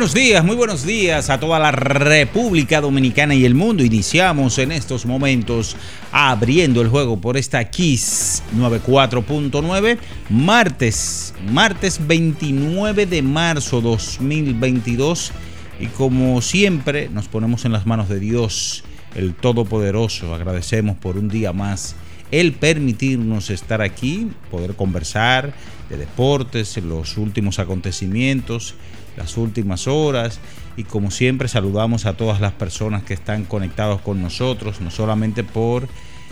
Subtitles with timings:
[0.00, 3.84] Buenos días, muy buenos días a toda la República Dominicana y el mundo.
[3.84, 5.76] Iniciamos en estos momentos
[6.10, 9.98] abriendo el juego por esta Kiss 94.9,
[10.30, 15.32] martes, martes 29 de marzo 2022.
[15.78, 18.84] Y como siempre, nos ponemos en las manos de Dios,
[19.14, 20.34] el Todopoderoso.
[20.34, 21.94] Agradecemos por un día más
[22.30, 25.52] el permitirnos estar aquí, poder conversar
[25.90, 28.76] de deportes, los últimos acontecimientos
[29.16, 30.40] las últimas horas
[30.76, 35.44] y como siempre saludamos a todas las personas que están conectados con nosotros, no solamente
[35.44, 35.88] por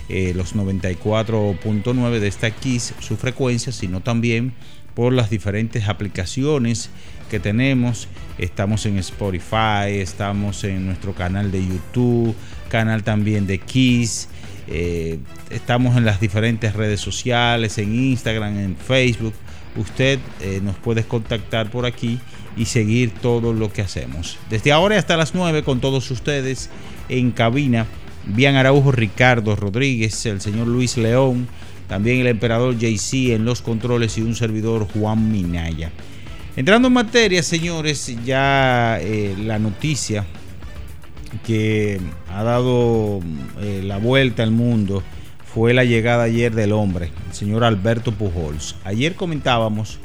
[0.08, 4.54] eh, los 94.9 de esta Kiss, su frecuencia, sino también
[4.94, 6.90] por las diferentes aplicaciones
[7.30, 8.08] que tenemos.
[8.38, 12.34] Estamos en Spotify, estamos en nuestro canal de YouTube,
[12.68, 14.28] canal también de Kiss.
[14.66, 15.18] Eh,
[15.50, 19.34] estamos en las diferentes redes sociales, en Instagram, en Facebook.
[19.76, 22.18] Usted eh, nos puede contactar por aquí
[22.58, 24.36] y seguir todo lo que hacemos.
[24.50, 26.68] Desde ahora hasta las 9 con todos ustedes
[27.08, 27.86] en cabina,
[28.26, 31.48] Bian Araujo, Ricardo Rodríguez, el señor Luis León,
[31.86, 35.90] también el emperador JC en los controles y un servidor Juan Minaya.
[36.56, 40.26] Entrando en materia, señores, ya eh, la noticia
[41.46, 43.20] que ha dado
[43.60, 45.02] eh, la vuelta al mundo
[45.44, 48.74] fue la llegada ayer del hombre, el señor Alberto Pujols.
[48.84, 49.98] Ayer comentábamos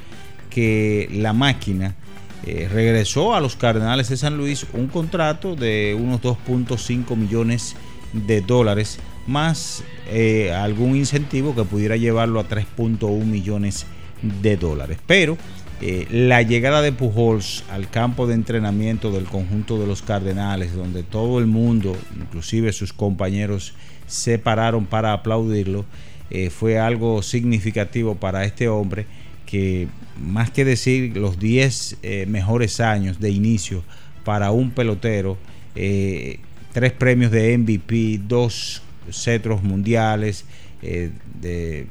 [0.49, 1.95] que la máquina
[2.45, 7.75] eh, regresó a los Cardenales de San Luis un contrato de unos 2.5 millones
[8.11, 13.85] de dólares más eh, algún incentivo que pudiera llevarlo a 3.1 millones
[14.41, 14.97] de dólares.
[15.07, 15.37] Pero
[15.79, 21.03] eh, la llegada de Pujols al campo de entrenamiento del conjunto de los Cardenales, donde
[21.03, 23.73] todo el mundo, inclusive sus compañeros,
[24.07, 25.85] se pararon para aplaudirlo,
[26.49, 29.05] fue algo significativo para este hombre
[29.45, 29.87] que
[30.19, 33.83] más que decir los 10 eh, mejores años de inicio
[34.23, 35.37] para un pelotero,
[35.75, 36.39] eh,
[36.71, 38.81] tres premios de MVP, dos
[39.11, 40.45] cetros mundiales,
[40.81, 41.11] eh,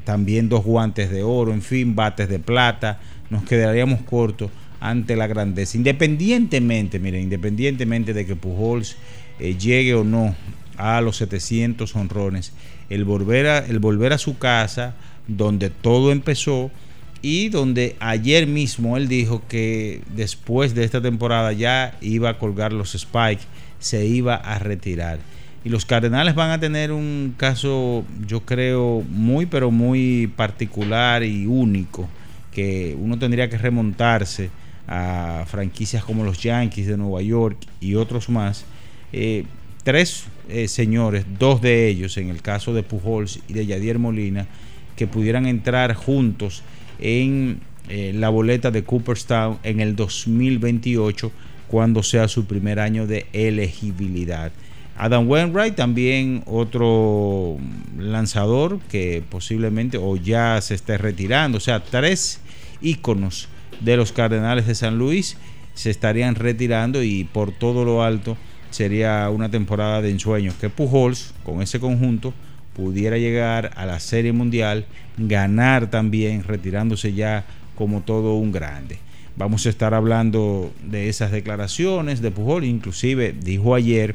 [0.05, 3.01] también dos guantes de oro, en fin, bates de plata,
[3.31, 4.51] nos quedaríamos cortos
[4.81, 5.77] ante la grandeza.
[5.77, 8.97] Independientemente, miren, independientemente de que Pujols
[9.39, 10.35] llegue o no
[10.77, 12.53] a los 700 honrones,
[12.89, 14.95] el volver a, el volver a su casa,
[15.29, 16.71] donde todo empezó,
[17.23, 22.73] y donde ayer mismo él dijo que después de esta temporada ya iba a colgar
[22.73, 23.45] los spikes,
[23.79, 25.21] se iba a retirar.
[25.65, 31.47] Y los Cardenales van a tener un caso, yo creo, muy, pero muy particular y
[31.47, 32.09] único,
[32.51, 34.51] que uno tendría que remontarse
[34.89, 38.65] a franquicias como los Yankees de Nueva York y otros más.
[39.13, 39.45] Eh,
[39.85, 44.49] tres eh, señores, dos de ellos, en el caso de Pujols y de Yadier Molina,
[44.97, 46.65] que pudieran entrar juntos
[47.03, 51.33] en eh, la boleta de Cooperstown en el 2028
[51.69, 54.53] cuando sea su primer año de elegibilidad.
[54.97, 57.57] Adam Wainwright también otro
[57.99, 62.41] lanzador que posiblemente o ya se esté retirando, o sea, tres
[62.81, 63.49] íconos
[63.81, 65.37] de los Cardenales de San Luis
[65.75, 68.37] se estarían retirando y por todo lo alto
[68.71, 72.33] sería una temporada de ensueño que Pujols con ese conjunto
[72.75, 74.87] pudiera llegar a la Serie Mundial,
[75.17, 77.45] ganar también, retirándose ya
[77.77, 78.99] como todo un grande.
[79.37, 82.65] Vamos a estar hablando de esas declaraciones de Pujol.
[82.65, 84.15] Inclusive dijo ayer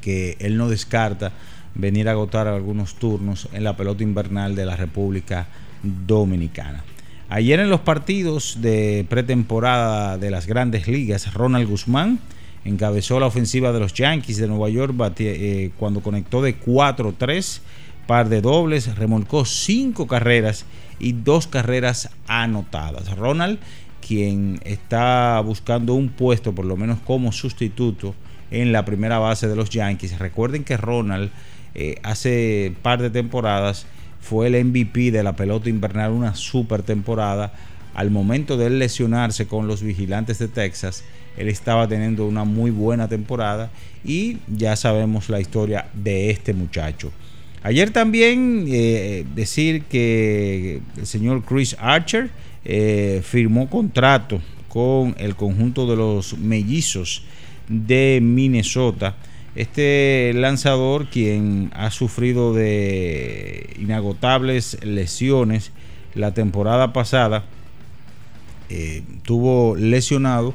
[0.00, 1.32] que él no descarta
[1.74, 5.46] venir a agotar algunos turnos en la pelota invernal de la República
[5.82, 6.82] Dominicana.
[7.28, 12.20] Ayer en los partidos de pretemporada de las grandes ligas, Ronald Guzmán
[12.66, 17.60] encabezó la ofensiva de los Yankees de Nueva York eh, cuando conectó de 4-3,
[18.06, 20.66] par de dobles, remolcó cinco carreras
[20.98, 23.16] y dos carreras anotadas.
[23.16, 23.58] Ronald,
[24.06, 28.14] quien está buscando un puesto por lo menos como sustituto
[28.50, 30.18] en la primera base de los Yankees.
[30.18, 31.30] Recuerden que Ronald
[31.74, 33.86] eh, hace par de temporadas
[34.20, 37.52] fue el MVP de la pelota invernal, una super temporada.
[37.96, 41.02] Al momento de lesionarse con los vigilantes de Texas,
[41.38, 43.70] él estaba teniendo una muy buena temporada
[44.04, 47.10] y ya sabemos la historia de este muchacho.
[47.62, 52.28] Ayer también eh, decir que el señor Chris Archer
[52.66, 57.24] eh, firmó contrato con el conjunto de los mellizos
[57.66, 59.16] de Minnesota
[59.54, 65.72] este lanzador, quien ha sufrido de inagotables lesiones
[66.14, 67.46] la temporada pasada,
[68.70, 70.54] eh, tuvo lesionado,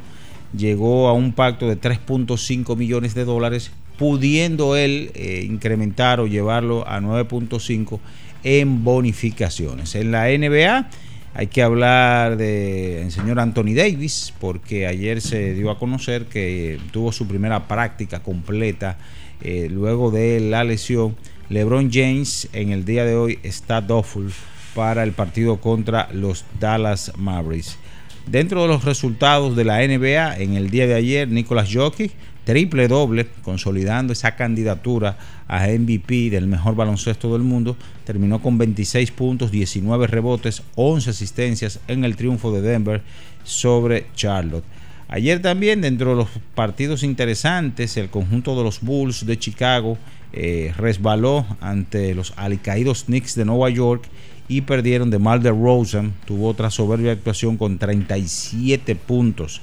[0.56, 6.88] llegó a un pacto de 3.5 millones de dólares, pudiendo él eh, incrementar o llevarlo
[6.88, 8.00] a 9.5
[8.44, 9.96] en bonificaciones.
[9.96, 10.90] En la NBA
[11.34, 17.12] hay que hablar del señor Anthony Davis, porque ayer se dio a conocer que tuvo
[17.12, 18.98] su primera práctica completa
[19.42, 21.16] eh, luego de la lesión.
[21.50, 24.32] LeBron James en el día de hoy está doubtful
[24.76, 27.78] para el partido contra los Dallas Mavericks.
[28.28, 32.12] Dentro de los resultados de la NBA, en el día de ayer, Nicolas Jokic
[32.44, 37.78] triple doble, consolidando esa candidatura a MVP del mejor baloncesto del mundo.
[38.06, 43.02] Terminó con 26 puntos, 19 rebotes, 11 asistencias en el triunfo de Denver
[43.44, 44.64] sobre Charlotte.
[45.08, 49.98] Ayer también, dentro de los partidos interesantes, el conjunto de los Bulls de Chicago
[50.32, 54.06] eh, resbaló ante los alicaídos Knicks de Nueva York
[54.52, 56.14] y perdieron de Mal de Rosen.
[56.26, 59.62] Tuvo otra soberbia actuación con 37 puntos.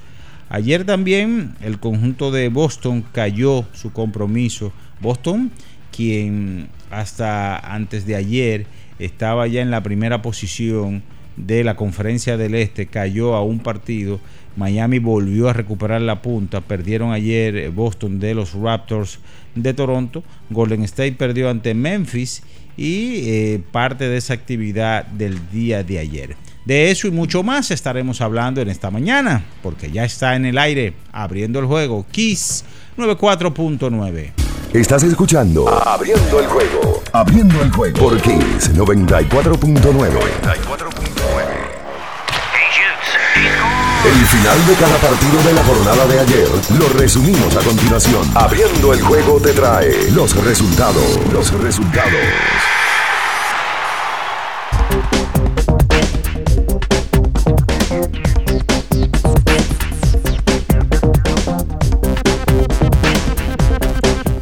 [0.48, 4.72] Ayer también el conjunto de Boston cayó su compromiso.
[5.02, 5.50] Boston,
[5.94, 8.64] quien hasta antes de ayer
[8.98, 11.02] estaba ya en la primera posición
[11.36, 14.20] de la conferencia del Este, cayó a un partido.
[14.56, 16.62] Miami volvió a recuperar la punta.
[16.62, 19.20] Perdieron ayer Boston de los Raptors
[19.54, 20.24] de Toronto.
[20.48, 22.42] Golden State perdió ante Memphis
[22.78, 26.36] y eh, parte de esa actividad del día de ayer.
[26.64, 30.58] De eso y mucho más estaremos hablando en esta mañana, porque ya está en el
[30.58, 32.64] aire abriendo el juego Kiss
[32.96, 34.30] 94.9.
[34.72, 37.02] Estás escuchando Abriendo el juego.
[37.12, 41.07] Abriendo el juego por Kiss 94.9.
[44.08, 48.22] El final de cada partido de la jornada de ayer lo resumimos a continuación.
[48.34, 51.20] Abriendo el juego te trae los resultados.
[51.30, 52.14] Los resultados.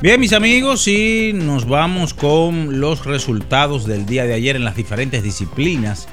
[0.00, 4.76] Bien, mis amigos, y nos vamos con los resultados del día de ayer en las
[4.76, 6.06] diferentes disciplinas.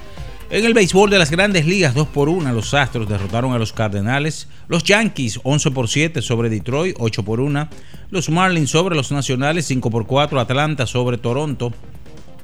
[0.54, 3.74] En el béisbol de las grandes ligas, 2 por 1, los Astros derrotaron a los
[3.74, 4.48] Cardenales.
[4.68, 7.70] Los Yankees, 11 por 7 sobre Detroit, 8 por 1.
[8.12, 10.40] Los Marlins sobre los Nacionales, 5 por 4.
[10.40, 11.74] Atlanta sobre Toronto,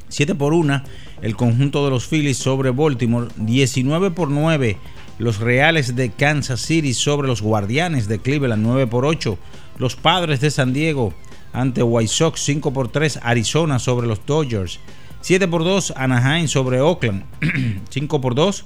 [0.08, 0.82] 7 por 1.
[1.22, 4.78] El conjunto de los Phillies sobre Baltimore, 19 por 9.
[5.20, 9.38] Los Reales de Kansas City sobre los Guardianes de Cleveland, 9 por 8.
[9.78, 11.14] Los Padres de San Diego
[11.54, 14.80] ante White Sox, 5 por 3 Arizona sobre los Dodgers,
[15.22, 17.24] 7 por 2 Anaheim sobre Oakland,
[17.90, 18.66] 5 por 2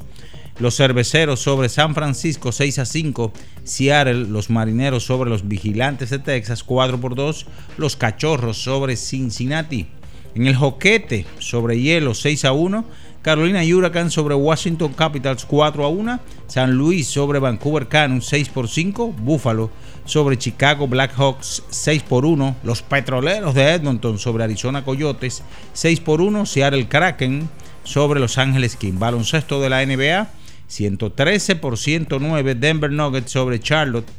[0.59, 3.33] los Cerveceros sobre San Francisco 6 a 5,
[3.63, 7.45] Seattle, los Marineros sobre los Vigilantes de Texas 4 por 2,
[7.77, 9.87] los Cachorros sobre Cincinnati.
[10.35, 12.85] En el Joquete sobre hielo 6 a 1,
[13.21, 18.67] Carolina Huracán sobre Washington Capitals 4 a 1, San Luis sobre Vancouver Canucks 6 por
[18.67, 19.71] 5, Buffalo
[20.05, 25.43] sobre Chicago Blackhawks 6 por 1, los Petroleros de Edmonton sobre Arizona Coyotes
[25.73, 27.49] 6 por 1, Seattle Kraken
[27.83, 28.93] sobre Los Ángeles King.
[28.97, 30.29] Baloncesto de la NBA
[30.67, 34.09] 113 por 109, Denver Nuggets sobre Charlotte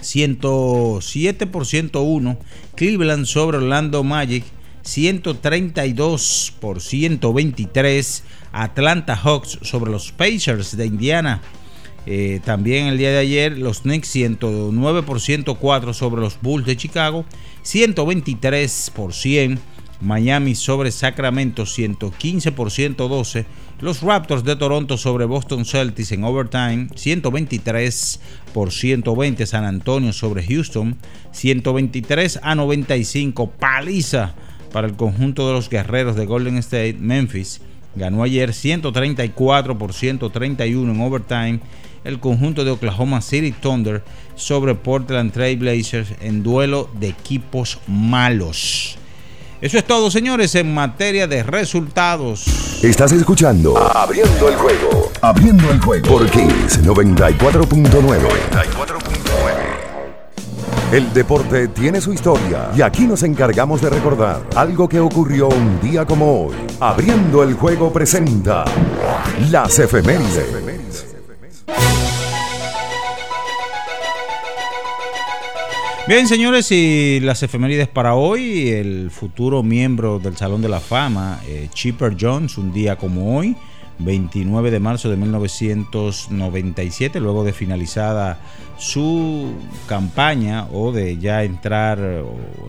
[0.00, 2.38] 107 por 101,
[2.74, 4.44] Cleveland sobre Orlando Magic
[4.82, 11.40] 132 por 123, Atlanta Hawks sobre los Pacers de Indiana
[12.06, 16.76] eh, también el día de ayer los Knicks 109 por 104 sobre los Bulls de
[16.76, 17.24] Chicago,
[17.62, 19.60] 123 por 100
[20.02, 23.46] Miami sobre Sacramento 115 por 112,
[23.80, 28.20] Los Raptors de Toronto sobre Boston Celtics en overtime, 123
[28.52, 30.96] por 120 San Antonio sobre Houston,
[31.30, 34.34] 123 a 95 paliza
[34.72, 37.60] para el conjunto de los guerreros de Golden State, Memphis.
[37.94, 41.60] Ganó ayer 134 por 131 en overtime
[42.04, 44.02] el conjunto de Oklahoma City Thunder
[44.34, 48.96] sobre Portland Trail Blazers en duelo de equipos malos.
[49.60, 52.44] Eso es todo, señores, en materia de resultados.
[52.82, 55.12] Estás escuchando Abriendo el juego.
[55.20, 58.18] Abriendo el juego por Kings 94.9.
[60.92, 65.80] El deporte tiene su historia y aquí nos encargamos de recordar algo que ocurrió un
[65.80, 66.56] día como hoy.
[66.80, 68.64] Abriendo el juego presenta
[69.48, 71.11] las efemérides.
[76.08, 81.40] Bien, señores, y las efemérides para hoy, el futuro miembro del Salón de la Fama,
[81.46, 83.54] eh, Chipper Jones, un día como hoy,
[84.00, 88.40] 29 de marzo de 1997, luego de finalizada
[88.78, 89.52] su
[89.86, 92.00] campaña o de ya entrar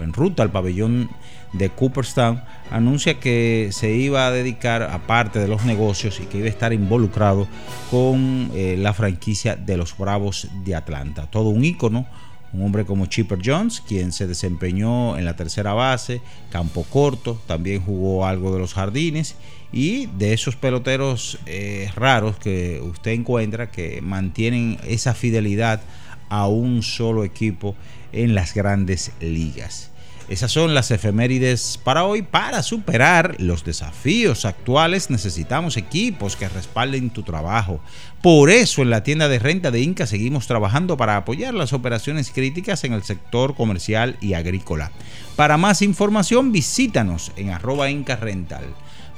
[0.02, 1.10] en ruta al pabellón
[1.54, 2.42] de Cooperstown,
[2.72, 6.74] anuncia que se iba a dedicar, aparte de los negocios, y que iba a estar
[6.74, 7.48] involucrado
[7.90, 11.28] con eh, la franquicia de los Bravos de Atlanta.
[11.30, 12.06] Todo un ícono
[12.54, 17.82] un hombre como Chipper Jones, quien se desempeñó en la tercera base, campo corto, también
[17.82, 19.36] jugó algo de los jardines
[19.72, 25.82] y de esos peloteros eh, raros que usted encuentra que mantienen esa fidelidad
[26.30, 27.76] a un solo equipo
[28.12, 29.90] en las grandes ligas.
[30.34, 32.24] Esas son las efemérides para hoy.
[32.24, 37.80] Para superar los desafíos actuales necesitamos equipos que respalden tu trabajo.
[38.24, 42.32] Por eso en la tienda de renta de Inca seguimos trabajando para apoyar las operaciones
[42.32, 44.92] críticas en el sector comercial y agrícola.
[45.36, 48.66] Para más información visítanos en arroba Inca Rental.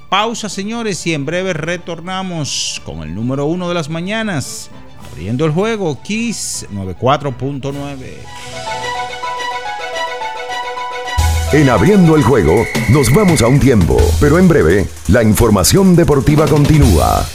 [0.10, 4.69] Pausa señores y en breve retornamos con el número uno de las mañanas.
[5.13, 9.25] Abriendo el juego, Kiss 94.9.
[11.56, 16.46] En abriendo el juego, nos vamos a un tiempo, pero en breve, la información deportiva
[16.48, 17.26] continúa.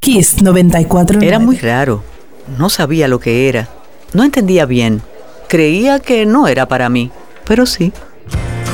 [0.00, 1.20] Kiss 94.
[1.20, 2.02] Era muy raro.
[2.58, 3.68] No sabía lo que era.
[4.14, 5.00] No entendía bien.
[5.48, 7.12] Creía que no era para mí,
[7.44, 7.92] pero sí.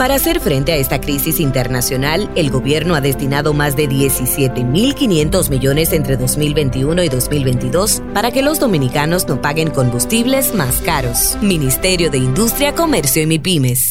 [0.00, 5.92] Para hacer frente a esta crisis internacional, el gobierno ha destinado más de 17.500 millones
[5.92, 11.36] entre 2021 y 2022 para que los dominicanos no paguen combustibles más caros.
[11.42, 13.90] Ministerio de Industria, Comercio y MIPIMES.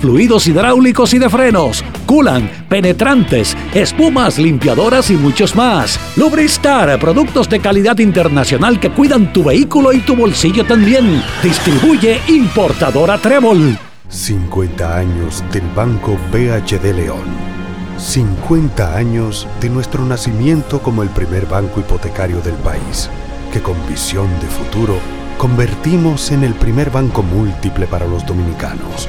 [0.00, 5.98] fluidos hidráulicos y de frenos, culan, penetrantes, espumas, limpiadoras y muchos más.
[6.16, 11.22] Lubristar, productos de calidad internacional que cuidan tu vehículo y tu bolsillo también.
[11.42, 13.78] Distribuye importadora Trébol.
[14.08, 17.60] 50 años del Banco BHD León.
[17.98, 23.10] 50 años de nuestro nacimiento como el primer banco hipotecario del país,
[23.52, 24.96] que con visión de futuro
[25.36, 29.08] convertimos en el primer banco múltiple para los dominicanos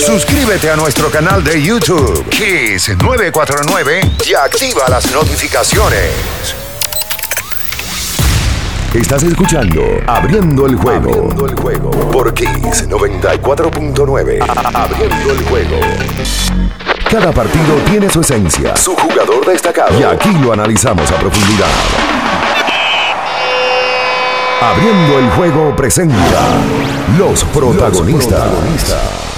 [0.00, 6.10] Suscríbete a nuestro canal de YouTube, Kiss 949, y activa las notificaciones.
[8.94, 11.10] Estás escuchando Abriendo el juego.
[11.10, 11.90] Abriendo el juego.
[12.10, 14.74] Por Kiss 94.9.
[14.74, 15.76] Abriendo el juego.
[17.10, 19.98] Cada partido tiene su esencia, su jugador destacado.
[20.00, 21.68] Y aquí lo analizamos a profundidad.
[24.62, 26.40] Abriendo el juego presenta
[27.18, 29.31] los protagonistas.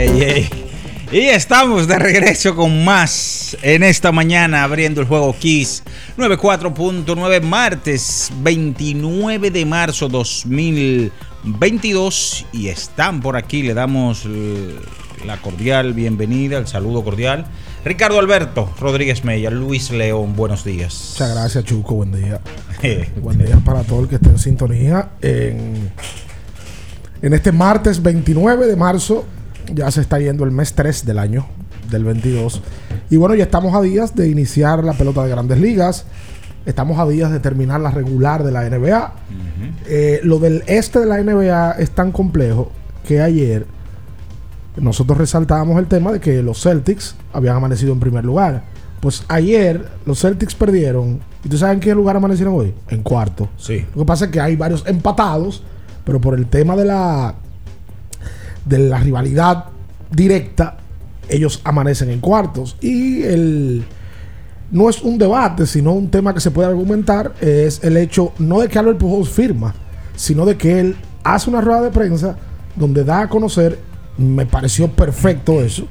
[0.00, 0.48] Ey, ey.
[1.12, 5.82] Y estamos de regreso con más en esta mañana abriendo el juego Kiss
[6.16, 14.74] 94.9 martes 29 de marzo 2022 y están por aquí, le damos eh,
[15.26, 17.44] la cordial bienvenida, el saludo cordial.
[17.84, 21.10] Ricardo Alberto Rodríguez Mella, Luis León, buenos días.
[21.12, 22.40] Muchas gracias Chuco, buen día.
[23.20, 25.92] buen día para todo el que esté en sintonía en,
[27.20, 29.26] en este martes 29 de marzo
[29.74, 31.46] ya se está yendo el mes 3 del año,
[31.90, 32.62] del 22.
[33.10, 36.06] Y bueno, ya estamos a días de iniciar la pelota de grandes ligas.
[36.66, 39.12] Estamos a días de terminar la regular de la NBA.
[39.86, 42.70] Eh, lo del este de la NBA es tan complejo
[43.06, 43.66] que ayer
[44.76, 48.64] nosotros resaltábamos el tema de que los Celtics habían amanecido en primer lugar.
[49.00, 51.20] Pues ayer los Celtics perdieron.
[51.42, 52.74] ¿Y tú sabes en qué lugar amanecieron hoy?
[52.88, 53.48] En cuarto.
[53.56, 53.86] Sí.
[53.94, 55.62] Lo que pasa es que hay varios empatados,
[56.04, 57.34] pero por el tema de la
[58.64, 59.66] de la rivalidad
[60.10, 60.78] directa,
[61.28, 62.76] ellos amanecen en cuartos.
[62.80, 63.84] Y el
[64.70, 68.60] no es un debate, sino un tema que se puede argumentar, es el hecho no
[68.60, 69.74] de que Albert Pujols firma,
[70.14, 72.36] sino de que él hace una rueda de prensa
[72.76, 73.78] donde da a conocer,
[74.16, 75.86] me pareció perfecto eso,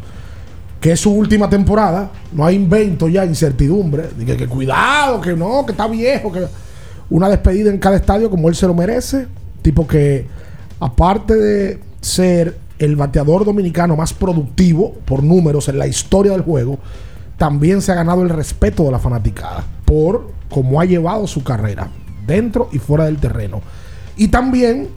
[0.79, 5.65] que es su última temporada, no hay invento ya, incertidumbre, que, que cuidado, que no,
[5.65, 6.45] que está viejo, que
[7.09, 9.27] una despedida en cada estadio como él se lo merece,
[9.61, 10.25] tipo que
[10.79, 16.79] aparte de ser el bateador dominicano más productivo por números en la historia del juego,
[17.37, 21.89] también se ha ganado el respeto de la fanaticada por cómo ha llevado su carrera
[22.25, 23.61] dentro y fuera del terreno.
[24.17, 24.89] Y también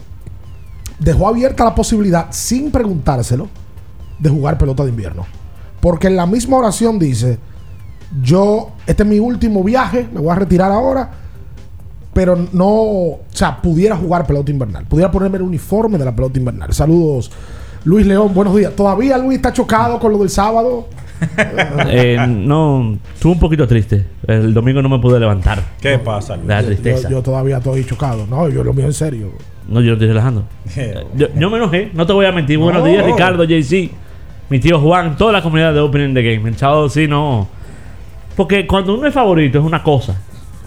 [0.99, 3.49] dejó abierta la posibilidad, sin preguntárselo,
[4.19, 5.27] de jugar pelota de invierno.
[5.81, 7.39] Porque en la misma oración dice,
[8.23, 11.11] yo, este es mi último viaje, me voy a retirar ahora,
[12.13, 16.39] pero no, o sea, pudiera jugar pelota invernal, pudiera ponerme el uniforme de la pelota
[16.39, 16.73] invernal.
[16.73, 17.31] Saludos,
[17.85, 18.75] Luis León, buenos días.
[18.77, 20.89] ¿Todavía Luis está chocado con lo del sábado?
[21.87, 24.05] Eh, no, estuve un poquito triste.
[24.27, 25.63] El domingo no me pude levantar.
[25.81, 26.35] ¿Qué pasa?
[26.35, 26.49] Luis?
[26.49, 27.09] La tristeza.
[27.09, 28.27] Yo, yo todavía estoy chocado.
[28.27, 29.31] No, yo lo mío en serio.
[29.69, 30.45] No, yo no estoy relajando.
[31.15, 32.59] Yo, yo me enojé, no te voy a mentir.
[32.59, 32.89] Buenos No.
[32.89, 33.91] días, Ricardo, JC,
[34.51, 36.49] mi tío Juan, toda la comunidad de Opening the Game.
[36.49, 37.47] El chavo, sí, no.
[38.35, 40.21] Porque cuando uno es favorito es una cosa.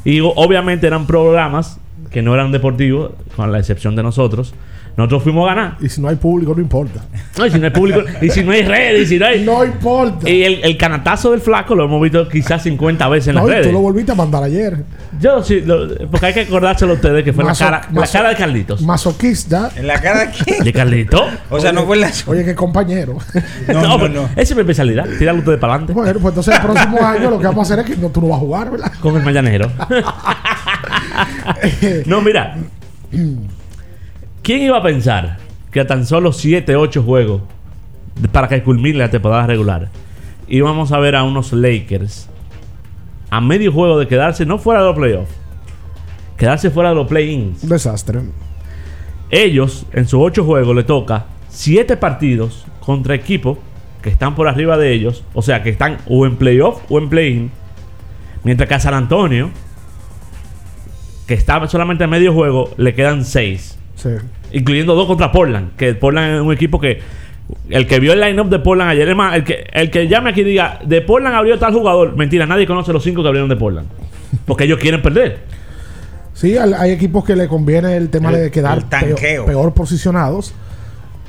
[0.05, 1.79] Y obviamente eran programas
[2.11, 4.53] que no eran deportivos, con la excepción de nosotros.
[4.97, 5.77] Nosotros fuimos a ganar.
[5.81, 7.01] Y si no hay público, no importa.
[7.37, 9.43] No, y si no hay público, y si no hay redes, y si no hay.
[9.43, 10.29] No importa.
[10.29, 13.49] Y el, el canatazo del flaco lo hemos visto quizás 50 veces en No, las
[13.49, 13.67] y redes.
[13.67, 14.83] tú lo volviste a mandar ayer.
[15.19, 18.07] Yo sí, lo- porque hay que acordárselo a ustedes que fue Maso- la, cara, la
[18.07, 18.81] cara de Carlitos.
[18.83, 19.69] Masoquista.
[19.75, 20.63] ¿En la cara de quién?
[20.63, 21.21] ¿De Carlitos?
[21.49, 22.11] O sea, no fue en la.
[22.27, 23.17] Oye, qué compañero.
[23.67, 24.23] No, no, pero no.
[24.31, 25.05] Esa es mi especialidad.
[25.19, 25.91] Tirarlo ustedes para adelante.
[25.93, 28.21] Bueno, pues entonces el próximo año lo que vamos a hacer es que no, tú
[28.21, 28.91] no vas a jugar, ¿verdad?
[29.01, 29.69] Con el mañanero.
[32.05, 32.55] no, mira.
[34.45, 35.39] ¿Quién iba a pensar
[35.71, 37.41] que a tan solo 7, 8 juegos
[38.31, 39.89] para que culmine la temporada regular
[40.47, 42.29] íbamos a ver a unos Lakers
[43.31, 45.33] a medio juego de quedarse no fuera de los playoffs,
[46.37, 47.63] quedarse fuera de los play-ins?
[47.63, 48.21] Un desastre.
[49.31, 53.57] Ellos, en sus 8 juegos, le toca 7 partidos contra equipos
[54.03, 57.09] que están por arriba de ellos, o sea, que están o en playoff o en
[57.09, 57.51] play-in,
[58.43, 59.49] mientras que a San Antonio,
[61.25, 64.09] que está solamente a medio juego, le quedan 6, Sí.
[64.51, 66.99] incluyendo dos contra Portland, que Portland es un equipo que
[67.69, 70.31] El que vio el line-up de Portland ayer, es más, el que, el que llame
[70.31, 72.15] aquí y diga, de Portland abrió tal jugador.
[72.17, 73.87] Mentira, nadie conoce los cinco que abrieron de Portland.
[74.45, 75.39] Porque ellos quieren perder.
[76.33, 80.53] Sí, al- hay equipos que le conviene el tema El- de quedar peor, peor posicionados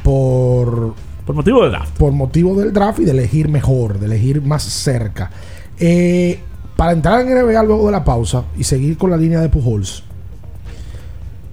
[0.02, 1.96] por, por motivo del draft.
[1.98, 5.30] Por motivo del draft y de elegir mejor, de elegir más cerca.
[5.78, 6.40] Eh,
[6.76, 10.02] para entrar en NBA luego de la pausa y seguir con la línea de Pujols,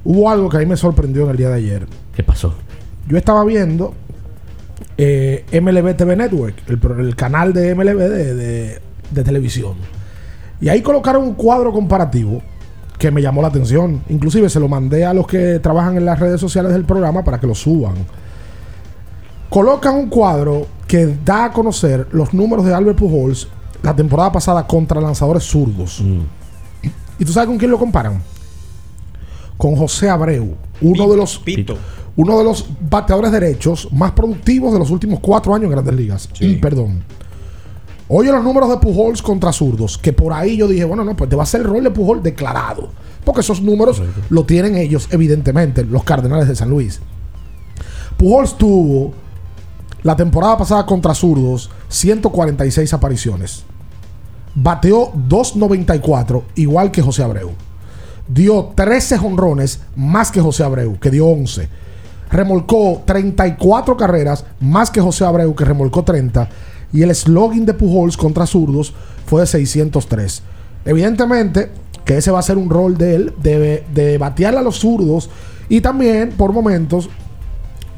[0.05, 1.87] hubo algo que a mí me sorprendió en el día de ayer.
[2.15, 2.53] ¿Qué pasó?
[3.07, 3.93] Yo estaba viendo
[4.97, 8.79] eh, MLB TV Network, el, canal de MLB de, de-
[9.11, 9.73] de televisión.
[10.61, 12.41] Y ahí colocaron un cuadro comparativo
[12.97, 14.01] que me llamó la atención.
[14.09, 17.39] Inclusive se lo mandé a los que trabajan en las redes sociales del programa para
[17.39, 17.95] que lo suban.
[19.49, 23.47] Colocan un cuadro que da a conocer los números de Albert Pujols
[23.83, 26.01] la temporada pasada contra lanzadores zurdos.
[27.19, 28.21] ¿Y tú sabes con quién lo comparan?
[29.57, 31.41] Con José Abreu, uno de los
[32.15, 36.29] uno de los bateadores derechos más productivos de los últimos cuatro años en Grandes Ligas.
[36.61, 37.03] Perdón.
[38.07, 41.29] Oye los números de Pujols contra zurdos, que por ahí yo dije, bueno, no, pues
[41.29, 42.89] te va a hacer el rol de Pujol declarado.
[43.25, 46.99] Porque esos números lo tienen ellos, evidentemente, los Cardenales de San Luis.
[48.17, 49.13] Pujols tuvo
[50.03, 53.63] la temporada pasada contra zurdos 146 apariciones.
[54.53, 57.51] Bateó 2.94, igual que José Abreu.
[58.27, 61.67] Dio 13 jonrones más que José Abreu, que dio 11.
[62.31, 66.49] Remolcó 34 carreras más que José Abreu, que remolcó 30.
[66.93, 68.93] Y el slogan de Pujols contra zurdos
[69.25, 70.41] fue de 603.
[70.85, 71.69] Evidentemente
[72.05, 75.29] que ese va a ser un rol de él, de, de batearle a los zurdos.
[75.69, 77.09] Y también, por momentos,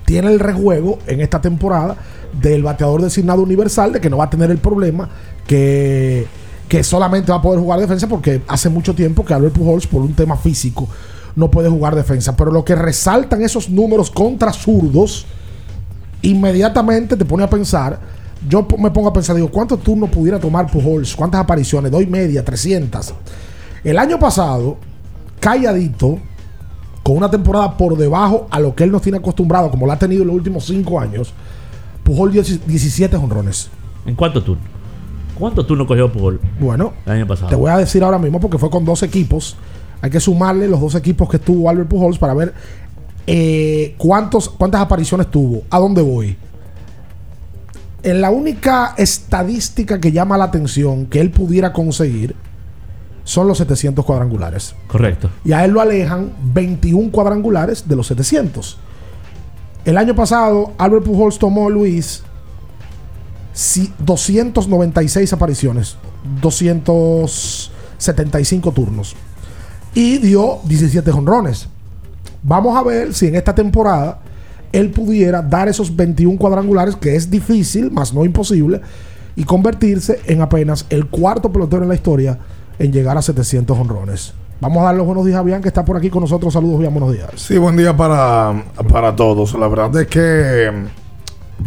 [0.06, 1.98] tiene el rejuego en esta temporada
[2.40, 5.10] del bateador designado universal, de que no va a tener el problema
[5.48, 6.28] que,
[6.68, 10.02] que solamente va a poder jugar defensa, porque hace mucho tiempo que Albert Pujols, por
[10.02, 10.88] un tema físico,
[11.36, 12.36] no puede jugar defensa.
[12.36, 15.26] Pero lo que resaltan esos números contra zurdos,
[16.22, 18.00] inmediatamente te pone a pensar.
[18.48, 21.16] Yo me pongo a pensar, digo, ¿cuántos turnos pudiera tomar Pujols?
[21.16, 21.92] ¿Cuántas apariciones?
[21.92, 23.14] Doy media, 300.
[23.84, 24.78] El año pasado,
[25.40, 26.20] calladito,
[27.04, 30.00] con una temporada por debajo a lo que él nos tiene acostumbrado, como la ha
[30.00, 31.34] tenido en los últimos cinco años,
[32.04, 33.70] Pujol dio 17 honrones.
[34.06, 34.75] ¿En cuántos turnos?
[35.38, 37.50] ¿Cuántos turnos cogió Pujol Bueno, el año pasado?
[37.50, 39.58] te voy a decir ahora mismo porque fue con dos equipos.
[40.02, 42.54] Hay que sumarle los dos equipos que tuvo Albert Pujols para ver
[43.28, 45.64] eh, cuántos, cuántas apariciones tuvo.
[45.70, 46.38] ¿A dónde voy?
[48.04, 52.36] En la única estadística que llama la atención que él pudiera conseguir
[53.24, 54.76] son los 700 cuadrangulares.
[54.88, 55.32] Correcto.
[55.44, 58.78] Y a él lo alejan 21 cuadrangulares de los 700.
[59.86, 62.24] El año pasado, Albert Pujols tomó, Luis,
[64.00, 65.98] 296 apariciones,
[66.42, 69.16] 275 turnos.
[69.94, 71.68] Y dio 17 jonrones.
[72.44, 74.20] Vamos a ver si en esta temporada
[74.74, 78.82] él pudiera dar esos 21 cuadrangulares, que es difícil, más no imposible,
[79.38, 82.38] y convertirse en apenas el cuarto pelotero en la historia
[82.78, 84.34] en llegar a 700 honrones.
[84.60, 86.54] Vamos a dar los buenos días a Bian, que está por aquí con nosotros.
[86.54, 87.30] Saludos, buenos días.
[87.36, 89.54] Sí, buen día para, para todos.
[89.54, 90.72] La verdad es que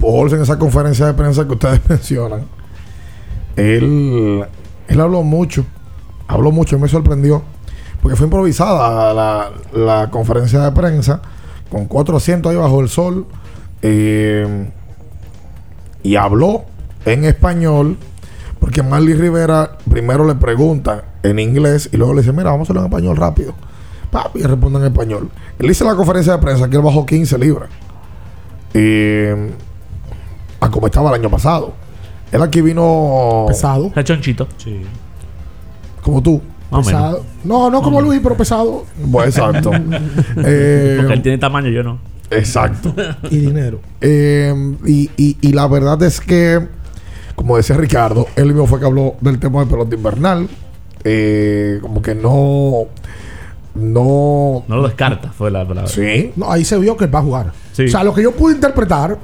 [0.01, 2.47] Pujols en esa conferencia de prensa que ustedes mencionan,
[3.57, 4.45] él,
[4.87, 5.65] él habló mucho,
[6.27, 7.43] habló mucho, me sorprendió,
[8.03, 11.21] porque fue improvisada la, la conferencia de prensa,
[11.71, 13.27] con cuatro asientos ahí bajo el sol,
[13.83, 14.71] eh,
[16.03, 16.65] y habló
[17.05, 17.97] en español,
[18.61, 22.63] porque Marley Rivera primero le pregunta en inglés y luego le dice, mira, vamos a
[22.65, 23.55] hacerlo en español rápido.
[24.11, 25.31] Papi, y responde en español.
[25.59, 27.69] Él en la conferencia de prensa que él bajó 15 libras.
[28.75, 29.51] Eh,
[30.61, 31.73] a como estaba el año pasado.
[32.33, 33.45] Él aquí vino.
[33.49, 33.91] Pesado.
[33.95, 34.47] Rechonchito.
[34.59, 34.81] Sí.
[36.03, 36.41] Como tú.
[36.71, 37.03] Más o menos.
[37.03, 37.25] Pesado.
[37.45, 38.85] No, no como Luis, pero pesado.
[39.03, 39.71] Bueno, exacto.
[40.45, 41.99] Eh, Porque él tiene tamaño, yo no.
[42.31, 42.95] Exacto.
[43.31, 43.81] y dinero.
[44.03, 44.55] Eh,
[44.87, 46.69] y, y- y la verdad es que,
[47.35, 50.49] como decía Ricardo, él mismo fue que habló del tema de pelota invernal.
[51.05, 52.85] Eh, como que no.
[53.75, 54.65] No.
[54.69, 55.91] No lo descarta, fue la palabra.
[55.91, 56.33] Sí.
[56.37, 57.53] No, ahí se vio que él va a jugar.
[57.73, 57.85] Sí.
[57.85, 59.17] O sea, lo que yo pude interpretar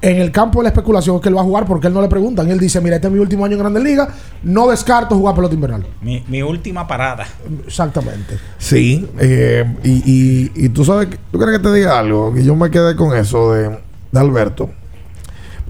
[0.00, 2.00] en el campo de la especulación es que él va a jugar porque él no
[2.00, 2.46] le preguntan.
[2.46, 4.08] Y él dice, mira, este es mi último año en Grandes Ligas,
[4.42, 5.86] no descarto jugar pelota invernal.
[6.00, 7.26] Mi, mi última parada.
[7.66, 8.38] Exactamente.
[8.58, 12.54] Sí, eh, y, y, y tú sabes, tú quieres que te diga algo, que yo
[12.54, 13.70] me quedé con eso de,
[14.12, 14.70] de Alberto.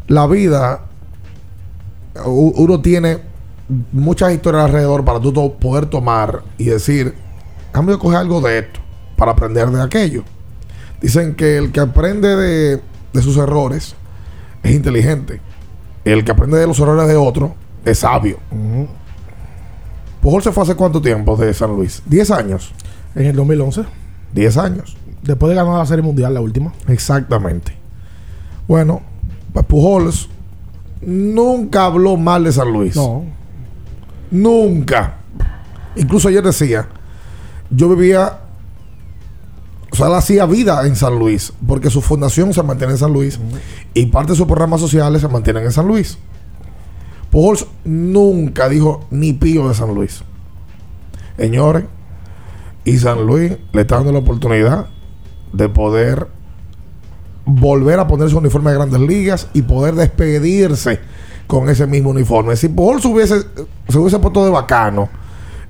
[0.09, 0.83] La vida,
[2.25, 3.19] uno tiene
[3.93, 7.15] muchas historias alrededor para tú to- poder tomar y decir,
[7.73, 8.81] déjame yo coger algo de esto
[9.17, 10.25] para aprender de aquello.
[11.01, 13.95] Dicen que el que aprende de, de sus errores
[14.63, 15.41] es inteligente.
[16.05, 18.39] El que aprende de los errores de otro es sabio.
[20.21, 22.03] Pujol se fue hace cuánto tiempo de San Luis?
[22.07, 22.73] 10 años.
[23.15, 23.85] En el 2011.
[24.33, 24.97] 10 años.
[25.23, 26.73] Después de ganar la Serie Mundial, la última.
[26.87, 27.77] Exactamente.
[28.67, 29.03] Bueno,
[29.53, 30.29] pues Pujols
[31.01, 32.97] nunca habló mal de San Luis.
[32.97, 33.25] No.
[34.31, 35.17] Nunca.
[35.97, 36.89] Incluso ayer decía,
[37.71, 38.41] yo vivía,
[39.99, 43.39] sea, él hacía vida en San Luis, porque su fundación se mantiene en San Luis
[43.95, 46.19] y parte de sus programas sociales se mantienen en San Luis.
[47.31, 50.23] Pujols nunca dijo ni pío de San Luis.
[51.37, 51.85] Señores,
[52.85, 54.87] y San Luis le está dando la oportunidad
[55.53, 56.29] de poder
[57.45, 61.01] volver a poner su uniforme de grandes ligas y poder despedirse
[61.47, 62.57] con ese mismo uniforme.
[62.57, 63.43] Si Pujols hubiese,
[63.89, 65.09] se hubiese puesto de bacano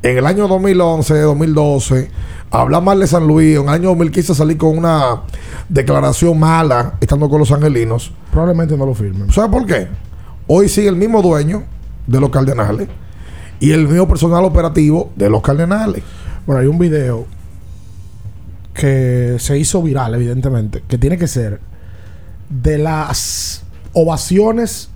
[0.03, 2.11] en el año 2011, 2012,
[2.51, 5.23] hablar mal de San Luis, en el año 2015 salir con una
[5.69, 9.33] declaración mala estando con los angelinos, Probablemente no lo firmen.
[9.33, 9.89] ¿sabe por qué?
[10.47, 11.65] Hoy sigue el mismo dueño
[12.07, 12.89] de los Cardenales
[13.61, 16.03] y el mismo personal operativo de los Cardenales.
[16.47, 17.27] Bueno, hay un video
[18.73, 21.61] que se hizo viral, evidentemente, que tiene que ser
[22.49, 24.91] de las ovaciones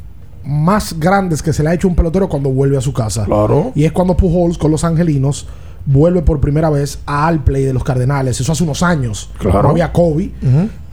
[0.45, 3.25] más grandes que se le ha hecho un pelotero cuando vuelve a su casa.
[3.25, 3.73] Claro.
[3.75, 5.47] Y es cuando Pujols con los angelinos
[5.85, 8.41] vuelve por primera vez al play de los Cardenales.
[8.41, 9.31] Eso hace unos años.
[9.39, 9.63] Claro.
[9.63, 10.31] No había COVID.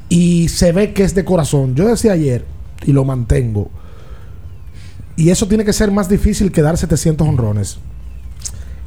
[0.10, 1.76] Y se ve que es de corazón.
[1.76, 2.46] Yo decía ayer,
[2.86, 3.70] y lo mantengo,
[5.20, 7.78] y eso tiene que ser más difícil que dar 700 honrones.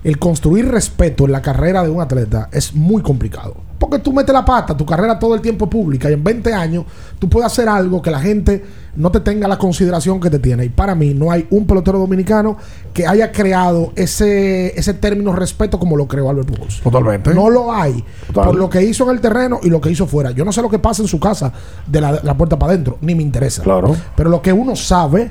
[0.04, 3.56] El construir respeto en la carrera de un atleta es muy complicado.
[3.78, 6.52] Porque tú metes la pata, tu carrera todo el tiempo es pública y en 20
[6.54, 6.84] años
[7.18, 10.64] tú puedes hacer algo que la gente no te tenga la consideración que te tiene.
[10.64, 12.56] Y para mí no hay un pelotero dominicano
[12.92, 16.80] que haya creado ese, ese término respeto como lo creó Albert Pujols.
[16.80, 17.34] Totalmente.
[17.34, 18.04] No lo hay.
[18.28, 18.44] Total.
[18.44, 20.30] Por lo que hizo en el terreno y lo que hizo fuera.
[20.30, 21.52] Yo no sé lo que pasa en su casa
[21.86, 23.62] de la, la puerta para adentro, ni me interesa.
[23.62, 23.96] Claro.
[24.16, 25.30] Pero lo que uno sabe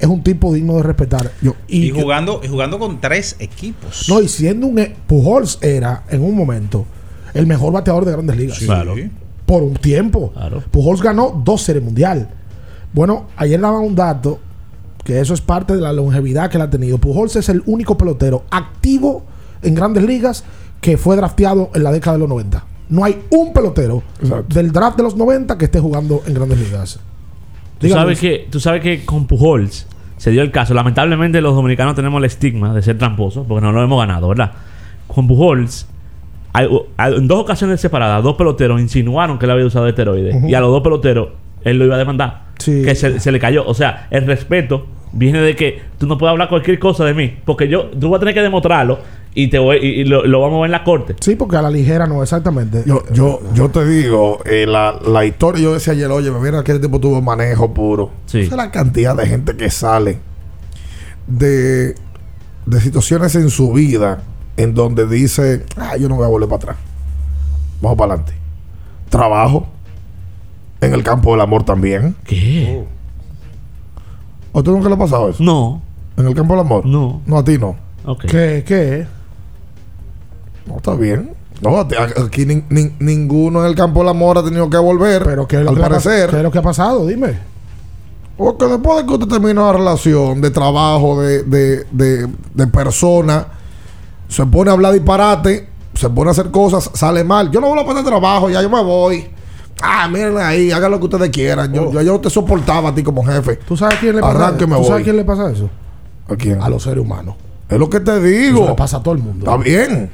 [0.00, 1.30] es un tipo digno de respetar.
[1.42, 4.06] Yo, Y, jugando, y jugando con tres equipos.
[4.08, 4.78] no, y siendo un.
[4.78, 6.86] e- Pujols era, en un momento,
[7.34, 8.56] el mejor bateador de grandes ligas.
[8.58, 8.64] Sí.
[8.66, 8.94] Claro.
[9.46, 10.32] Por un tiempo.
[10.70, 12.28] Pujols ganó dos series mundial.
[12.92, 14.38] Bueno, ayer daban un dato
[15.04, 16.98] que eso es parte de la longevidad que él ha tenido.
[16.98, 19.24] Pujols es el único pelotero activo
[19.62, 20.44] en grandes ligas
[20.80, 22.64] que fue drafteado en la década de los 90.
[22.88, 24.02] No hay un pelotero
[24.48, 26.98] del draft de los 90 que esté jugando en grandes ligas.
[27.78, 29.86] Tú sabes, que, tú sabes que con Pujols
[30.20, 30.74] se dio el caso.
[30.74, 34.52] Lamentablemente los dominicanos tenemos el estigma de ser tramposos porque no lo hemos ganado, ¿verdad?
[35.06, 35.88] Con Pujols,
[36.52, 40.36] en dos ocasiones separadas, dos peloteros insinuaron que él había usado esteroides.
[40.46, 41.28] Y a los dos peloteros,
[41.64, 42.42] él lo iba a demandar.
[42.62, 43.66] Que se, se le cayó.
[43.66, 47.36] O sea, el respeto viene de que tú no puedes hablar cualquier cosa de mí.
[47.46, 48.98] Porque yo, tú vas a tener que demostrarlo
[49.34, 51.14] y, te voy, y, y lo, lo vamos a ver en la corte.
[51.20, 52.82] Sí, porque a la ligera no, exactamente.
[52.86, 56.72] Yo, yo, yo te digo, eh, la, la historia, yo decía ayer, oye, mira que
[56.72, 58.10] este tipo tuvo manejo puro.
[58.26, 58.40] Sí.
[58.40, 60.18] Esa es la cantidad de gente que sale
[61.26, 61.94] de,
[62.66, 64.22] de situaciones en su vida
[64.56, 66.76] en donde dice, ah, yo no voy a volver para atrás.
[67.80, 68.34] Vamos para adelante.
[69.08, 69.66] Trabajo.
[70.80, 72.16] En el campo del amor también.
[72.24, 72.84] ¿Qué?
[74.52, 75.42] ¿A usted nunca le ha pasado eso?
[75.42, 75.82] No.
[76.16, 76.86] ¿En el campo del amor?
[76.86, 77.22] No.
[77.26, 77.76] No, a ti no.
[78.04, 78.24] Ok.
[78.24, 78.64] ¿Qué?
[78.66, 79.06] ¿Qué?
[80.66, 81.32] No, está bien.
[81.60, 85.22] No, aquí nin- nin- ninguno en el campo del amor ha tenido que volver.
[85.24, 86.30] Pero ¿qué es lo al que pas- parecer.
[86.30, 87.06] ¿Qué es lo que ha pasado?
[87.06, 87.38] Dime.
[88.36, 93.46] Porque después de que usted termina una relación de trabajo, de, de, de, de persona,
[94.28, 97.50] se pone a hablar disparate, se pone a hacer cosas, sale mal.
[97.50, 99.26] Yo no voy a poner trabajo, ya yo me voy.
[99.82, 101.72] Ah, miren ahí, hagan lo que ustedes quieran.
[101.74, 103.58] Yo, yo, yo te soportaba a ti como jefe.
[103.60, 103.64] Oh.
[103.68, 105.00] ¿Tú sabes quién le pasa ¿Tú sabes voy.
[105.00, 105.68] a quién le pasa eso?
[106.28, 106.62] ¿A quién?
[106.62, 107.34] A los seres humanos.
[107.68, 108.60] Es lo que te digo.
[108.60, 109.44] Eso le pasa a todo el mundo.
[109.50, 110.10] Está bien.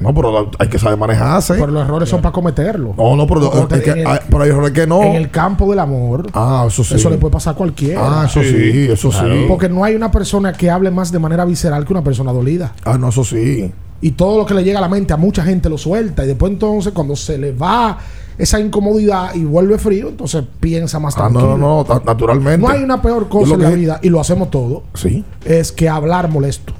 [0.00, 1.54] No, pero hay que saber manejarse.
[1.54, 2.96] Pero los errores son para cometerlos.
[2.96, 5.02] No, no, pero, es que el- hay- pero hay errores que no.
[5.02, 6.94] En el campo del amor, Ah, eso sí.
[6.94, 8.00] eso le puede pasar a cualquiera.
[8.22, 9.44] Ah, eso sí, eso sí.
[9.48, 12.72] Porque no hay una persona que hable más de manera visceral que una persona dolida.
[12.84, 13.72] Ah, no, eso sí.
[14.00, 16.22] Y todo lo que le llega a la mente a mucha gente lo suelta.
[16.24, 17.98] Y después entonces cuando se le va
[18.38, 21.58] esa incomodidad y vuelve frío, entonces piensa más Ah, tranquilo.
[21.58, 22.58] no, no, no, naturalmente.
[22.64, 25.24] No hay una peor cosa en la que- vida, y lo hacemos todo, Sí.
[25.44, 26.72] es que hablar molesto.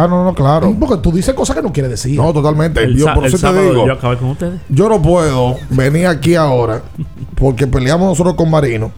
[0.00, 0.74] Ah, no, no, claro.
[0.78, 2.16] Porque tú dices cosas que no quieres decir.
[2.16, 2.82] No, totalmente.
[2.84, 3.86] El, yo sa- por el eso te sábado digo.
[3.86, 4.60] yo acabé con ustedes.
[4.68, 6.82] Yo no puedo venir aquí ahora
[7.34, 8.92] porque peleamos nosotros con Marino.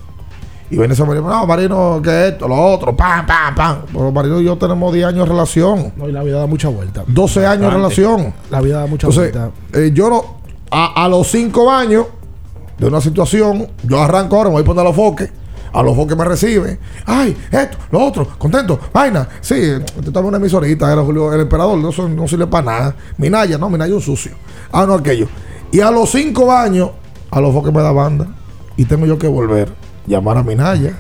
[0.71, 3.77] Y viene ese Marino, no, Marino, que esto, lo otro, pam, pam, pam.
[3.93, 6.69] Pero Marino y yo tenemos 10 años de relación, No, y la vida da mucha
[6.69, 7.03] vuelta.
[7.09, 8.33] 12 años de relación.
[8.51, 9.51] La vida da mucha Entonces, vuelta.
[9.73, 10.23] eh, yo no,
[10.71, 12.07] a, a los 5 años
[12.79, 15.33] de una situación, yo arranco ahora, me voy a poner a los foques.
[15.73, 16.79] A los foques me recibe.
[17.07, 19.29] Ay, esto, lo otro, contento, vaina.
[19.41, 22.97] Sí, usted estaba una emisorita, era Julio el emperador, no, no sirve para nada.
[23.19, 24.33] Minaya, no, Minaya un sucio.
[24.73, 25.29] Ah, no, aquello.
[25.73, 26.91] Y a los 5 años,
[27.31, 28.27] a los foques me da banda.
[28.77, 29.73] Y tengo yo que volver,
[30.07, 30.97] llamar a Minaya,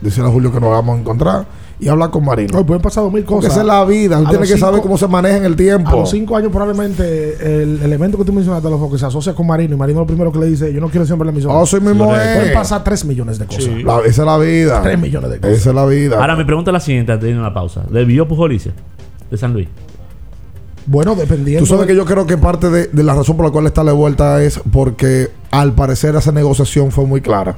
[0.00, 1.46] decirle a Julio que nos vamos a encontrar.
[1.84, 2.56] Y hablar con Marino.
[2.58, 3.52] Hoy pueden pasar dos mil Porque cosas.
[3.52, 4.18] esa es la vida.
[4.18, 5.90] Usted tiene que saber cómo se maneja en el tiempo.
[5.90, 9.46] A los cinco años probablemente el elemento que tú mencionaste, los que se asocia con
[9.46, 11.54] Marino y Marino lo primero que le dice, yo no quiero siempre la emisora.
[11.54, 12.52] Oh, soy mismo Pueden es.
[12.52, 13.64] pasar tres millones de cosas.
[13.84, 14.82] La- esa es la vida.
[14.82, 15.56] Tres millones de cosas.
[15.58, 16.20] Esa es la vida.
[16.20, 17.82] Ahora mi pregunta es la siguiente antes de irnos a la pausa.
[17.90, 18.72] ¿Debió Pujolice
[19.30, 19.68] de San Luis?
[20.86, 21.60] Bueno, dependiendo.
[21.60, 23.82] Tú sabes que yo creo que parte de, de la razón por la cual está
[23.82, 27.56] la vuelta es porque al parecer esa negociación fue muy clara.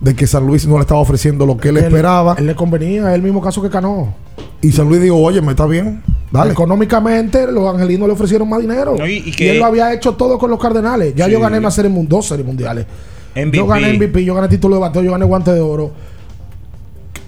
[0.00, 2.34] De que San Luis no le estaba ofreciendo lo que él, esperaba.
[2.38, 4.14] Él le convenía, es el mismo caso que Cano.
[4.62, 6.02] Y San Luis dijo, oye, me está bien.
[6.32, 6.52] Dale.
[6.52, 8.94] Económicamente, los angelinos le ofrecieron más dinero.
[8.98, 11.14] No, y- y y, que- él lo había hecho todo con los Cardenales.
[11.14, 11.32] Ya Sí.
[11.32, 12.86] yo gané una serie, dos series mundiales.
[13.34, 13.56] MVP.
[13.58, 15.90] Yo gané MVP, yo gané título de bateo, yo gané guante de oro.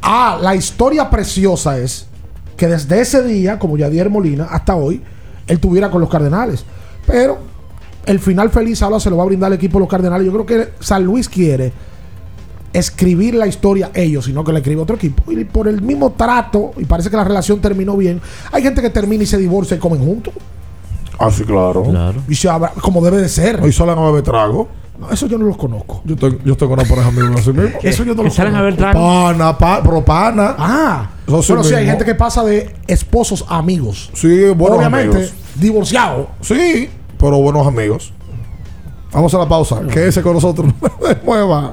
[0.02, 2.06] Ah, la historia preciosa es
[2.56, 5.00] que desde ese día, como Yadier Molina, hasta hoy,
[5.46, 6.64] él tuviera con los Cardenales.
[7.06, 7.38] Pero
[8.06, 10.26] el final feliz ahora se lo va a brindar el equipo de los Cardenales.
[10.26, 11.72] Yo creo que San Luis quiere
[12.72, 15.30] escribir la historia ellos, sino que la escribe otro equipo.
[15.30, 18.20] Y por el mismo trato, y parece que la relación terminó bien,
[18.52, 20.34] hay gente que termina y se divorcia y comen juntos.
[21.18, 21.84] Ah, sí, claro.
[22.28, 23.60] Y se abra- como debe de ser.
[23.62, 24.68] Hoy solo no bebe trago.
[24.98, 26.00] No, eso yo no los conozco.
[26.04, 27.78] Yo, tengo- yo tengo una pareja misma así mismo.
[27.82, 28.92] Eso yo no ¿Que lo salen a ver conozco.
[28.98, 29.06] trago?
[29.24, 30.54] Pana, pa, pro pana.
[30.58, 34.10] Ah, Eso sí bueno, sí, hay gente que pasa de esposos a amigos.
[34.14, 35.34] Sí, buenos Obviamente, amigos.
[35.56, 36.26] divorciados.
[36.40, 38.12] Sí, pero buenos amigos.
[39.12, 39.80] Vamos a la pausa.
[39.90, 40.72] Quédese con nosotros.
[40.80, 41.72] No se mueva.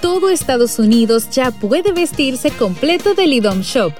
[0.00, 3.92] Todo Estados Unidos ya puede vestirse completo del IDOM Shop.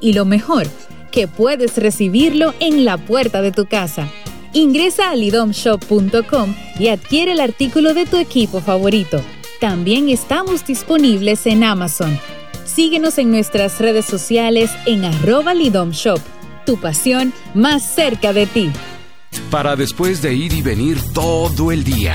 [0.00, 0.68] Y lo mejor,
[1.10, 4.08] que puedes recibirlo en la puerta de tu casa.
[4.52, 9.20] Ingresa a lidomshop.com y adquiere el artículo de tu equipo favorito.
[9.60, 12.18] También estamos disponibles en Amazon.
[12.64, 16.20] Síguenos en nuestras redes sociales en arroba lidomshop.
[16.66, 18.70] Tu pasión más cerca de ti.
[19.50, 22.14] Para después de ir y venir todo el día.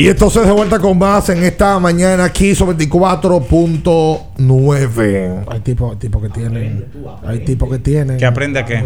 [0.00, 5.44] Y entonces de vuelta con más en esta mañana aquí sobre 24.9.
[5.48, 6.86] Hay tipos tipo que tienen.
[7.26, 8.16] Hay tipos que tienen.
[8.18, 8.82] ¿Que aprende a qué?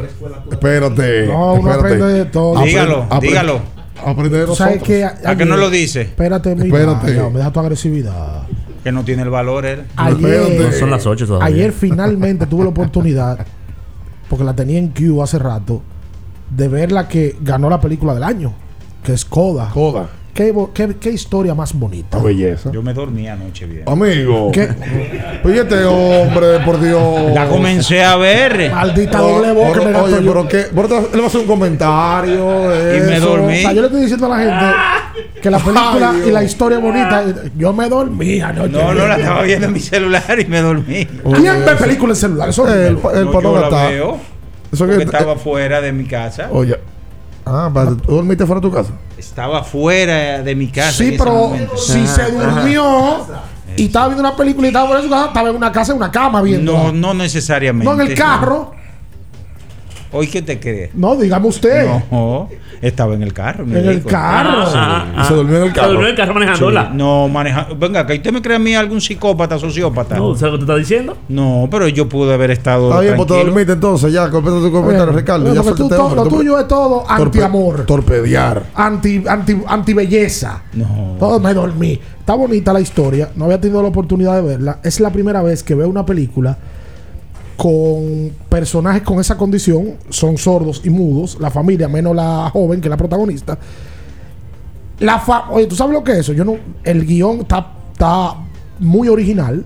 [0.51, 1.27] Espérate.
[1.27, 1.95] No, uno espérate.
[1.95, 2.63] aprende de todo.
[2.63, 3.61] Dígalo, Apre- dígalo.
[4.05, 4.83] Aprende de nosotros.
[4.83, 6.03] que ¿A que no lo dice?
[6.03, 7.15] Espérate, mira, Espérate.
[7.15, 8.43] ya, me deja tu agresividad.
[8.83, 9.85] Que no tiene el valor él.
[9.97, 11.47] Ayer, No son las 8 todavía.
[11.47, 13.47] ayer finalmente tuve la oportunidad,
[14.29, 15.81] porque la tenía en Q hace rato,
[16.51, 18.53] de ver la que ganó la película del año,
[19.03, 19.71] que es Coda.
[19.73, 20.09] Coda.
[20.35, 22.19] ¿Qué, bo- qué- qué historia más bonita?
[22.19, 22.73] Belleza.
[22.73, 23.85] Yo me dormí anoche bien.
[23.87, 24.51] Amigo.
[24.53, 24.69] ¿Qué?
[25.45, 27.33] Oye, este hombre, por Dios.
[27.33, 28.69] La comencé a ver.
[28.73, 30.33] Maldita Oh, doble voz que pero- me Oye, yo.
[30.33, 30.49] pero
[30.89, 32.97] pero él va a hacer un comentario.
[32.97, 33.59] Y me dormí.
[33.59, 36.43] O sea, yo le estoy diciendo a la gente que la película Ay, y la
[36.43, 37.25] historia bonita.
[37.57, 38.71] Yo me dormí anoche.
[38.73, 41.07] No, no, la estaba viendo en mi celular y me dormí.
[41.07, 42.49] ¿Quién ve películas en celular?
[42.49, 43.89] Eso es El, el No, yo la está.
[43.89, 44.19] veo.
[44.73, 44.97] Eso que.
[45.01, 46.49] estaba fuera de mi casa.
[46.51, 46.77] Oye.
[47.47, 47.71] Ah,
[48.07, 48.91] ¿tú dormiste fuera de tu casa?
[49.19, 50.93] Estaba fuera de mi casa.
[50.93, 53.27] Sí, pero si se durmió
[53.77, 55.93] y estaba viendo una película y estaba fuera de su casa, estaba en una casa,
[55.93, 56.73] en una cama viendo.
[56.73, 57.85] No, no necesariamente.
[57.85, 58.73] No en el carro.
[60.15, 60.95] ¿Hoy qué te crees?
[60.95, 61.87] No, dígame usted.
[62.11, 62.49] No,
[62.81, 63.65] estaba en el carro.
[63.65, 64.67] En el carro.
[64.71, 64.79] Sí.
[65.21, 65.89] Y se durmió en el Se carro.
[65.89, 66.83] durmió en el carro manejándola.
[66.91, 67.67] Sí, No, maneja.
[67.77, 70.17] Venga, que usted me cree a mí algún psicópata, sociópata.
[70.17, 71.17] No, ¿sabes lo que te está diciendo?
[71.29, 72.89] No, pero yo pude haber estado.
[72.91, 74.13] Está bien, pues te dormiste entonces.
[74.13, 75.45] Ya, completa tu comentario, Ricardo.
[75.47, 77.85] bueno, Ya tú suéltate, to- hombre, lo tú- tuyo es todo anti-amor.
[77.87, 78.63] Torpedear.
[78.75, 80.63] Anti, anti, anti belleza.
[80.75, 81.17] No.
[81.19, 81.99] Todo me dormí.
[82.21, 83.31] Está bonita la historia.
[83.35, 84.79] No había tenido la oportunidad de verla.
[84.83, 86.57] Es la primera vez que veo una película
[87.57, 89.95] con personajes con esa condición.
[90.11, 91.39] Son sordos y mudos.
[91.41, 93.59] La familia, menos la joven, que es la protagonista.
[95.01, 96.33] La fa- Oye, ¿tú sabes lo que es eso?
[96.33, 96.57] Yo no.
[96.85, 98.35] El guion está, está
[98.79, 99.65] muy original.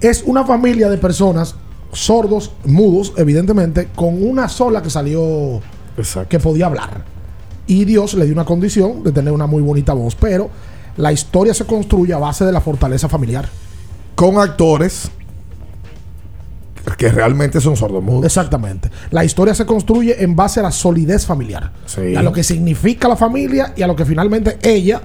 [0.00, 1.54] Es una familia de personas
[1.92, 5.60] sordos, mudos, evidentemente, con una sola que salió
[5.96, 6.28] Exacto.
[6.28, 7.04] que podía hablar.
[7.66, 10.50] Y Dios le dio una condición de tener una muy bonita voz, pero
[10.96, 13.48] la historia se construye a base de la fortaleza familiar.
[14.16, 15.10] Con actores
[16.96, 18.24] que realmente son sordomudos.
[18.24, 18.90] Exactamente.
[19.10, 21.70] La historia se construye en base a la solidez familiar.
[21.86, 22.14] Sí.
[22.16, 25.00] A lo que significa la familia y a lo que finalmente ella,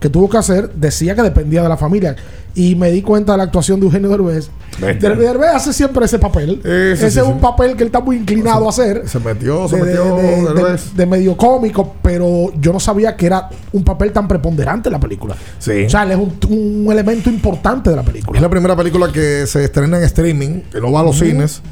[0.00, 2.16] que tuvo que hacer, decía que dependía de la familia.
[2.54, 4.50] Y me di cuenta de la actuación de Eugenio Derbez.
[4.98, 6.58] Derbez hace siempre ese papel.
[6.64, 7.30] Ese ese sí, es sí.
[7.30, 9.08] un papel que él está muy inclinado a hacer.
[9.08, 10.16] Se metió, se de, metió.
[10.54, 14.94] de- de- medio cómico, pero yo no sabía que era un papel tan preponderante en
[14.94, 15.36] la película.
[15.58, 15.84] Sí.
[15.86, 18.40] O sea, él es un, un elemento importante de la Es película.
[18.40, 21.62] la primera película que se estrena en streaming, que no va a los cines,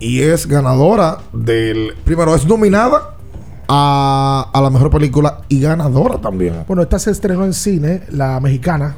[0.00, 1.92] y es ganadora del.
[2.04, 3.15] Primero, es nominada
[3.68, 6.64] a, a la mejor película y ganadora también.
[6.66, 8.96] Bueno, esta se estrenó en cine, la mexicana,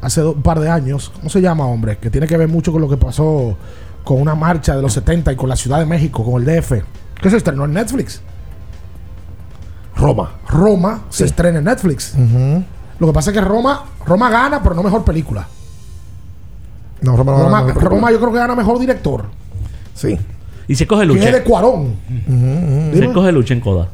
[0.00, 1.10] hace un par de años.
[1.14, 1.98] ¿Cómo se llama, hombre?
[1.98, 3.56] Que tiene que ver mucho con lo que pasó
[4.04, 6.72] con una marcha de los 70 y con la Ciudad de México, con el DF.
[7.20, 8.22] Que se estrenó en Netflix.
[9.96, 10.30] Roma.
[10.48, 12.14] Roma se estrena en Netflix.
[12.98, 15.46] Lo que pasa es que Roma, Roma gana, pero no mejor película.
[17.00, 19.26] No, Roma, no Roma, gana mejor Roma yo creo que gana mejor director.
[19.94, 20.18] Sí.
[20.68, 21.44] Y se coge Que es de lucha.
[21.44, 21.94] Cuarón.
[22.92, 23.12] Se Dime.
[23.12, 23.88] coge lucha en coda.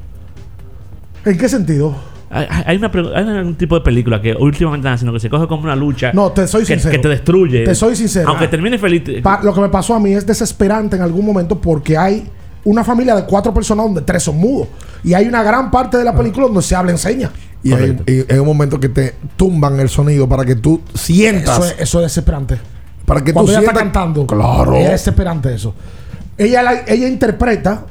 [1.24, 1.94] ¿En qué sentido?
[2.30, 5.62] Hay, una, hay un tipo de película que últimamente están haciendo que se coge como
[5.62, 6.12] una lucha.
[6.12, 6.90] No, te soy que, sincero.
[6.90, 7.64] que te destruye.
[7.64, 8.28] Te soy sincero.
[8.28, 9.02] Aunque termine feliz.
[9.22, 12.28] Pa- lo que me pasó a mí es desesperante en algún momento porque hay
[12.64, 14.66] una familia de cuatro personas donde tres son mudos.
[15.04, 17.30] Y hay una gran parte de la película donde se habla en señas.
[17.62, 21.56] Y hay, y hay un momento que te tumban el sonido para que tú sientas.
[21.58, 22.58] Eso es, eso es desesperante.
[23.06, 23.80] para que Cuando tú ella sientas.
[23.84, 24.26] está cantando.
[24.26, 24.74] Claro.
[24.74, 25.72] Es desesperante eso.
[26.38, 27.84] Ella, la- ella interpreta,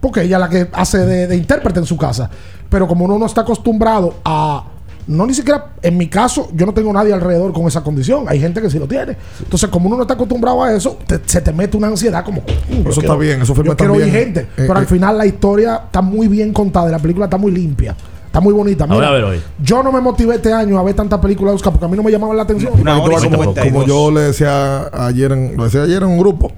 [0.00, 2.30] porque ella es la que hace de, de intérprete en su casa.
[2.68, 4.64] Pero como uno no está acostumbrado a.
[5.06, 8.26] No ni siquiera, en mi caso, yo no tengo nadie alrededor con esa condición.
[8.28, 9.16] Hay gente que sí lo tiene.
[9.42, 12.42] Entonces, como uno no está acostumbrado a eso, te- se te mete una ansiedad como.
[12.42, 14.10] "Mm, yo Eso está bien, esos Yo filmes quiero bien.
[14.10, 14.40] gente.
[14.42, 14.86] Eh, pero al eh.
[14.86, 17.96] final la historia está muy bien contada y la película está muy limpia.
[18.26, 18.86] Está muy bonita.
[18.86, 19.42] Mira, a ver hoy.
[19.60, 21.96] Yo no me motivé este año a ver tantas películas de Oscar porque a mí
[21.96, 22.72] no me llamaban la atención.
[22.80, 23.64] Una te hora como, 52.
[23.72, 26.52] como yo le decía ayer en, lo decía ayer en un grupo.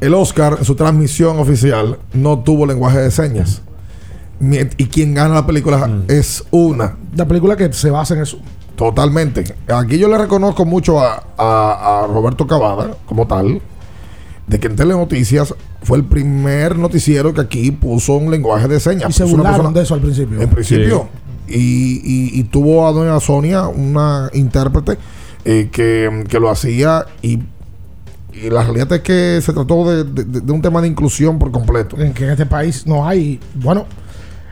[0.00, 3.62] El Oscar, en su transmisión oficial, no tuvo lenguaje de señas.
[4.40, 6.04] Y quien gana la película Mm.
[6.08, 6.96] es una.
[7.16, 8.38] La película que se basa en eso.
[8.76, 9.44] Totalmente.
[9.68, 13.62] Aquí yo le reconozco mucho a, a- a Roberto Cavada, como tal,
[14.48, 19.10] de que en Telenoticias fue el primer noticiero que aquí puso un lenguaje de señas.
[19.10, 20.40] Y se burlaron persona- de eso al principio.
[20.40, 21.08] En principio.
[21.46, 21.54] Y,
[22.04, 24.98] y- y tuvo a doña Sonia, una intérprete,
[25.44, 27.38] eh, que, que lo hacía y,
[28.42, 31.50] y la realidad es que se trató de, de- de un tema de inclusión por
[31.50, 31.96] completo.
[31.98, 33.38] en que en este país no hay.
[33.54, 33.86] Bueno,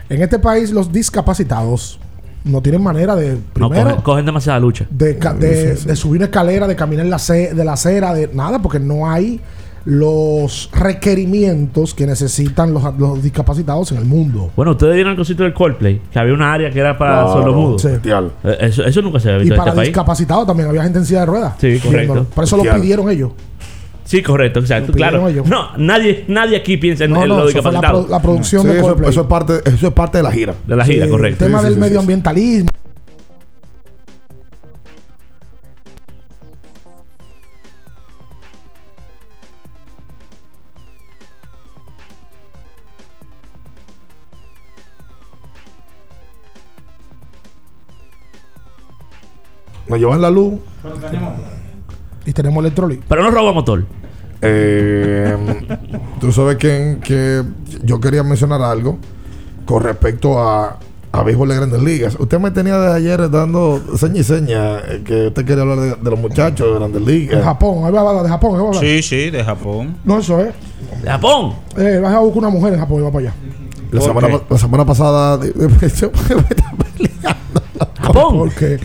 [0.08, 1.98] en este país los discapacitados
[2.44, 3.34] no tienen manera de.
[3.34, 4.86] No, Primero, cogen, cogen demasiada lucha.
[4.90, 5.88] de, ca- de- Sí, sí.
[5.88, 9.10] de subir una escalera, de caminar la ce- de la acera, de nada, porque no
[9.10, 9.40] hay
[9.84, 14.50] los requerimientos que necesitan los, los discapacitados en el mundo.
[14.56, 17.32] Bueno, ustedes vieron el cosito del Coldplay, que había una área que era para Claro,
[17.32, 17.82] sordomudos.
[17.82, 17.88] sí.
[17.88, 19.88] Eh, Eso, eso nunca se había Y visto en para este país.
[19.88, 21.54] discapacitados también había gente en silla de ruedas.
[21.58, 22.26] Sí, correcto.
[22.34, 23.32] Por eso lo pidieron ellos.
[24.12, 24.88] Sí, correcto, exacto.
[24.92, 25.26] Lo Claro.
[25.26, 25.46] ellos.
[25.48, 28.04] No, nadie, nadie aquí piensa en, No, en no, fue la discapacitados.
[28.04, 30.54] pro- la producción Sí, de eso, eso es parte, eso es parte de la gira.
[30.66, 31.44] De la gira, Sí, correcto.
[31.46, 31.88] El tema Sí, del sí, sí, sí.
[31.88, 32.68] medioambientalismo.
[49.88, 50.54] Nos llevan la luz.
[52.24, 53.04] Y tenemos electrolito.
[53.08, 53.84] Pero no roba motor.
[54.42, 55.36] Eh,
[56.20, 57.42] tú sabes que, que
[57.84, 58.98] yo quería mencionar algo
[59.64, 60.78] con respecto a,
[61.12, 62.16] a béisbol de grandes ligas.
[62.18, 65.94] Usted me tenía de ayer dando seña y seña eh, que usted quería hablar de,
[65.94, 67.44] de los muchachos de grandes En ligas.
[67.44, 68.50] Japón, ahí va a hablar de Japón.
[68.54, 68.82] ahí va a hablar.
[68.84, 69.96] Sí, sí, de Japón.
[70.04, 70.52] No, eso es.
[71.02, 71.54] ¿De Japón?
[71.76, 73.34] Eh, vas a buscar una mujer en Japón y va para allá.
[73.92, 75.36] La ¿Por semana, la semana pasada.
[75.38, 75.68] de- de-
[78.00, 78.38] ¿Japón?
[78.38, 78.78] Porque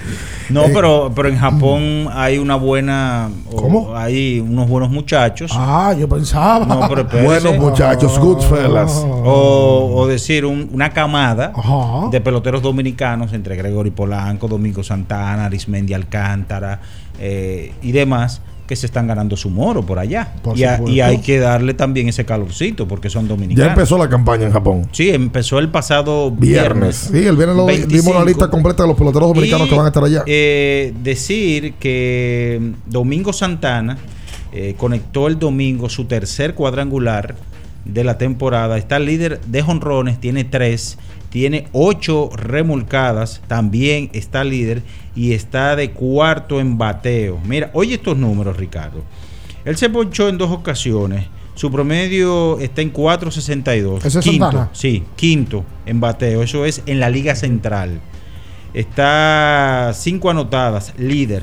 [0.50, 3.30] No, Eh, pero, pero en Japón hay una buena.
[3.56, 3.96] ¿Cómo?
[3.96, 5.52] Hay unos buenos muchachos.
[5.54, 6.66] Ah, yo pensaba.
[6.66, 7.06] No, pero.
[7.24, 9.04] Buenos muchachos, good fellas.
[9.06, 12.10] O, o decir, un- una camada Ajá.
[12.12, 16.80] de peloteros dominicanos entre Gregory Polanco, Domingo Santana, Arismendi Alcántara
[17.20, 20.34] eh, y demás que se están ganando su moro por allá.
[20.44, 23.66] Por y, a- y hay que darle también ese calorcito porque son dominicanos.
[23.68, 24.88] Ya empezó la campaña en Japón.
[24.92, 27.10] Sí, empezó el pasado Viernes.
[27.12, 27.24] viernes.
[27.24, 28.14] Sí, el viernes lo, dimos 25.
[28.14, 30.24] la lista completa de los peloteros dominicanos Y, que van a estar allá.
[30.28, 33.98] eh, decir que mm, Domingo Santana
[34.52, 37.36] eh, conectó el domingo su tercer cuadrangular
[37.86, 38.78] de la temporada.
[38.78, 40.98] Está líder de jonrones, tiene tres,
[41.30, 44.82] tiene ocho remolcadas, también está líder
[45.16, 47.40] y está de cuarto en bateo.
[47.46, 49.04] Mira, oye estos números, Ricardo.
[49.66, 51.26] Él se ponchó en dos ocasiones.
[51.56, 54.06] Su promedio está en 4.62.
[54.06, 54.70] ¿Ese es Quinto, Santana?
[54.74, 56.44] Sí, quinto en bateo.
[56.44, 58.00] Eso es en la Liga Central.
[58.74, 61.42] Está cinco anotadas, líder.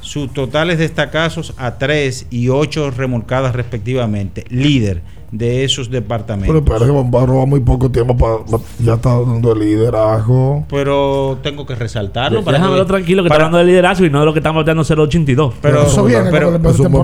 [0.00, 5.02] Sus totales destacados a tres y ocho remolcadas respectivamente, líder
[5.32, 6.52] de esos departamentos.
[6.52, 8.38] Pero parece que va a robar muy poco tiempo para.
[8.80, 10.64] Ya está dando el liderazgo.
[10.68, 14.10] Pero tengo que resaltarlo para Déjamelo que- tranquilo que para- está hablando de liderazgo y
[14.10, 15.54] no de lo que estamos bateando 082.
[15.62, 16.58] Pero, Eso viene, pero,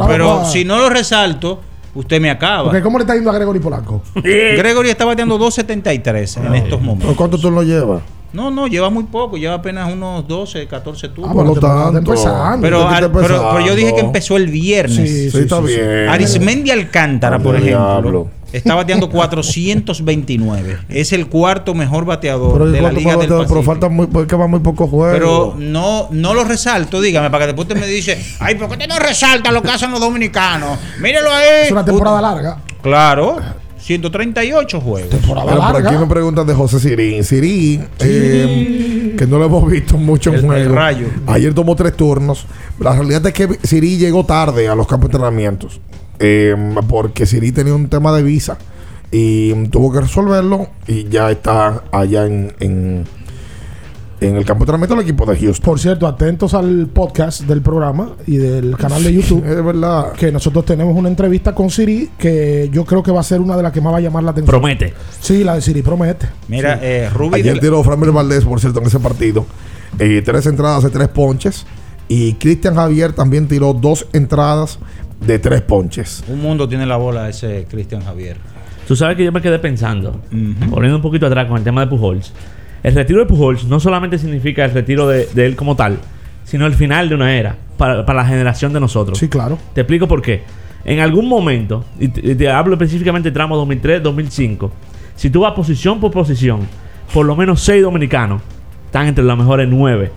[0.07, 1.61] pero si no lo resalto,
[1.95, 2.71] usted me acaba.
[2.71, 4.03] Ok, ¿Cómo le está yendo a Gregory Polanco?
[4.23, 7.17] Gregory está bateando 2.73 en estos ¿Pero momentos.
[7.17, 8.03] cuánto tú lo llevas?
[8.37, 11.31] No, no, lleva muy poco, lleva apenas unos 12, 14 turnos.
[11.31, 11.99] Ah, bueno, no tanto.
[11.99, 12.61] empezando.
[12.61, 14.97] Pero, al- pero, pero yo dije que empezó el viernes.
[15.11, 16.09] Sí, Sí, está bien.
[16.11, 20.79] Arismendi Alcántara, por ejemplo, está bateando 429.
[20.89, 23.29] Es el cuarto mejor bateador Pero, de la ¿cuánto Liga del batear?
[23.29, 23.63] pero Pacífico.
[23.65, 25.13] falta muy, porque va muy poco juego.
[25.13, 28.75] Pero no, no lo resalto, dígame, para que después usted me dice, ay, ¿por qué
[28.75, 30.79] usted no resalta lo que hacen los dominicanos?
[31.01, 31.65] Mírelo ahí.
[31.67, 32.59] Es una temporada larga.
[32.83, 33.39] Claro,
[33.87, 35.11] 138 juegos.
[35.11, 35.91] Temporada Pero por larga.
[35.91, 37.23] aquí me preguntan de José Sirín.
[37.23, 40.75] Sirín, eh, que no lo hemos visto mucho en El- el juego.
[40.75, 41.07] rayo.
[41.29, 42.47] Ayer tomó tres turnos.
[42.81, 45.81] La realidad es que Sirí llegó tarde a los campos de entrenamientos.
[46.19, 46.55] eh,
[46.89, 48.57] porque Sirí tenía un tema de visa.
[49.13, 50.69] Y tuvo que resolverlo.
[50.87, 53.05] Y ya está allá en, en,
[54.21, 55.65] en el campo de entrenamiento del equipo de Houston.
[55.65, 59.45] Por cierto, atentos al podcast del programa y del canal de YouTube.
[59.47, 60.13] Es verdad.
[60.13, 63.57] que nosotros tenemos una entrevista con Siri que yo creo que va a ser una
[63.57, 64.51] de las que más va a llamar la atención.
[64.51, 64.95] Promete.
[65.21, 66.29] Sí, la de Siri promete.
[66.49, 69.45] Mira, eh, Ruby Ayer tiró Framber Valdés, por cierto, en ese partido.
[69.99, 71.67] Eh, tres entradas de tres ponches.
[72.09, 74.79] Y Cristian Javier también tiró dos entradas
[75.21, 76.23] de tres ponches.
[76.29, 78.37] un mundo tiene la bola ese Cristian Javier.
[78.87, 80.21] Tú sabes que yo me quedé pensando,
[80.71, 82.33] poniendo un poquito atrás con el tema de Pujols.
[82.83, 85.99] El retiro de Pujols no solamente significa el retiro de, de él como tal,
[86.45, 89.19] sino el final de una era para, para la generación de nosotros.
[89.19, 89.59] Sí, claro.
[89.75, 90.43] Te explico por qué.
[90.85, 94.71] En algún momento, y te, hablo específicamente del tramo 2003-2005,
[95.17, 96.61] si tú vas posición por posición,
[97.13, 98.41] por lo menos seis dominicanos
[98.87, 100.13] están entre los mejores nueve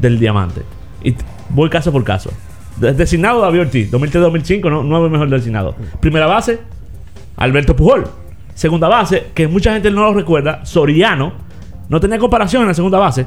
[0.00, 0.62] del diamante.
[1.04, 1.14] Y
[1.50, 2.30] voy caso por caso.
[2.78, 5.76] De- Designado David Ortiz, 2003-2005, no, nueve mejor designado.
[6.00, 6.58] Primera base,
[7.36, 8.04] Alberto Pujol.
[8.54, 11.32] Segunda base, que mucha gente no lo recuerda, Soriano.
[11.88, 13.24] No tenía comparación en la segunda base.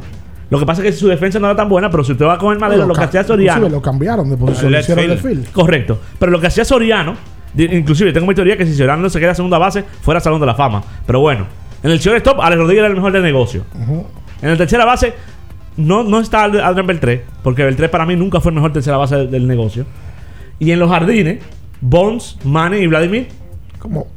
[0.50, 2.38] Lo que pasa es que su defensa no era tan buena, pero si usted va
[2.38, 3.58] con el madero, lo que hacía Soriano.
[3.60, 5.52] inclusive lo cambiaron de posición, hicieron field.
[5.52, 6.00] Correcto.
[6.20, 7.16] Pero lo que hacía Soriano,
[7.56, 10.40] inclusive tengo mi teoría que si Soriano no se queda en segunda base, fuera Salón
[10.42, 10.84] de la Fama.
[11.06, 11.46] Pero bueno,
[11.84, 13.64] en el shortstop, Alex Rodríguez era el mejor de negocio.
[14.42, 15.14] En la tercera base,
[15.78, 18.98] no, no está Ad- Adrián Beltré, porque Beltré para mí nunca fue el mejor tercera
[18.98, 19.86] base del, del negocio.
[20.60, 21.40] Y en los jardines,
[21.80, 23.28] Bones, Manny y Vladimir.
[23.80, 24.08] Como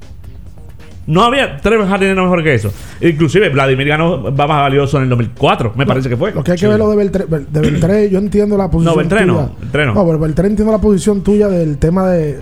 [1.06, 2.72] No había tres jardineros mejor que eso.
[3.00, 6.32] Inclusive Vladimir ganó va más valioso en el 2004, me parece que fue.
[6.32, 8.94] Lo que hay que ver lo de Beltré, Bel- de Beltré, yo entiendo la posición
[8.94, 9.48] No, Beltré no, tuya.
[9.60, 9.94] Beltré no.
[10.06, 12.40] pero Beltré entiendo la posición tuya del tema de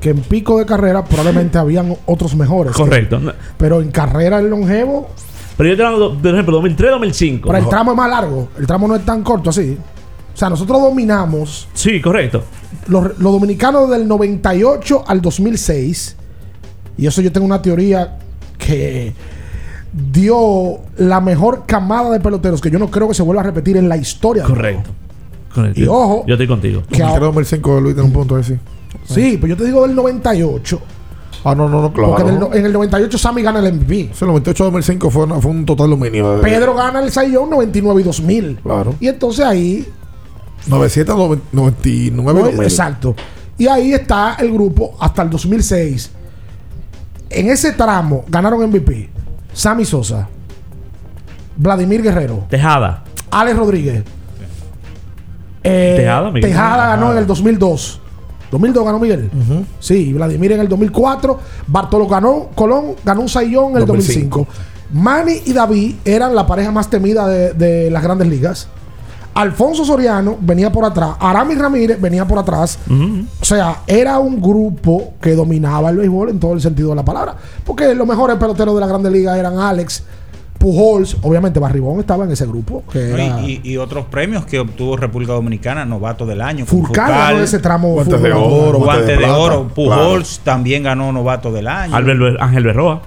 [0.00, 2.72] que en pico de carrera probablemente habían otros mejores.
[2.72, 3.20] Correcto.
[3.56, 5.08] Pero en carrera el longevo,
[5.56, 7.40] Pero yo te hablo, por ejemplo, 2003-2005.
[7.46, 8.48] pero el tramo es más largo.
[8.58, 9.76] El tramo no es tan corto así.
[10.34, 11.68] O sea, nosotros dominamos.
[11.74, 12.42] Sí, correcto.
[12.88, 16.16] Los, los dominicanos del 98 al 2006.
[17.02, 18.16] Y eso yo tengo una teoría
[18.58, 19.12] que
[19.92, 23.76] dio la mejor camada de peloteros que yo no creo que se vuelva a repetir
[23.76, 24.44] en la historia.
[24.44, 24.90] Correcto.
[25.52, 25.80] Correcto.
[25.80, 26.82] Y ojo, Yo estoy contigo.
[26.90, 28.54] que ahora- 2005 Luis tiene un punto de sí.
[29.04, 30.80] Sí, pues yo te digo del 98.
[31.44, 32.10] Ah, no, no, no, claro.
[32.10, 34.10] Porque en el, no- en el 98 Sammy gana el MVP.
[34.14, 36.36] Sí, el 98-2005 fue, una- fue un total dominio.
[36.36, 38.60] de- Pedro gana el Sayón 99 y 2000.
[38.62, 38.94] Claro.
[39.00, 39.86] Y entonces ahí
[40.68, 41.12] 97
[41.52, 42.62] 99 No, 2000.
[42.62, 43.16] Exacto.
[43.58, 46.12] Y ahí está el grupo hasta el 2006.
[47.34, 49.08] En ese tramo ganaron MVP
[49.52, 50.28] Sammy Sosa,
[51.56, 53.04] Vladimir Guerrero, Tejada.
[53.30, 54.02] Alex Rodríguez.
[55.64, 56.50] Eh, Tejada, Miguel.
[56.50, 57.12] Tejada ganó Tejada.
[57.12, 58.00] en el 2002.
[58.50, 59.30] 2002 ganó Miguel.
[59.78, 61.38] Sí, Vladimir en el 2004.
[61.66, 64.46] Bartolo ganó, Colón ganó un sayón en el 2005.
[64.92, 68.68] Manny y David eran la pareja más temida de, de las grandes ligas.
[69.34, 71.10] Alfonso Soriano venía por atrás.
[71.18, 72.78] Aramis Ramírez venía por atrás.
[73.40, 77.04] O sea, era un grupo que dominaba el béisbol en todo el sentido de la
[77.04, 77.36] palabra.
[77.64, 80.04] Porque los mejores peloteros de la Grande Liga eran Alex,
[80.58, 82.84] Pujols, obviamente Barribón estaba en ese grupo.
[82.92, 83.16] Que ¿no?
[83.16, 86.66] era Y, otros premios que obtuvo República Dominicana, novato del año.
[86.66, 87.94] Furcal ganó ese tramo.
[87.94, 89.66] Guantes de oro, Guante de, oro.
[89.66, 89.68] claro.
[89.74, 91.96] Pujols también ganó novato del año.
[91.96, 93.02] Albert Be- Ángel Berroa.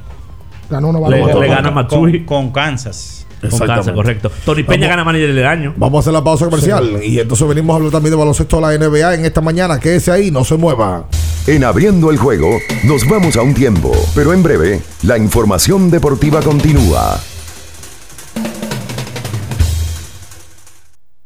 [0.69, 1.55] Ganó Novato Le, del le Año.
[1.55, 2.25] gana con, Matsui.
[2.25, 3.24] con Kansas.
[3.41, 3.67] Con.
[3.67, 4.31] Kansas, correcto.
[4.43, 4.89] Tony Peña Vamos.
[4.89, 5.73] gana manager del año.
[5.77, 6.99] Vamos a hacer la pausa comercial.
[7.03, 9.79] Y entonces venimos a hablar también de baloncesto de la NBA en esta mañana.
[9.79, 11.07] Quédese ahí, no se mueva.
[11.47, 16.41] En abriendo el juego, nos vamos a un tiempo, pero en breve, la información deportiva
[16.41, 17.19] continúa.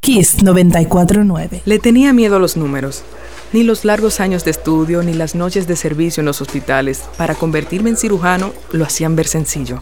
[0.01, 1.61] Kiss 949.
[1.65, 3.03] Le tenía miedo a los números.
[3.53, 7.35] Ni los largos años de estudio, ni las noches de servicio en los hospitales para
[7.35, 9.81] convertirme en cirujano lo hacían ver sencillo.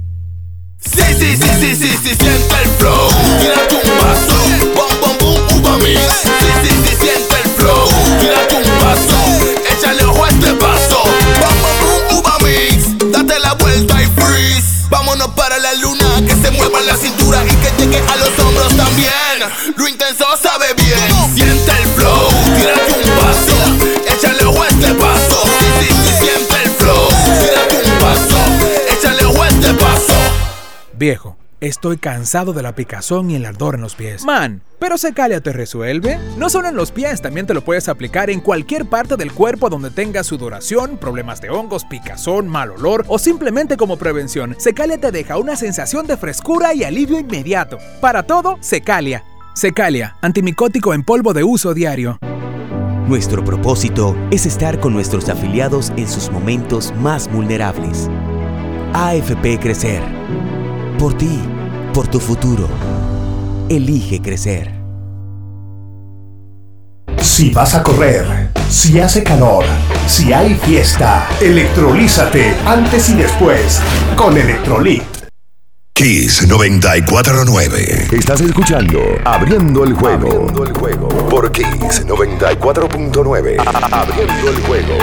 [0.83, 3.07] Sí, sí, sí, sí, sí, sí, siente el flow.
[3.39, 4.35] Tírate un vaso,
[4.75, 5.99] bom, bom, boom, uva mix.
[6.23, 6.29] Sí,
[6.63, 7.87] sí, sí, siente el flow.
[8.19, 9.17] Tírate un vaso,
[9.69, 11.03] échale ojo a este vaso.
[11.39, 13.11] Bom, bom, boom, uva mix.
[13.11, 14.87] Date la vuelta y freeze.
[14.89, 18.75] Vámonos para la luna, que se mueva la cintura y que llegue a los hombros
[18.75, 19.11] también.
[19.77, 20.50] Lo intenso sabe
[31.01, 34.23] Viejo, estoy cansado de la picazón y el ardor en los pies.
[34.23, 36.19] Man, pero Secalia te resuelve.
[36.37, 39.67] No solo en los pies, también te lo puedes aplicar en cualquier parte del cuerpo
[39.67, 44.53] donde tengas sudoración, problemas de hongos, picazón, mal olor o simplemente como prevención.
[44.59, 47.79] Secalia te deja una sensación de frescura y alivio inmediato.
[47.99, 49.23] Para todo, Secalia.
[49.55, 52.19] Secalia, antimicótico en polvo de uso diario.
[53.07, 58.07] Nuestro propósito es estar con nuestros afiliados en sus momentos más vulnerables.
[58.93, 60.03] AFP Crecer.
[61.01, 61.41] Por ti,
[61.95, 62.69] por tu futuro.
[63.69, 64.71] Elige crecer.
[67.19, 69.65] Si vas a correr, si hace calor,
[70.05, 73.81] si hay fiesta, electrolízate antes y después
[74.15, 75.01] con Electrolit.
[75.93, 78.09] Kiss 949.
[78.11, 80.27] Estás escuchando Abriendo el juego.
[80.27, 81.07] Abriendo el juego.
[81.29, 83.57] Por Kiss 94.9.
[83.91, 84.97] Abriendo el juego.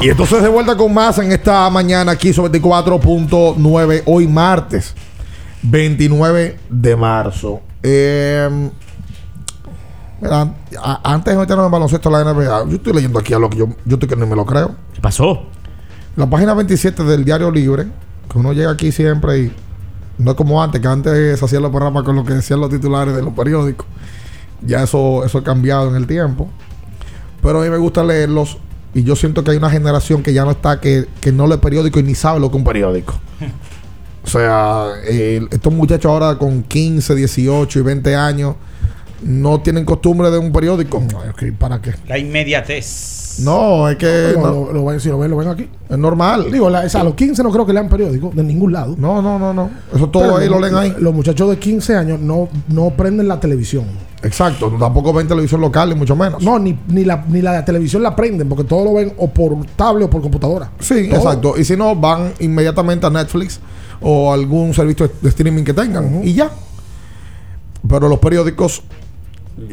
[0.00, 4.94] Y entonces de vuelta con más en esta mañana aquí sobre 24.9, hoy martes
[5.62, 7.60] 29 de marzo.
[7.82, 8.70] Eh,
[10.20, 13.40] mira, a- antes de meternos en baloncesto de la NBA, yo estoy leyendo aquí a
[13.40, 14.76] lo que yo, yo estoy que no me lo creo.
[14.94, 15.42] ¿Qué pasó?
[16.14, 17.86] La página 27 del Diario Libre,
[18.30, 19.52] que uno llega aquí siempre y
[20.18, 22.70] no es como antes, que antes se hacían los programas con lo que decían los
[22.70, 23.86] titulares de los periódicos.
[24.62, 26.48] Ya eso, eso ha cambiado en el tiempo.
[27.42, 28.58] Pero a mí me gusta leerlos
[28.94, 31.58] y yo siento que hay una generación que ya no está, que, que no lee
[31.58, 33.14] periódico y ni sabe lo que es un periódico.
[34.24, 38.56] O sea, el- estos muchachos ahora con 15, 18 y 20 años
[39.22, 41.02] no tienen costumbre de un periódico.
[41.58, 41.94] ¿Para qué?
[42.06, 43.36] La inmediatez.
[43.40, 44.32] No, es que.
[44.36, 45.66] No, no, lo, lo ven, si lo ven, lo ven aquí.
[45.88, 46.50] es normal.
[46.52, 48.96] Digo, la- o sea, a los 15 no creo que lean periódico de ningún lado.
[48.98, 49.70] No, no, no, no.
[49.94, 50.94] Eso todo Pero ahí lo leen ahí.
[50.98, 53.86] Los muchachos de 15 años no, no prenden la televisión.
[54.22, 54.68] Exacto.
[54.78, 56.42] Tampoco ven televisión local, ni mucho menos.
[56.42, 59.54] No, ni, ni, la, ni la televisión la prenden, porque todo lo ven o por
[59.76, 60.70] tablet o por computadora.
[60.80, 61.18] Sí, Todo.
[61.18, 61.54] exacto.
[61.58, 63.60] Y si no, van inmediatamente a Netflix
[64.00, 66.50] o algún servicio de streaming que tengan y ya.
[67.88, 68.82] Pero los periódicos,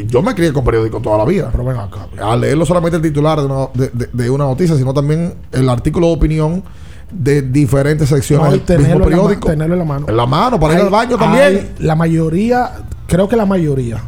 [0.08, 1.50] yo me crié con periódicos toda la vida.
[1.52, 2.08] Pero ven acá.
[2.22, 5.68] A leerlo solamente el titular de una, de- de- de una noticia, sino también el
[5.70, 6.64] artículo de opinión
[7.12, 9.48] de diferentes secciones No, del mismo tenerlo, en la, periódico.
[9.48, 10.06] tenerlo en la mano.
[10.08, 11.44] En la mano, para ir al baño también.
[11.44, 12.72] hay- la mayoría,
[13.08, 14.02] creo que la mayoría.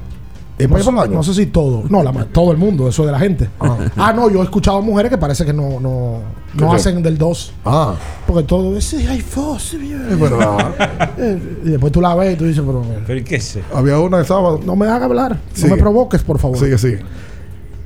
[0.58, 1.14] ¿Es No, sé- al baño?
[1.14, 1.84] no sé si todo.
[1.90, 3.48] No, la todo el mundo, eso de la gente.
[3.96, 6.20] Ah, no, yo he escuchado mujeres que parece que no, no,
[6.56, 7.54] no hacen del 2.
[7.66, 7.94] Ah,
[8.26, 10.08] Porque todo es, sí, hay fos, sí, bien".
[10.10, 11.12] es verdad.
[11.20, 13.62] Eh, Y después tú la ves y tú dices, pero ¿Pero qué sé?
[13.74, 14.58] Había una que estaba.
[14.64, 15.70] no me hagas hablar, Sigue.
[15.70, 16.58] no me provoques, por favor.
[16.58, 17.00] Sigue, sigue.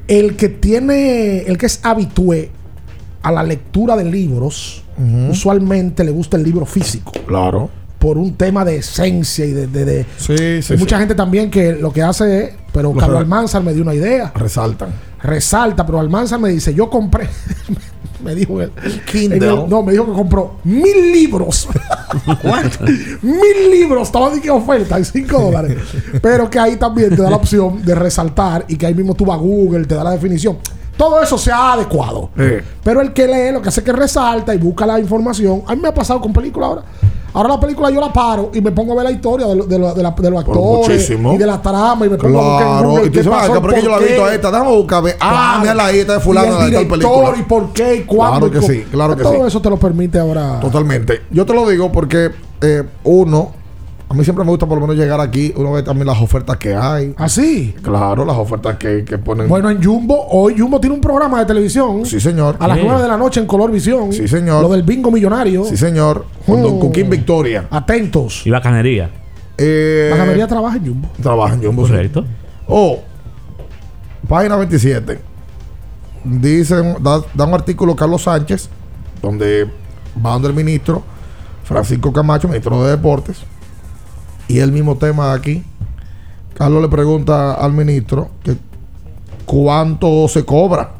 [0.07, 2.51] El que tiene, el que es habitué
[3.22, 4.84] a la lectura de libros,
[5.30, 7.11] usualmente le gusta el libro físico.
[7.28, 7.69] Claro.
[8.02, 9.68] Por un tema de esencia y de.
[9.68, 10.74] de- de- Sí, sí.
[10.74, 10.99] Hay mucha sí.
[11.02, 12.52] gente también que lo que hace es.
[12.74, 14.32] Pero Lo Carlos Almanzar me dio una idea.
[14.36, 14.89] Resaltan.
[15.22, 17.30] Resalta, pero Almanzar me dice: Yo compré.
[18.24, 18.72] me dijo él.
[19.12, 19.47] Kindle.
[19.47, 21.68] el- no, me dijo que compró mil libros.
[22.41, 22.86] ¿Cuánto?
[23.22, 24.08] mil libros.
[24.08, 25.78] Estaba de que oferta en 5 dólares.
[26.22, 29.26] pero que ahí también te da la opción de resaltar y que ahí mismo tú
[29.26, 30.58] vas a Google, te da la definición.
[30.97, 32.30] Todo eso se ha adecuado.
[32.84, 35.64] Pero el que lee lo que hace es que resalta y busca la información.
[35.68, 36.84] A mí me ha pasado con películas ahora.
[37.34, 39.66] Ahora la película yo la paro y me pongo a ver la historia de, lo-
[39.66, 41.34] de, lo- de la- de los actores muchísimo.
[41.34, 42.90] y de la trama y me pongo a buscar en Claro.
[42.90, 44.36] Google Y qué dices, pasó, "Venga, pero es que yo la he visto a qué".
[44.36, 44.52] esta.
[44.52, 45.04] Déjame buscar.
[45.20, 45.74] Ah, Claro.
[45.74, 47.34] mira ahí, esta de fulano de tal película.
[47.38, 48.50] y por qué y cuándo.
[48.50, 49.42] Claro que y sí, claro que Todo sí.
[49.48, 50.60] eso te lo permite ahora.
[50.60, 51.22] Totalmente.
[51.32, 53.52] Yo te lo digo porque eh, uno,
[54.12, 56.57] a mí siempre me gusta por lo menos llegar aquí, uno ve también las ofertas
[56.57, 57.14] que hay.
[57.16, 57.74] Así.
[57.82, 59.45] Claro, las ofertas que, que ponen.
[59.45, 62.05] ¿Ah, Bueno, en Jumbo, hoy Jumbo tiene un programa de televisión.
[62.05, 62.57] sí, señor.
[62.59, 62.84] A las Sí.
[62.86, 64.12] 9 de la noche en Color Visión.
[64.12, 64.64] Sí, señor.
[64.64, 65.64] Lo del bingo millonario.
[65.64, 66.26] Sí, señor.
[66.45, 66.80] Con Don Oh.
[66.80, 67.68] Cuquín Victoria.
[67.72, 68.45] Atentos.
[68.45, 69.09] Y bacanería.
[69.57, 71.07] Eh, La mayoría trabaja en Jumbo.
[71.22, 71.86] trabaja en Jumbo.
[71.86, 71.91] sí.
[71.93, 72.26] Correcto.
[72.68, 72.99] Oh,
[74.28, 75.20] página 27.
[76.24, 78.70] Dicen, da, da un artículo Carlos Sánchez,
[79.22, 79.66] donde
[80.24, 81.01] va donde el ministro
[81.64, 83.38] Francisco Camacho, ministro de Deportes,
[84.52, 85.64] y el mismo tema aquí.
[86.56, 88.56] Carlos le pregunta al ministro que
[89.45, 90.91] cuánto se cobra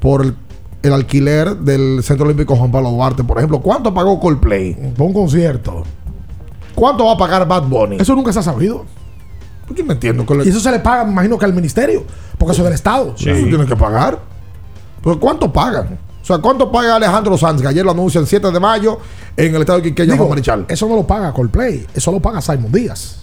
[0.00, 0.34] por el,
[0.82, 3.60] el alquiler del Centro Olímpico Juan Pablo Duarte, por ejemplo.
[3.60, 4.74] ¿Cuánto pagó Coldplay?
[4.96, 5.82] Por un concierto.
[6.74, 7.96] ¿Cuánto va a pagar Bad Bunny?
[8.00, 8.84] Eso nunca se ha sabido.
[9.66, 10.26] Pues yo no entiendo.
[10.26, 12.04] Que le- Y eso se le paga, me imagino que al ministerio.
[12.38, 13.14] Porque eso es del Estado.
[13.16, 14.18] Eso tienen que pagar.
[15.02, 15.98] Pero ¿cuánto pagan?
[16.24, 17.60] O sea, ¿cuánto paga Alejandro Sanz?
[17.60, 18.98] Que ayer lo anuncia el 7 de mayo
[19.36, 20.64] en el estado de Quiqueya, Digo, Juan Marichal.
[20.66, 21.86] Eso no lo paga Coldplay.
[21.94, 23.18] Eso lo paga Simon Díaz.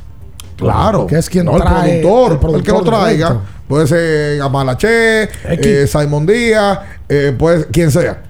[0.55, 1.07] Claro.
[1.07, 3.41] Que es quien no, trae- el, productor, el el, que lo traiga.
[3.67, 6.77] Puede ser Amalache, eh, Simon Díaz,
[7.09, 7.35] eh,
[7.71, 8.21] quien sea.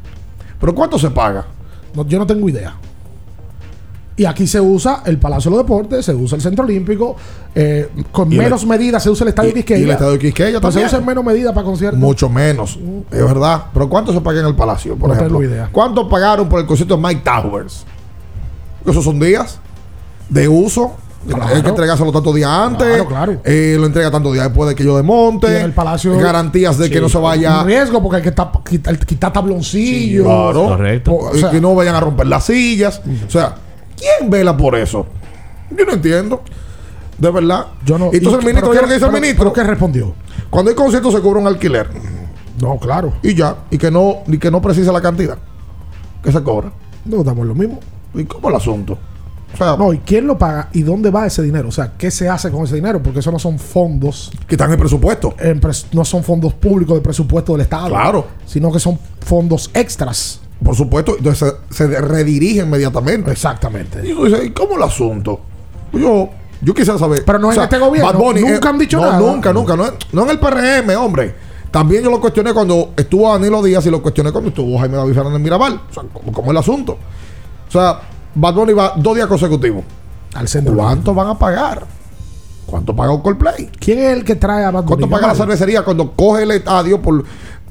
[0.58, 1.46] Pero ¿cuánto se paga?
[1.94, 2.74] No, yo no tengo idea.
[4.22, 7.16] Y aquí se usa el Palacio de los Deportes, se usa el Centro Olímpico,
[7.56, 9.80] eh, con Y menos medidas se usa el Estadio y- Quisqueya.
[9.80, 10.86] y el Estadio Quisqueya Pues se también.
[10.86, 12.00] usa en menos medidas para conciertos.
[12.00, 12.78] Mucho menos.
[13.10, 13.64] Es verdad.
[13.74, 15.40] Pero ¿cuánto se paga en el Palacio, por No ejemplo?
[15.40, 15.70] tengo idea.
[15.72, 17.84] ¿Cuánto pagaron por el concierto de Mike Towers?
[18.86, 19.58] Esos son días
[20.30, 20.92] de uso.
[21.28, 21.46] Claro.
[21.56, 22.88] Hay que entregárselo tantos días antes.
[22.88, 23.42] Claro, claro.
[23.44, 25.48] Eh, lo entrega tantos días después de que yo desmonte.
[25.52, 26.16] Y en el Palacio.
[26.20, 27.62] Garantías de que no se vaya.
[27.62, 28.34] Un riesgo porque hay que
[28.70, 30.26] quitar, quitar tabloncillos.
[30.26, 30.68] Claro.
[30.68, 31.12] Correcto.
[31.12, 33.02] O Y sea, que no vayan a romper las sillas.
[33.28, 33.56] O sea,
[34.02, 35.06] ¿quién vela por eso?
[35.70, 36.42] Yo no entiendo.
[37.18, 37.68] De verdad.
[37.86, 38.10] yo no.
[38.12, 39.44] Y entonces el ministro, pero qué- lo que dice el pero- ministro.
[39.46, 40.14] pero ¿Qué respondió?
[40.50, 41.88] Cuando hay conciertos se cobra un alquiler.
[42.60, 43.14] No, claro.
[43.24, 43.56] Y ya.
[43.70, 45.38] Y que no, y que no precisa la cantidad.
[46.24, 46.72] Que se cobra.
[47.06, 47.80] No damos lo mismo.
[48.14, 48.98] ¿Y cómo el asunto?
[49.54, 50.70] O sea, No, ¿y quién lo paga?
[50.72, 51.70] ¿Y dónde va ese dinero?
[51.70, 53.02] O sea, ¿qué se hace con ese dinero?
[53.04, 55.34] Porque eso no son fondos, que están en el presupuesto.
[55.40, 57.90] en pres- no son fondos públicos de presupuesto del Estado.
[57.90, 58.28] Claro.
[58.46, 60.40] Sino que son fondos extras.
[60.64, 61.16] Por supuesto.
[61.18, 63.32] Entonces se, se redirige inmediatamente.
[63.32, 64.08] Exactamente.
[64.08, 65.42] Y tú dices, ¿y cómo el asunto?
[65.94, 66.30] Yo,
[66.62, 67.24] yo quisiera saber.
[67.26, 69.20] Pero no en este gobierno, nunca han dicho no, nada.
[69.20, 69.76] Nunca, nunca.
[69.76, 71.36] No, no en el PRM, hombre.
[71.72, 75.14] También yo lo cuestioné cuando estuvo Danilo Díaz y lo cuestioné cuando estuvo Jaime David
[75.14, 75.82] Fernández Mirabal.
[75.90, 76.04] O sea,
[76.34, 76.98] ¿cómo, el asunto?
[77.68, 78.02] O sea,
[78.36, 79.84] Bad Bunny va dos días consecutivos.
[80.34, 80.76] Al centro.
[80.76, 81.86] ¿Cuánto van a pagar?
[82.66, 83.70] ¿Cuánto paga un Coldplay?
[83.80, 85.12] ¿Quién es el que trae a Bad ¿Cuánto Bunny?
[85.12, 87.24] paga la cervecería cuando coge el estadio por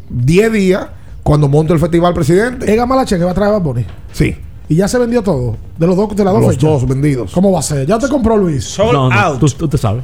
[0.08, 0.86] 10 días
[1.22, 2.70] cuando monta el festival presidente?
[2.70, 3.84] ¿Es Gamalache que va a traer a Bad Bunny?
[4.12, 4.36] Sí.
[4.68, 5.56] Y ya se vendió todo.
[5.78, 6.70] De los dos, de las dos Los fechas.
[6.70, 7.32] dos vendidos.
[7.32, 7.86] ¿Cómo va a ser?
[7.86, 8.64] Ya te compró Luis.
[8.64, 9.40] Sold No, no, out.
[9.40, 10.02] tú, tú te sabes.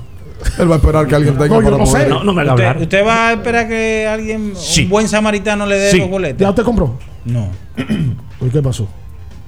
[0.59, 2.07] Él va a esperar que alguien tenga para no sé.
[2.09, 2.83] No, no me hagas ¿Usted, hablar.
[2.83, 4.83] usted va a esperar que alguien, Sí.
[4.85, 5.99] un buen samaritano, le dé Sí.
[5.99, 6.41] los boletos?
[6.47, 6.99] ¿Ya te compró?
[7.25, 7.49] No.
[8.41, 8.87] ¿Y qué pasó?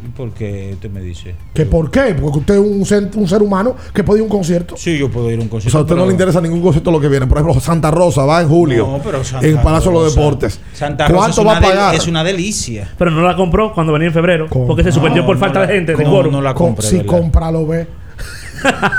[0.04, 1.34] ¿Y por qué usted me dice?
[1.52, 2.14] ¿Que por qué?
[2.20, 4.76] Porque usted es un, ser- un ser humano que puede ir a un concierto.
[4.76, 5.70] Sí, yo puedo ir a un O concierto.
[5.72, 7.26] sea, a usted no le interesa ningún concepto lo que viene.
[7.26, 8.86] Por ejemplo, Santa Rosa va en julio.
[8.86, 10.60] No, pero Santa en Palacio de los Rosa- Deportes.
[10.72, 11.94] Santa Rosa ¿Cuánto va a pagar?
[11.96, 12.92] es una delicia.
[12.96, 14.46] Pero no la compró cuando venía en febrero.
[14.48, 16.86] Porque se suspendió No, por no falta la- de gente de no, la Com- compré.
[16.86, 17.10] si ¿verdad?
[17.10, 17.86] compra lo ve.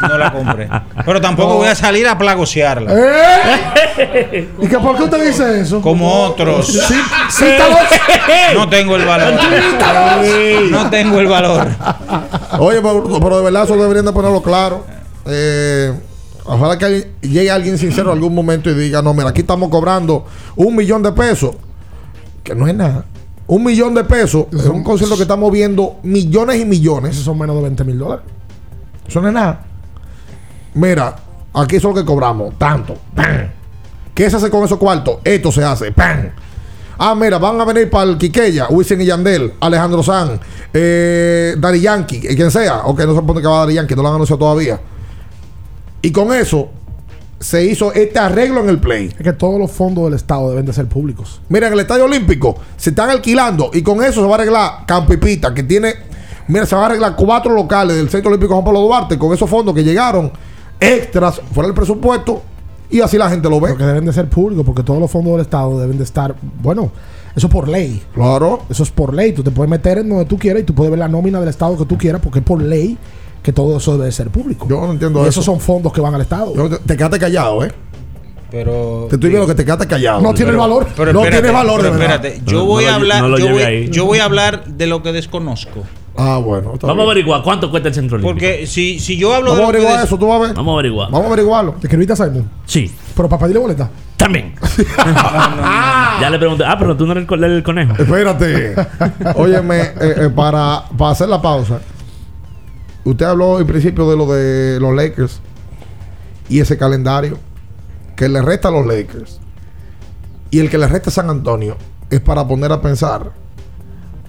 [0.09, 0.69] No la compré.
[1.05, 1.55] Pero tampoco No.
[1.57, 2.91] voy a salir a plagosearla.
[2.93, 4.49] ¿Eh?
[4.61, 5.81] ¿Y que por qué usted dice eso?
[5.81, 6.67] Como otros.
[7.29, 7.45] Sí.
[8.55, 9.33] No tengo el valor.
[10.71, 11.67] No tengo el valor.
[12.59, 14.85] Oye, pero, pero de verdad eso deberían de ponerlo claro.
[15.25, 15.93] Eh,
[16.45, 19.69] ojalá que alguien- llegue alguien sincero en algún momento y diga, no, mira, aquí estamos
[19.69, 21.55] cobrando un millón de pesos.
[22.43, 23.05] Que no es nada.
[23.47, 27.11] Un millón de pesos en un concierto que estamos viendo millones y millones.
[27.13, 28.23] Esos son menos de 20 mil dólares.
[29.09, 29.61] Eso no es nada.
[30.75, 31.15] Mira,
[31.53, 32.57] aquí eso es lo que cobramos.
[32.59, 32.95] Tanto.
[33.15, 33.49] ¡Pam!
[34.13, 35.17] ¿Qué se hace con esos cuartos?
[35.23, 35.91] Esto se hace.
[35.91, 36.29] ¡Pam!
[36.99, 40.39] Ah, mira, van a venir para el Quiqueya, Wisin y Yandel, Alejandro San,
[40.73, 42.83] eh, Daddy Yankee, eh, quien sea.
[42.85, 44.79] Ok, no se pone que va Daddy Yankee, no lo han anunciado todavía.
[46.01, 46.69] Y con eso
[47.39, 49.07] se hizo este arreglo en el play.
[49.07, 51.41] Es que todos los fondos del Estado deben de ser públicos.
[51.49, 54.85] Mira, en el Estadio Olímpico se están alquilando y con eso se va a arreglar
[54.85, 56.08] Campipita, que tiene.
[56.49, 59.49] Mira, se va a arreglar cuatro locales del Centro Olímpico Juan Pablo Duarte con esos
[59.49, 60.31] fondos que llegaron
[60.79, 62.41] extras fuera del presupuesto
[62.89, 63.69] y así la gente lo ve.
[63.69, 66.35] Porque deben de ser públicos, porque todos los fondos del Estado deben de estar.
[66.61, 66.91] Bueno,
[67.35, 68.01] eso es por ley.
[68.15, 68.63] Claro.
[68.69, 69.31] Eso es por ley.
[69.31, 71.49] Tú te puedes meter en donde tú quieras y tú puedes ver la nómina del
[71.49, 72.97] Estado que tú quieras, porque es por ley
[73.43, 74.65] que todo eso debe de ser público.
[74.67, 75.29] Yo no entiendo Y eso.
[75.29, 76.53] esos son fondos que van al Estado.
[76.55, 77.71] Yo- te, te quedaste callado, ¿eh?
[78.51, 79.05] Pero.
[79.07, 80.21] Te estoy viendo que te quedaste callado.
[80.21, 80.87] No tiene Pero- valor.
[80.97, 82.25] Pero no espérate, tiene valor, de pero verdad.
[82.25, 82.51] espérate.
[82.51, 83.23] Yo voy no a hablar.
[83.23, 85.83] no voy, yo voy a hablar de lo que desconozco.
[86.21, 86.73] Ah, bueno.
[86.73, 88.33] está Vamos a averiguar cuánto cuesta el centro olímpico.
[88.33, 90.53] Porque si, si yo hablo Vamos de que averiguar eso, tú vas a ver.
[90.53, 91.11] Vamos a averiguar.
[91.11, 91.71] Vamos a averiguarlo.
[91.79, 92.49] ¿Te escribiste a Simon?
[92.65, 93.89] Sí, Pero para pedirle boleta.
[94.17, 94.53] también.
[96.21, 96.65] ya le pregunté.
[96.65, 97.93] Ah, pero tú no eres el conejo.
[97.97, 98.75] Espérate.
[99.35, 101.79] Óyeme, eh, eh, para, para hacer la pausa.
[103.05, 105.39] Usted habló en principio de lo de los Lakers
[106.49, 107.37] y ese calendario
[108.17, 109.39] que le resta a los Lakers
[110.51, 111.77] y el que le resta a San Antonio
[112.09, 113.31] es para poner a pensar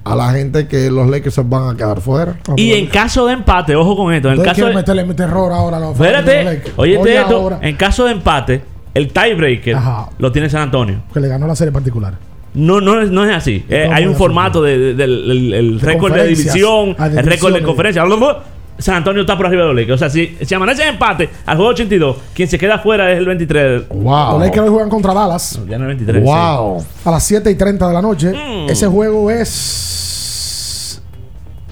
[0.05, 2.37] a la gente que los Lakers se van a quedar fuera.
[2.57, 4.29] Y en caso de empate, ojo con esto.
[4.31, 7.37] En el caso de, meterle terror ahora a los de Espérate, oye esto.
[7.37, 8.63] ahora, En caso de empate,
[8.95, 9.77] el tiebreaker
[10.19, 11.03] lo tiene San Antonio.
[11.13, 12.15] que le ganó la serie particular.
[12.53, 13.65] No, no, es- no es así.
[13.69, 17.09] Eh, ¿Cómo hay un formato de, de- del el- el De récord de división, Ah,
[17.09, 18.03] de el récord de conferencia.
[18.81, 19.95] San Antonio está por arriba de los Lakers.
[19.95, 23.19] O sea, si, si amanece en empate al juego 82, quien se queda fuera es
[23.19, 23.89] el 23.
[23.89, 24.33] Wow.
[24.33, 26.25] Los Lakers hoy juegan contra Dallas Ya no es el 23.
[26.25, 26.85] Wow.
[27.05, 28.33] a las 7 y 30 de la noche.
[28.33, 28.71] Mm.
[28.71, 31.01] Ese juego es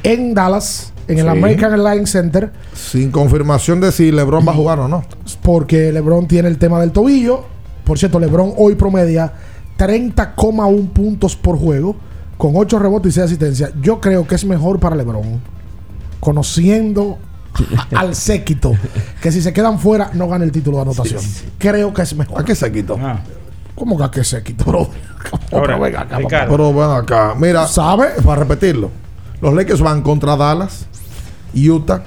[0.02, 1.30] en Dallas, en el Sí.
[1.30, 5.04] American Airlines Center, Sin confirmación de si LeBron va a jugar o no.
[5.42, 7.44] porque LeBron tiene el tema del tobillo.
[7.84, 9.32] Por cierto, LeBron hoy promedia
[9.78, 11.96] 30,1 puntos por juego,
[12.36, 13.72] con 8 rebotes y 6 asistencias.
[13.82, 15.40] Yo creo que es mejor para LeBron,
[16.20, 17.18] conociendo
[17.94, 18.72] al séquito,
[19.20, 21.20] que si se quedan fuera no gana el título de anotación.
[21.58, 22.40] Creo que es mejor.
[22.40, 22.96] ¿A qué se quitó?
[23.00, 23.20] Ah.
[23.74, 24.90] ¿Cómo que a qué séquito, bro?
[25.52, 26.50] Ahora, Pero venga acá, Ricardo.
[26.50, 27.34] Pero ven acá.
[27.38, 28.08] Mira, ¿Sabe?
[28.24, 28.90] para repetirlo,
[29.40, 30.86] los Lakers van contra Dallas,
[31.54, 32.02] Utah,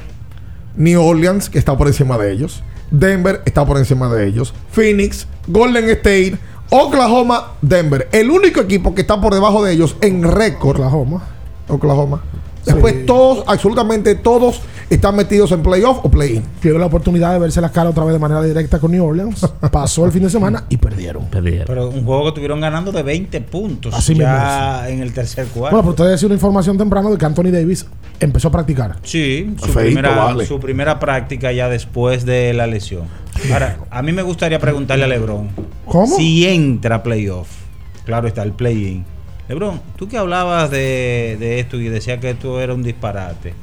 [0.75, 5.27] New Orleans, que está por encima de ellos, Denver está por encima de ellos, Phoenix,
[5.47, 6.37] Golden State,
[6.69, 8.09] Oklahoma, Denver.
[8.11, 11.23] El único equipo que está por debajo de ellos en récord, Oklahoma.
[11.69, 12.21] Oklahoma.
[12.65, 13.03] Después Sí.
[13.05, 16.43] todos, absolutamente todos, están metidos en playoff o play-in.
[16.59, 19.47] Tuvieron la oportunidad de verse la cara otra vez de manera directa con New Orleans.
[19.71, 21.25] Pasó el fin de semana y perdieron.
[21.25, 21.65] Perdieron.
[21.67, 25.75] Pero un juego que estuvieron ganando de 20 puntos Así ya en el tercer cuarto.
[25.77, 27.85] Bueno, pero ustedes decían una información temprano de que Anthony Davis
[28.19, 28.97] empezó a practicar.
[29.03, 30.45] Sí, su Feito, primera, vale.
[30.45, 33.03] su primera práctica ya después de la lesión.
[33.51, 35.49] Ahora, a mí me gustaría preguntarle a LeBron.
[35.85, 36.15] ¿Cómo?
[36.15, 37.47] Si entra a playoff.
[38.05, 39.05] Claro está, el play-in.
[39.51, 43.53] LeBron, tú que hablabas de, de esto y decías que esto era un disparate.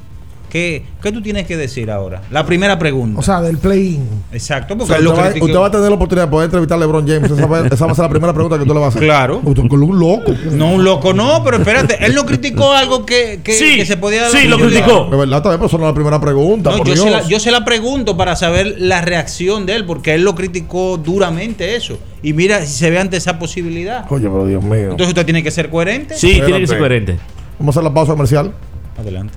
[0.48, 2.22] ¿Qué, ¿Qué tú tienes que decir ahora?
[2.30, 3.18] La primera pregunta.
[3.20, 4.02] O sea, del play-in.
[4.32, 5.46] Exacto, O porque sea, lo usted, va, criticó.
[5.46, 7.30] usted va a tener la oportunidad de poder entrevistar a LeBron James.
[7.30, 9.02] Esa va, esa va a ser la primera pregunta que tú le vas a hacer.
[9.02, 9.40] Claro.
[9.44, 10.32] Usted es un loco.
[10.52, 13.96] No, un loco no, pero espérate, él no criticó algo que, que, Sí, que se
[13.96, 15.08] podía dar sí, lo criticó.
[15.10, 16.70] De verdad, todavía, pero eso no es la primera pregunta.
[16.70, 17.04] No, por yo, Dios.
[17.04, 20.34] se la, yo se la pregunto para saber la reacción de él, porque él lo
[20.34, 21.98] criticó duramente eso.
[22.22, 24.04] Y mira si se ve ante esa posibilidad.
[24.10, 24.90] Oye, pero Dios mío.
[24.90, 26.14] Entonces usted tiene que ser coherente.
[26.16, 26.46] Sí, Espérate.
[26.46, 27.18] tiene que ser coherente.
[27.58, 28.52] Vamos a hacer la pausa comercial.
[28.98, 29.34] Adelante.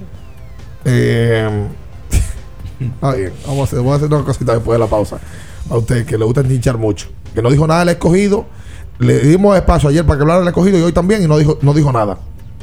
[0.85, 1.67] Eh,
[2.79, 3.33] bien.
[3.45, 5.19] Vamos a hacer, voy a hacer una cosita después de la pausa.
[5.69, 7.07] A usted que le gusta hinchar mucho.
[7.33, 8.45] Que no dijo nada del escogido.
[8.99, 11.57] Le dimos espacio ayer para que hablara del escogido y hoy también y no dijo,
[11.61, 12.17] no dijo nada.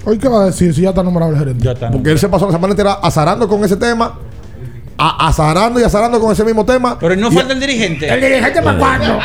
[0.04, 1.64] ¿Hoy qué va a decir si ya está nombrado el gerente?
[1.64, 1.90] Ya está.
[1.90, 4.18] Porque él se pasó la semana entera azarando con ese tema
[4.98, 6.98] a- azarando y azarando con ese mismo tema.
[6.98, 8.08] Pero no Y- falta el dirigente.
[8.12, 9.18] ¿El dirigente para cuándo?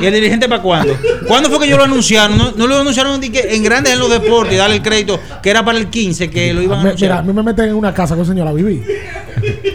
[0.00, 0.94] ¿Y el dirigente para cuándo?
[1.26, 2.38] ¿Cuándo fue que ellos lo anunciaron?
[2.38, 5.64] No, no lo anunciaron en grandes en los deportes y darle el crédito que era
[5.64, 7.24] para el 15 que lo iban a Me- mira, a anunciar.
[7.24, 8.82] mí me meten en una casa con señora Viví.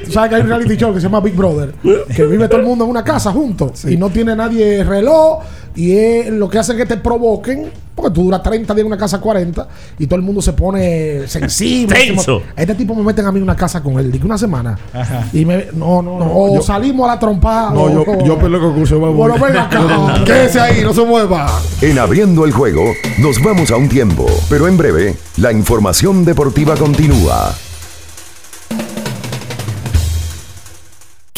[0.05, 1.73] Tú sabes que hay un reality show que se llama Big Brother,
[2.15, 5.41] que vive todo el mundo en una casa juntos y no tiene nadie reloj
[5.75, 8.97] y es lo que hacen que te provoquen, porque tú duras 30 días en una
[8.97, 9.67] casa 40
[9.99, 11.95] y todo el mundo se pone sensible.
[12.07, 12.41] Tenso.
[12.55, 14.77] Este tipo me meten a mí en una casa con él, digo una semana.
[15.31, 17.71] Y me, no, no, no, o yo- salimos a la trompada.
[17.71, 18.99] No, yo, o- yo peleo el concurso.
[18.99, 20.23] Bueno, ven acá.
[20.25, 21.59] Quédese ahí, no se mueva.
[21.81, 22.83] En abriendo el juego,
[23.19, 27.53] nos vamos a un tiempo, pero en breve, la información deportiva continúa.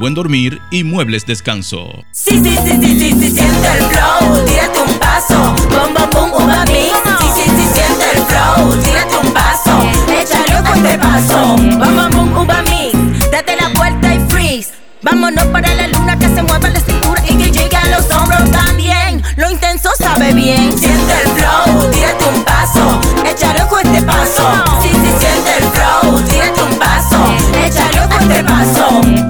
[0.00, 2.06] buen dormir y muebles descanso.
[2.10, 6.50] Sí, sí, sí, sí, sí, sí, siente el flow, tírate un paso, bom, bom, bom.
[6.66, 6.90] Sí,
[7.34, 9.78] sí, sí, siente el flow, tírate un paso,
[10.18, 13.30] échale un fuerte paso, bom, bom, bom, uva mix.
[13.30, 14.70] Date la vuelta y freeze.
[15.02, 18.50] Vámonos para la luna que se mueva la cintura y que llegue a los hombros
[18.50, 19.22] también.
[19.36, 20.78] Lo intenso sabe bien.
[20.78, 24.64] Siente el flow, tírate un paso, échale un fuerte paso.
[24.80, 27.22] Sí, sí, siente el flow, tírate un paso,
[27.66, 29.29] échale un fuerte paso.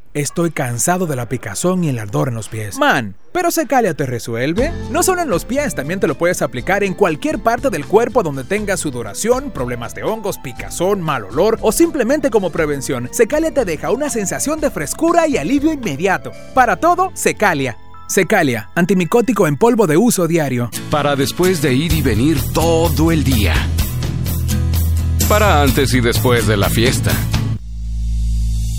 [0.13, 2.77] estoy cansado de la picazón y el ardor en los pies.
[2.77, 4.71] Man, pero Secalia te resuelve.
[4.89, 8.23] No solo en los pies, también te lo puedes aplicar en cualquier parte del cuerpo
[8.23, 13.09] donde tengas sudoración, problemas de hongos, picazón, mal olor o simplemente como prevención.
[13.11, 16.31] Secalia te deja una sensación de frescura y alivio inmediato.
[16.53, 17.77] Para todo, Secalia.
[18.07, 20.69] Secalia, antimicótico en polvo de uso diario.
[20.89, 23.53] Para después de ir y venir todo el día.
[25.29, 27.11] Para antes y después de la fiesta.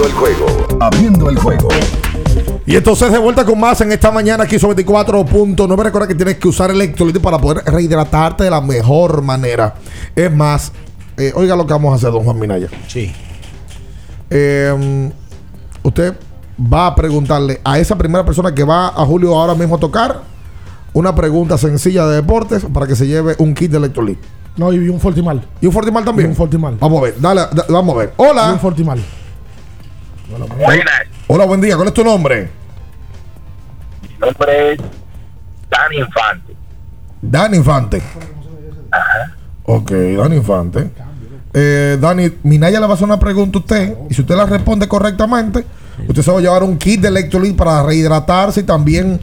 [0.00, 0.46] Abriendo el juego.
[0.80, 1.68] Abriendo el juego.
[2.64, 5.82] Y entonces de vuelta con más en esta mañana aquí sobre 24.9.
[5.82, 9.74] Recuerda que tienes que usar electrolito para poder rehidratarte de la mejor manera.
[10.16, 10.72] Es más,
[11.18, 12.68] eh, oiga lo que vamos a hacer, don Juan Minaya.
[12.88, 13.12] Sí.
[14.30, 15.10] Eh,
[15.82, 16.14] usted
[16.72, 20.22] va a preguntarle a esa primera persona que va a Julio ahora mismo a tocar
[20.94, 24.18] una pregunta sencilla de deportes para que se lleve un kit de electrolit.
[24.56, 25.46] No, y un Fortimal.
[25.60, 26.28] ¿Y un Fortimal también?
[26.28, 26.76] Y un Fortimal.
[26.80, 28.14] Vamos a ver, dale, da- vamos a ver.
[28.16, 28.46] Hola.
[28.48, 28.98] Y un Fortimal.
[31.26, 31.76] Hola, buen día.
[31.76, 32.48] ¿Cuál es tu nombre?
[34.02, 34.78] Mi nombre es
[35.68, 36.56] Dan Infante.
[37.22, 38.02] Dan Infante.
[39.64, 40.90] Ok, Dan Infante.
[41.52, 44.46] Eh, Dani, Minaya le va a hacer una pregunta a usted y si usted la
[44.46, 45.64] responde correctamente,
[46.08, 49.20] Usted se va a llevar un kit de electrolyte para rehidratarse y también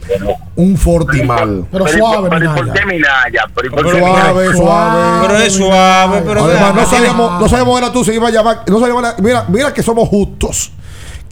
[0.54, 1.66] un Fortimal.
[1.72, 2.72] Pero ¿y por- suave, pero ¿y ¿Por Minaya.
[2.80, 3.44] qué Minaya?
[3.52, 4.56] ¿Pero ¿y por qué Suave, Minaya?
[4.56, 5.26] suave.
[5.26, 8.62] Pero es suave, pero Además, no sabíamos, no sabíamos era tú si iba a llamar.
[8.68, 10.70] No sabíamos era- mira, mira que somos justos.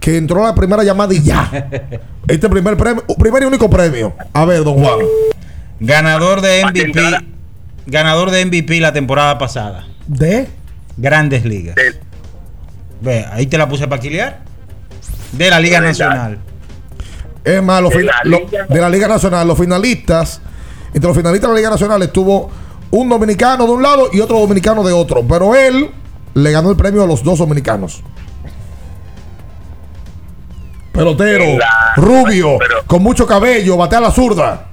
[0.00, 1.68] Que entró la primera llamada y ya.
[2.28, 4.12] Este primer premio, primer y único premio.
[4.32, 4.98] A ver, don Juan.
[5.78, 7.00] Ganador de MVP.
[7.86, 9.86] Ganador de MVP la temporada pasada.
[10.08, 10.48] ¿De?
[10.96, 11.76] Grandes Ligas.
[13.00, 14.40] Ve, ahí te la puse para quiliar.
[15.32, 16.38] De la Liga Nacional.
[17.44, 18.40] Es más, los De fin- la lo-
[18.74, 20.40] de la Liga Nacional, los finalistas,
[20.92, 22.50] entre los finalistas de la Liga Nacional estuvo
[22.90, 25.22] un dominicano de un lado y otro dominicano de otro.
[25.28, 25.90] Pero él
[26.34, 28.02] le ganó el premio a los dos dominicanos.
[30.96, 31.44] Pelotero,
[31.96, 34.66] rubio, con mucho cabello, batea la zurda.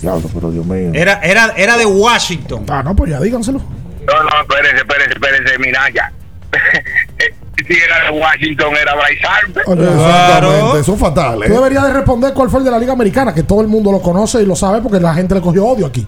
[0.00, 0.90] Diablo, pero Dios mío.
[0.94, 2.64] Era, era, era de Washington.
[2.68, 3.58] Ah, no, pues ya díganselo.
[3.58, 6.12] No, no, espérese, espérese, espérese, Minaya.
[7.66, 9.62] si era de Washington, era Bryce Harper.
[9.62, 11.48] Exactamente, son fatales.
[11.48, 13.92] Tú deberías de responder cuál fue el de la Liga Americana, que todo el mundo
[13.92, 16.06] lo conoce y lo sabe porque la gente le cogió odio aquí.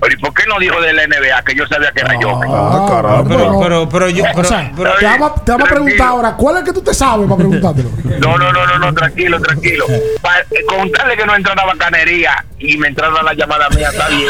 [0.00, 1.42] Pero ¿y por qué no dijo del NBA?
[1.44, 2.40] Que yo sabía que era yo.
[2.48, 3.24] Ah, caramba.
[3.28, 4.24] Pero, pero, pero yo.
[4.34, 6.72] o sea, pero- te vamos, a- te vamos a preguntar ahora, ¿cuál es el que
[6.72, 7.90] tú te sabes para preguntártelo?
[8.20, 9.84] No, no, no, no, no, tranquilo, tranquilo.
[10.22, 14.08] Pa- eh, contarle que no entró la bacanería y me entrara la llamada mía, está
[14.08, 14.28] bien.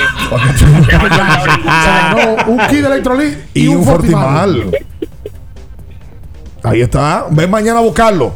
[2.10, 4.62] no, un kit de electrolit y, Y un, un Fortimal.
[4.62, 4.78] Fortimal.
[6.64, 7.26] Ahí está.
[7.30, 8.34] Ven mañana a buscarlo.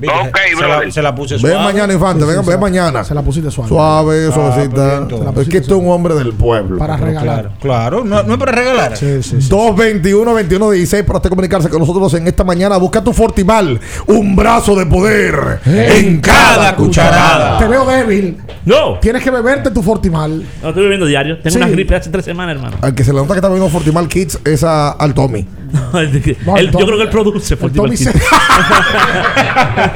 [0.00, 1.58] Ok, se, la, se la puse Ven suave.
[1.64, 2.24] mañana, Infante.
[2.24, 3.04] Sí, Ven, sí, ven mañana.
[3.04, 3.68] Se la pusiste suave.
[3.68, 5.40] Suave, Ah, suavecita.
[5.42, 6.76] es que esto es un hombre del pueblo.
[6.78, 7.24] Para regalar.
[7.24, 8.04] Claro, claro.
[8.04, 8.96] No, no es para regalar.
[8.96, 9.48] Sí, sí, sí.
[9.48, 12.76] 221 21 16 para usted comunicarse con nosotros en esta mañana.
[12.78, 13.78] Busca tu Fortimal,
[14.08, 17.58] un brazo de poder en cada cucharada.
[17.58, 18.38] Te veo débil.
[18.64, 18.98] No.
[18.98, 20.42] Tienes que beberte tu Fortimal.
[20.62, 21.36] No estoy bebiendo diario.
[21.38, 21.56] Tengo Sí.
[21.58, 22.76] una gripe hace tres semanas, hermano.
[22.80, 25.46] Al que se le nota que está bebiendo Fortimal Kids es a- al Tommy.
[25.92, 28.12] No, Él- el yo creo que él produce El Fortimal Tommy Kids.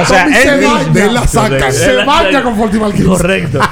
[0.00, 0.34] O sea, él
[0.92, 1.70] se él la saca.
[1.72, 3.06] Se baña con Fortimal Kids.
[3.06, 3.60] Correcto.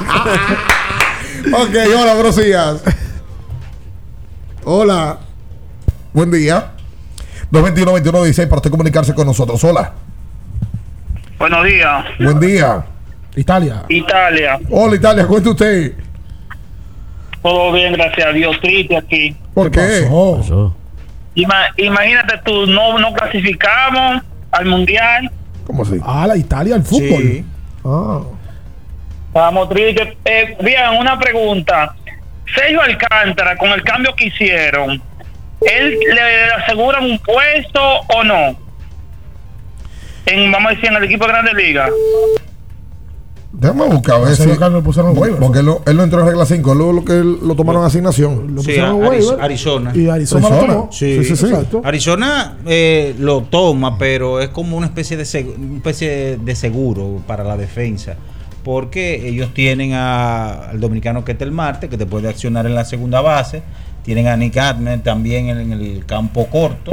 [1.46, 2.82] Ok, hola, buenos días.
[4.64, 5.18] Hola.
[6.12, 6.72] Buen día.
[7.52, 9.62] 221 21 16 para usted comunicarse con nosotros.
[9.62, 9.92] Hola.
[11.38, 12.84] Buenos días, Buen día.
[13.36, 13.84] Italia.
[13.88, 14.58] Italia.
[14.70, 15.24] Hola, Italia.
[15.26, 15.92] Cuente usted.
[17.42, 18.56] Todo bien, gracias a Dios.
[18.60, 19.36] Triste aquí.
[19.54, 20.08] ¿Por qué?
[20.08, 20.74] pasó?
[21.36, 25.30] Ima- imagínate tú, no, no clasificamos al mundial.
[25.66, 25.98] ¿Cómo así?
[26.02, 27.22] Ah, la Italia, el fútbol.
[27.22, 27.44] Sí.
[27.84, 28.20] Ah.
[29.28, 30.16] Estábamos tristes.
[30.24, 31.94] Eh, bien, una pregunta.
[32.54, 35.02] Sergio Alcántara, con el cambio que hicieron,
[35.60, 38.56] ¿él le aseguran un puesto o no?
[40.26, 41.90] En, vamos a decir, en el equipo de Grandes Ligas.
[43.58, 44.44] Déjame buscar a ver si.
[44.46, 45.40] lo pusieron en waivers.
[45.40, 46.72] Porque él, no- él no entró en regla 5.
[46.72, 48.54] Él lo, lo que él lo tomaron a asignación.
[48.54, 49.40] Lo Sí, pusieron waiver.
[49.40, 49.92] Arizona.
[49.94, 50.72] Y Arizona, lo Arizona.
[50.74, 50.88] tomó.
[50.92, 51.46] Sí, Sí, sí, sí.
[51.46, 51.80] Exacto.
[51.84, 57.44] Arizona eh, lo toma, pero es como una especie de una especie de seguro para
[57.44, 58.16] la defensa.
[58.62, 63.20] Porque ellos tienen a- al dominicano Ketel Marte, que te puede accionar en la segunda
[63.20, 63.62] base.
[64.02, 66.92] Tienen a Nick Adman también en, en el campo corto.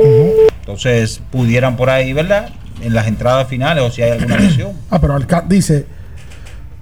[0.62, 2.50] Entonces, pudieran por ahí, ¿verdad?
[2.82, 4.72] En las entradas finales o si hay alguna lesión.
[4.90, 5.86] Ah, pero Alcat dice.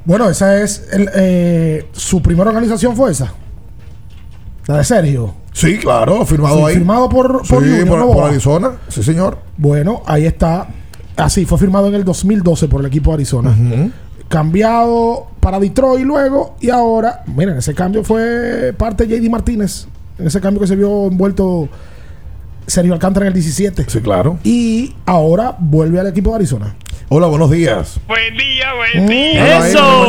[0.05, 0.87] Bueno, esa es.
[0.91, 3.33] el, eh, su primera organización fue esa.
[4.67, 5.33] La de Sergio.
[5.53, 6.73] Sí, claro, firmado Sí, ahí.
[6.75, 8.71] firmado por, Sí, Junior por Arizona.
[8.87, 9.37] Sí, señor.
[9.57, 10.67] Bueno, ahí está.
[11.17, 13.55] Así, fue firmado en el 2012 por el equipo de Arizona.
[14.29, 16.55] Cambiado para Detroit luego.
[16.61, 19.87] Y ahora, miren, ese cambio fue parte de JD Martínez.
[20.17, 21.67] En ese cambio que se vio envuelto
[22.65, 23.85] Sergio Alcántara en el 17.
[23.89, 24.37] Sí, claro.
[24.43, 26.75] Y ahora vuelve al equipo de Arizona.
[27.13, 27.99] Hola, buenos días.
[28.07, 28.77] Buen día, Mm.
[28.77, 29.57] buen día.
[29.57, 30.07] ¡Eso!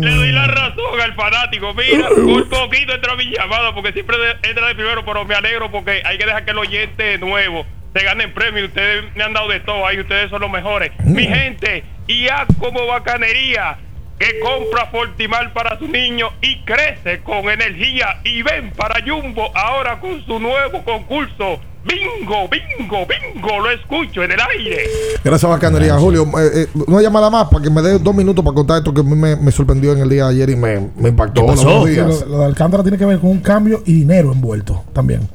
[0.00, 1.72] Le doy la razón al fanático.
[1.74, 6.02] Mira, un poquito entró mi llamada porque siempre entra de primero, pero me alegro porque
[6.04, 7.64] hay que dejar que el oyente nuevo
[7.94, 8.64] se gane premio.
[8.64, 10.90] Ustedes me han dado de todo ahí, ustedes son los mejores.
[11.04, 13.78] Mi gente, y a como bacanería
[14.18, 20.00] que compra Fortimal para su niño y crece con energía y ven para Jumbo ahora
[20.00, 21.60] con su nuevo concurso.
[21.82, 24.82] Bingo, bingo, bingo, lo escucho en el aire.
[25.24, 25.96] Gracias, bacanería.
[25.98, 28.92] Julio, eh, eh, una llamada más para que me dé dos minutos para contar esto
[28.92, 31.42] que a mí me, me sorprendió en el día de ayer y me, me impactó.
[31.42, 32.26] Buenos Lo, días.
[32.26, 35.26] lo de Alcántara tiene que ver con un cambio y dinero envuelto también.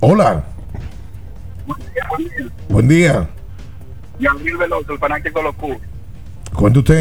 [0.00, 0.44] Hola.
[2.68, 3.28] Buen día.
[4.18, 5.78] Gabriel Veloso, el fanático de los Cubs.
[6.54, 7.00] Cuente usted.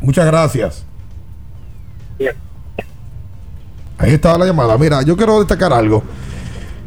[0.00, 0.84] Muchas gracias.
[3.96, 4.76] Ahí estaba la llamada.
[4.78, 6.02] Mira, yo quiero destacar algo.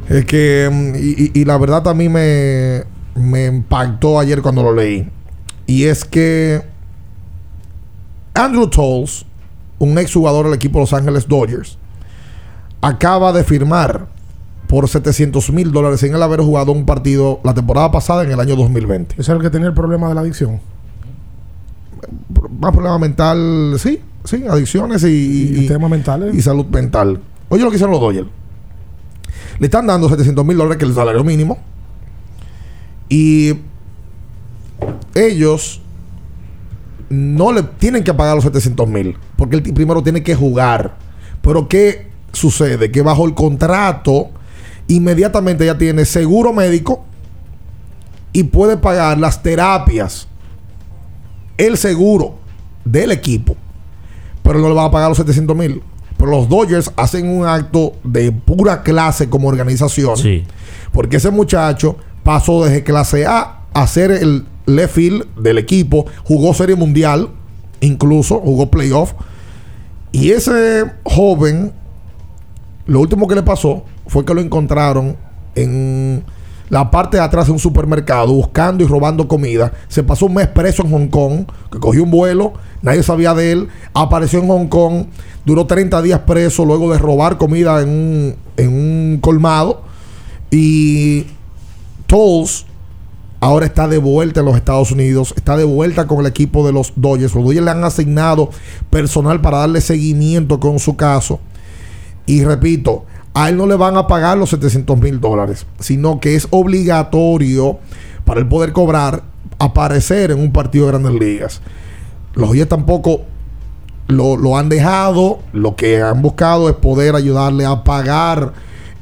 [0.09, 0.95] Es que, mm,
[1.33, 2.83] y, la verdad a mí me,
[3.15, 5.09] me impactó ayer cuando lo leí.
[5.65, 6.61] Y es que
[8.33, 9.25] Andrew Tolles,
[9.79, 11.77] un exjugador del equipo Los Ángeles Dodgers,
[12.81, 14.07] acaba de firmar
[14.67, 18.39] por 700 mil dólares sin él haber jugado un partido la temporada pasada en el
[18.39, 19.13] año 2020.
[19.13, 20.59] Ese es el que tenía el problema de la adicción.
[22.59, 26.33] Más problema mental, sí, sí, adicciones y, Y temas mentales.
[26.35, 27.21] y salud mental.
[27.49, 28.27] Oye lo que hicieron los Dodgers.
[29.59, 31.57] Le están dando 700 mil dólares, que es el salario mínimo.
[33.09, 33.53] Y
[35.15, 35.81] ellos
[37.09, 39.17] no le tienen que pagar los 700 mil.
[39.37, 40.97] Porque el primero tiene que jugar.
[41.41, 42.91] Pero ¿qué sucede?
[42.91, 44.31] Que bajo el contrato,
[44.87, 47.05] inmediatamente ya tiene seguro médico
[48.31, 50.27] y puede pagar las terapias,
[51.57, 52.39] el seguro
[52.83, 53.55] del equipo.
[54.41, 55.83] Pero no le van a pagar los 700 mil.
[56.23, 60.15] Pero los Dodgers hacen un acto de pura clase como organización.
[60.93, 66.05] Porque ese muchacho pasó desde clase A a ser el left field del equipo.
[66.23, 67.27] Jugó Serie Mundial,
[67.81, 69.11] incluso jugó playoff.
[70.13, 71.73] Y ese joven,
[72.85, 75.17] lo último que le pasó fue que lo encontraron
[75.55, 76.23] en
[76.69, 79.73] la parte de atrás de un supermercado buscando y robando comida.
[79.87, 83.51] Se pasó un mes preso en Hong Kong, que cogió un vuelo, nadie sabía de
[83.51, 85.05] él, apareció en Hong Kong,
[85.45, 89.81] duró 30 días preso luego de robar comida en un, en un colmado.
[90.51, 91.25] Y
[92.07, 92.65] Tolls
[93.39, 96.71] ahora está de vuelta en los Estados Unidos, está de vuelta con el equipo de
[96.71, 97.35] los Dodgers.
[97.35, 98.49] Los Dodgers le han asignado
[98.89, 101.39] personal para darle seguimiento con su caso.
[102.25, 106.35] Y repito, a él no le van a pagar los 700 mil dólares, sino que
[106.35, 107.79] es obligatorio
[108.25, 109.23] para él poder cobrar
[109.59, 111.61] aparecer en un partido de grandes ligas.
[112.35, 113.21] Los Dodgers tampoco
[114.07, 118.53] lo, lo han dejado, lo que han buscado es poder ayudarle a pagar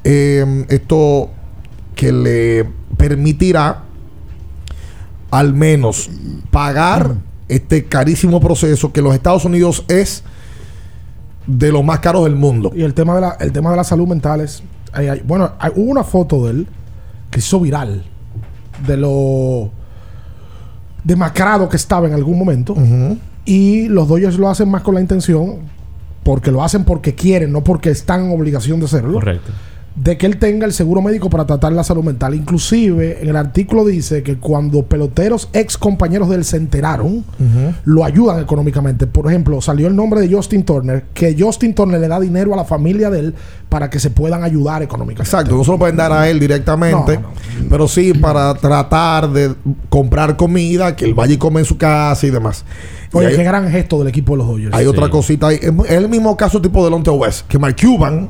[0.03, 1.30] eh, esto
[1.95, 3.84] que le permitirá
[5.30, 6.10] al menos
[6.49, 7.16] pagar
[7.48, 10.24] este carísimo proceso que en los Estados Unidos es
[11.47, 12.72] de los más caros del mundo.
[12.76, 14.63] Y el tema de la, el tema de la salud mental es.
[14.93, 16.68] hay- hay- bueno, hay- hubo una foto de él
[17.30, 18.03] que se hizo viral
[18.85, 19.72] de lo
[21.03, 22.76] demacrado que estaba en algún momento.
[23.45, 25.59] Y los Dodgers lo hacen más con la intención,
[26.23, 29.13] porque lo hacen porque quieren, no porque están en obligación de hacerlo.
[29.13, 29.51] Correcto.
[29.93, 32.34] De que él tenga el seguro médico para tratar la salud mental.
[32.34, 37.26] Inclusive, en el artículo dice que cuando peloteros ex compañeros de él se enteraron,
[37.84, 39.05] lo ayudan económicamente.
[39.05, 42.57] Por ejemplo, salió el nombre de Justin Turner, que Justin Turner le da dinero a
[42.57, 43.35] la familia de él
[43.68, 45.30] para que se puedan ayudar económicamente.
[45.30, 47.19] Exacto, no se lo pueden dar a él directamente,
[47.69, 49.53] pero sí para tratar de
[49.89, 52.63] comprar comida, que él vaya y come en su casa y demás.
[53.13, 54.73] Y Oye, hay- qué gran gesto del equipo de los Dodgers.
[54.73, 55.59] Hay otra cosita ahí.
[55.61, 58.30] Es, es el mismo caso tipo de Lonte West, que Mark Cuban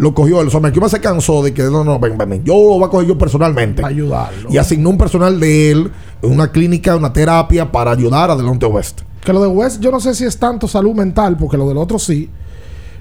[0.00, 0.48] lo cogió él.
[0.48, 2.78] O sea, Mark Cuban se cansó de que no, no, ven, ven, ven, yo lo
[2.78, 3.84] voy a coger yo personalmente.
[3.84, 4.48] ayudarlo.
[4.50, 5.90] Y asignó un personal de él,
[6.22, 9.02] en una clínica, una terapia para ayudar a Delonte West.
[9.24, 11.76] Que lo de West, yo no sé si es tanto salud mental, porque lo del
[11.76, 12.30] otro sí.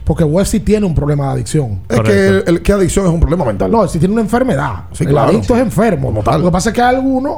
[0.04, 1.82] Porque West sí tiene un problema de adicción.
[1.88, 3.72] Es que, el, el- que adicción es un problema mental.
[3.72, 4.86] No, si tiene una enfermedad.
[4.92, 5.30] Sí, el claro.
[5.30, 6.12] adicto es enfermo.
[6.12, 7.38] Lo que pasa es que hay algunos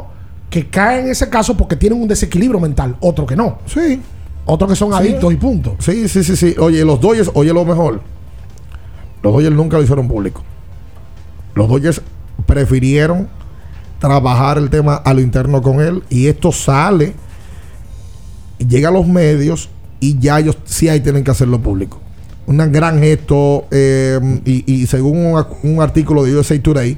[0.49, 3.59] que caen en ese caso porque tienen un desequilibrio mental, otro que no.
[3.65, 4.01] Sí.
[4.45, 4.97] Otros que son Sí.
[4.97, 5.75] adictos y punto.
[5.79, 6.55] Sí, sí, sí, sí.
[6.59, 8.01] Oye, los Dodgers, oye lo mejor.
[9.23, 10.43] Los Dodgers nunca lo hicieron público.
[11.55, 12.01] Los Dodgers
[12.45, 13.27] prefirieron
[13.99, 17.13] trabajar el tema a lo interno con él y esto sale,
[18.57, 19.69] llega a los medios
[19.99, 21.99] y ya ellos sí ahí tienen que hacerlo público.
[22.47, 26.97] Un gran gesto eh, y, y según un, un artículo de USA Today,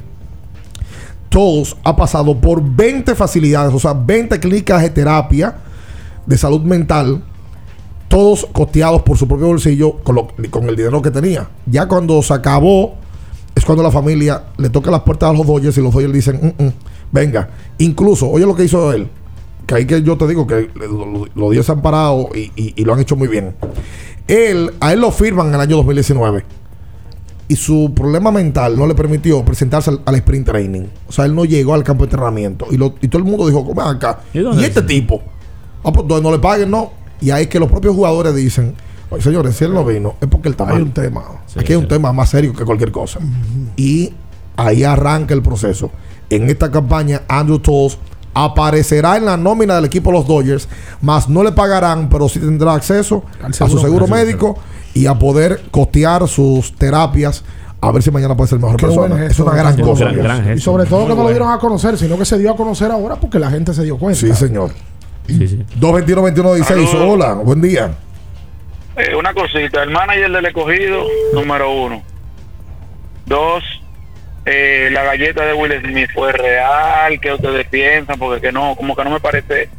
[1.30, 5.56] todos ha pasado por 20 facilidades, o sea, 20 clínicas de terapia
[6.26, 7.24] de salud mental,
[8.08, 11.50] todos costeados por su propio bolsillo con, lo- con el dinero que tenía.
[11.66, 12.96] Ya cuando se acabó,
[13.56, 16.56] es cuando la familia le toca las puertas a los Dodgers y los Dodgers dicen,
[16.58, 16.72] "Mm, mm,
[17.12, 17.50] venga,
[17.80, 19.08] incluso, oye lo que hizo él,
[19.66, 22.52] que ahí que yo te digo que lo- lo- los Dodgers se han parado y,
[22.56, 23.56] y- y lo han hecho muy bien.
[24.28, 26.44] Él, a él lo firman en el año 2019
[27.48, 30.84] y su problema mental no le permitió presentarse al, al sprint training.
[31.08, 32.68] O sea, él no llegó al campo de entrenamiento.
[32.72, 34.20] Y, lo- y todo el mundo dijo, "Ven acá.
[34.34, 34.86] ¿Y ¿Y, este es?
[34.88, 35.22] tipo?
[35.84, 36.92] Ah, pues no le paguen, no.
[37.24, 38.76] Y ahí es que los propios jugadores dicen,
[39.10, 41.24] oye, señores, si él no vino, es porque él está Hay un tema.
[41.58, 43.20] Aquí hay un tema más serio que cualquier cosa.
[43.78, 44.14] Y
[44.58, 45.90] ahí arranca el proceso.
[46.30, 47.98] En esta campaña, Andrew Tolles
[48.34, 50.68] aparecerá en la nómina del equipo de los Dodgers,
[51.02, 54.58] más no le pagarán, pero sí tendrá acceso a su seguro médico.
[54.96, 57.44] y a poder costear sus terapias.
[57.82, 59.26] A ver si mañana puede ser mejor Qué persona.
[59.26, 60.12] Es una gran cosa.
[60.56, 62.92] Y sobre todo que no lo dieron a conocer, sino que se dio a conocer
[62.92, 64.20] ahora porque la gente se dio cuenta.
[64.20, 64.72] Sí, señor.
[65.28, 65.66] Sí, sí.
[65.80, 67.10] 221-2116.
[67.10, 67.92] Hola, buen día.
[68.96, 72.04] Eh, una cosita, el manager del escogido, número uno.
[73.26, 73.64] Dos,
[74.46, 78.20] eh, la galleta de Will Smith fue real, ¿qué ustedes piensan?
[78.20, 79.70] Porque que no, como que no me parece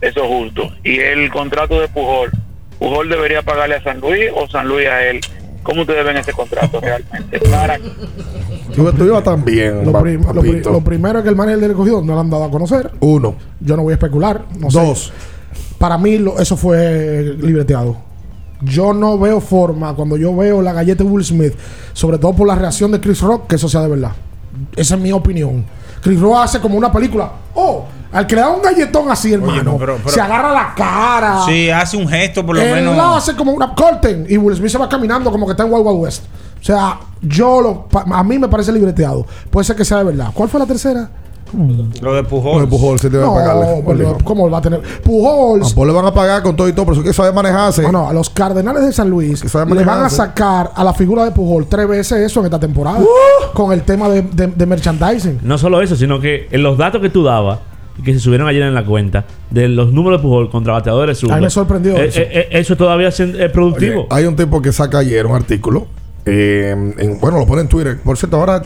[0.00, 0.72] eso justo.
[0.82, 2.30] Y el contrato de Pujol,
[2.78, 5.20] Pujol debería pagarle a San Luis o San Luis a él.
[5.62, 7.40] ¿Cómo ustedes ven ese contrato realmente?
[7.50, 7.78] Para
[8.74, 10.70] Tú, tú ibas tan bien, Lo, pa- prim- lo pri- papito.
[10.72, 12.90] lo primero es que el manager del escogido no lo han dado a conocer.
[13.00, 13.34] Uno.
[13.60, 14.44] Yo no voy a especular.
[14.58, 14.78] No sé.
[14.80, 15.12] Dos.
[15.78, 17.96] Para mí lo- eso fue libreteado.
[18.62, 21.54] Yo no veo forma cuando yo veo la galleta de Will Smith,
[21.92, 24.12] sobre todo por la reacción de Chris Rock, que eso sea de verdad.
[24.76, 25.64] Esa es mi opinión.
[26.02, 27.30] Chris Rock hace como una película.
[27.54, 30.74] Oh, al que le da un galletón así, hermano, no, pero- pero- se agarra la
[30.74, 31.42] cara.
[31.46, 32.96] Sí, hace un gesto por lo Él menos.
[32.96, 35.72] lo hace como una corten y Will Smith se va caminando como que está en
[35.72, 36.24] Wild Wild West.
[36.60, 39.24] O sea, yo lo, pa- a mí me parece libreteado.
[39.50, 40.30] Puede ser que sea de verdad.
[40.34, 41.08] ¿Cuál fue la tercera?
[42.02, 42.56] Lo de Pujol.
[42.56, 43.82] Lo de Pujol se debe No, pagarle.
[43.86, 44.82] pero ¿cómo va a tener?
[45.02, 45.74] Pujols.
[45.74, 47.82] A le van a pagar con todo y todo, por eso es que sabe manejarse.
[47.84, 51.24] No, no, a los Cardenales de San Luis le van a sacar a la figura
[51.24, 52.98] de Pujol tres veces eso en esta temporada.
[53.00, 53.54] ¡Uh!
[53.54, 55.38] Con el tema de, de- de merchandising.
[55.42, 57.60] No solo eso, sino que en los datos que tú dabas
[58.04, 61.34] que se subieron ayer en la cuenta de los números de Pujol contra bateadores zurdos.
[61.36, 62.20] A mí me sorprendió eh, eso.
[62.20, 63.20] eh, eh, eso todavía es
[63.52, 64.02] productivo.
[64.02, 65.86] Oye, hay un tipo que saca ayer un artículo.
[66.26, 67.98] eh, en- bueno, lo pone en Twitter.
[68.04, 68.62] Por cierto, ahora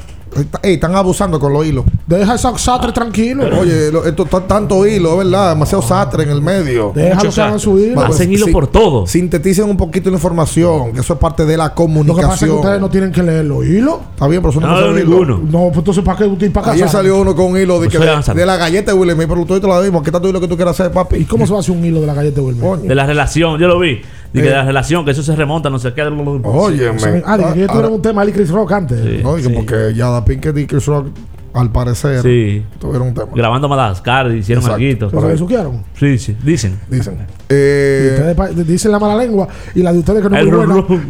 [0.62, 1.84] ey, están abusando con los hilos.
[2.06, 3.44] Deja ese sastre tranquilo.
[3.60, 5.50] Oye, lo- esto está tanto hilo, ¿verdad?
[5.50, 6.92] Demasiado sastre en el medio.
[6.94, 8.00] Déjalo que hagan su hilo.
[8.00, 9.06] Hacen hilo por todo.
[9.06, 12.40] Sinteticen un poquito la información, que eso es parte de la Lo que pasa es
[12.40, 12.50] que comunicación.
[12.58, 13.96] ustedes no tienen que leer los hilos.
[14.14, 15.22] Está bien, pero eso no, No, en ninguno.
[15.22, 15.38] hilo.
[15.50, 17.00] No, pues entonces ¿para qué usted para Ayer casar?
[17.00, 19.60] salió uno con un hilo de, Pues que de, la galleta de Smith, pero tú
[19.60, 20.02] te lo dimos.
[20.02, 21.16] ¿Qué tanto hilo que tú quieras hacer, papi?
[21.16, 22.78] ¿Y cómo se va a hacer un hilo de la galleta de Wilmer?
[22.80, 24.00] De la relación, yo lo vi.
[24.32, 24.50] De que Eh.
[24.50, 26.02] de la relación, que eso se remonta, no sé qué.
[26.02, 27.22] Óyeme.
[27.26, 28.98] Ah, dije que yo tuve un tema y Chris Rock antes.
[29.00, 29.22] Sí.
[29.38, 31.08] Y que porque ya da Pinkett y Chris Rock,
[31.54, 32.64] al parecer, Sí.
[32.78, 33.28] tuvieron un tema.
[33.34, 34.76] Grabando Madagascar, hicieron algo.
[34.78, 35.84] ¿Pero se besuquearon?
[36.00, 36.78] Sí, sí, dicen.
[36.88, 37.14] Dicen.
[37.14, 40.56] Y Eh, ustedes dicen la mala lengua y la de ustedes que no es muy
[40.56, 40.74] buena.
[40.76, 41.00] rum, rum.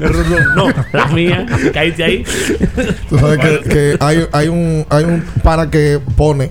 [0.56, 2.24] No, la mía, caíste ahí.
[3.08, 6.50] Tú sabes que, que hay, hay un hay un para que pone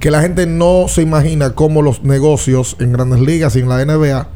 [0.00, 3.80] que la gente no se imagina cómo los negocios en grandes ligas y en la
[3.84, 4.26] NBA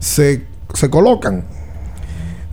[0.00, 0.42] se,
[0.76, 1.44] se colocan.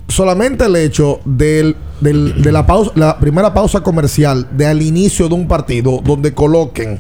[0.08, 5.28] Solamente el hecho del, del- de la pausa, la primera pausa comercial de al inicio
[5.28, 7.00] de un partido donde coloquen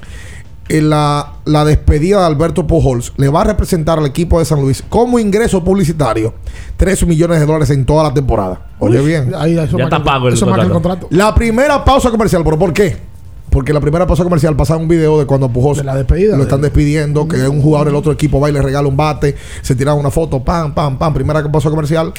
[0.69, 4.61] en la, la despedida de Alberto Pujols le va a representar al equipo de San
[4.61, 6.33] Luis como ingreso publicitario
[6.77, 8.67] 3 millones de dólares en toda la temporada.
[8.79, 9.33] Oye Uy, bien.
[9.37, 11.07] ahí, eso Ya está pago el el contrato.
[11.11, 13.12] La primera pausa comercial, ¿pero por qué?
[13.53, 16.35] Porque la primera pausa comercial pasa un video de cuando Pujols De la despedida.
[16.35, 19.35] lo están despidiendo, que un jugador del otro equipo va y le regala un bate,
[19.61, 22.11] se tira una foto, pam, pam, pam, primera pausa comercial,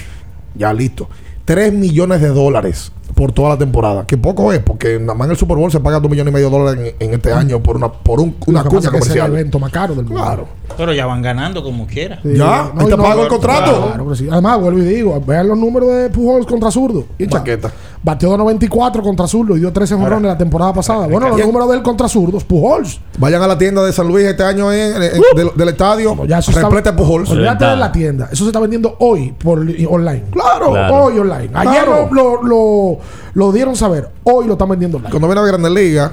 [0.55, 1.09] ya listo.
[1.45, 5.33] 3 millones de dólares por toda la temporada, que poco es, porque nada más en
[5.33, 7.61] el Super Bowl se paga 2 millones y medio de dólares en, en este año
[7.63, 9.33] por una por un- Lo una que cuña pasa es el comercial.
[9.33, 10.23] evento más caro del mundo.
[10.23, 10.49] Claro.
[10.77, 12.19] Pero ya van ganando como quiera.
[12.23, 12.31] Sí.
[12.35, 13.87] Ya, ahí y te pago el contrato.
[13.89, 14.27] Claro, pero sí.
[14.31, 17.05] Además, vuelvo y digo, vean los números de Pujols contra zurdo.
[17.19, 17.71] Y chaqueta.
[18.05, 21.07] Batió de 94 contra zurdo y dio 13 jonrones la temporada pasada.
[21.07, 21.47] Bueno, los ¿Quién?
[21.49, 23.01] números de él contra zurdos, Pujols.
[23.19, 26.39] Vayan a la tienda de San Luis este año en- en- del, del estadio, Ya
[26.41, 27.31] eso está- replete de Pujols.
[27.31, 28.29] Olvídate de la tienda.
[28.31, 30.25] Eso se está vendiendo hoy por online.
[30.31, 30.71] Claro.
[30.73, 30.95] Claro.
[31.05, 31.49] Hoy online.
[31.55, 32.09] Ayer Claro.
[32.13, 32.99] lo, lo, lo,
[33.33, 34.11] lo dieron saber.
[34.25, 35.11] Hoy lo están vendiendo online.
[35.11, 36.11] Cuando viene a Grandes Ligas,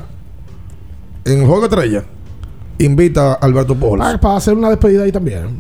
[1.25, 2.03] en el juego de estrella,
[2.83, 4.03] invita a Alberto Pujols.
[4.03, 5.57] Ah, para hacer una despedida ahí también.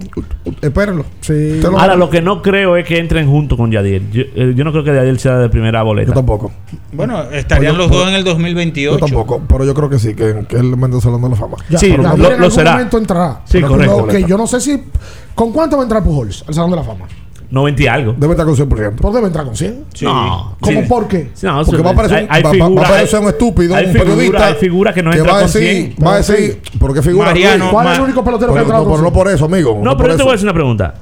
[0.61, 1.05] Espérenlo.
[1.21, 1.59] Sí.
[1.61, 4.09] Lo- Ahora, lo que no creo es que entren juntos con Yadier.
[4.11, 6.09] Yo, eh, yo no creo que Yadier sea de primera boleta.
[6.09, 6.51] Yo tampoco.
[6.93, 8.99] Bueno, estarían Pues yo- los dos pues- en el 2028.
[8.99, 9.41] Yo tampoco.
[9.47, 10.71] Pero yo creo que sí, que, que él
[11.29, 11.57] de la Fama.
[11.69, 12.71] Ya, Sí, pero lo- en lo algún será.
[12.73, 13.41] momento entrará.
[13.45, 14.01] Sí, correcto.
[14.01, 14.83] lo que yo no sé si.
[15.35, 17.05] ¿Con cuánto va a entrar Pujols al Salón de la Fama?
[17.51, 18.13] 90 y algo.
[18.17, 18.95] Debe estar con 100%.
[19.01, 19.83] Pues debe entrar con 100.
[20.01, 20.55] No.
[20.59, 20.87] ¿Cómo Sí.
[20.87, 21.29] por qué?
[21.33, 23.19] Sí, no, Porque va a aparecer, hay- un- hay va- va- figuras- va a aparecer
[23.19, 24.47] un estúpido, hay un figura- periodista.
[24.47, 25.95] hay figuras que no entran va a con decir, 100.
[26.07, 27.25] va a decir, ¿por qué figura?
[27.27, 27.71] Mariano?
[27.71, 29.23] ¿Cuál es el único pelotero que ha Pero, entrado no, con pero no 100?
[29.23, 29.79] por eso, amigo.
[29.83, 30.93] No, por pero yo te voy a hacer una pregunta.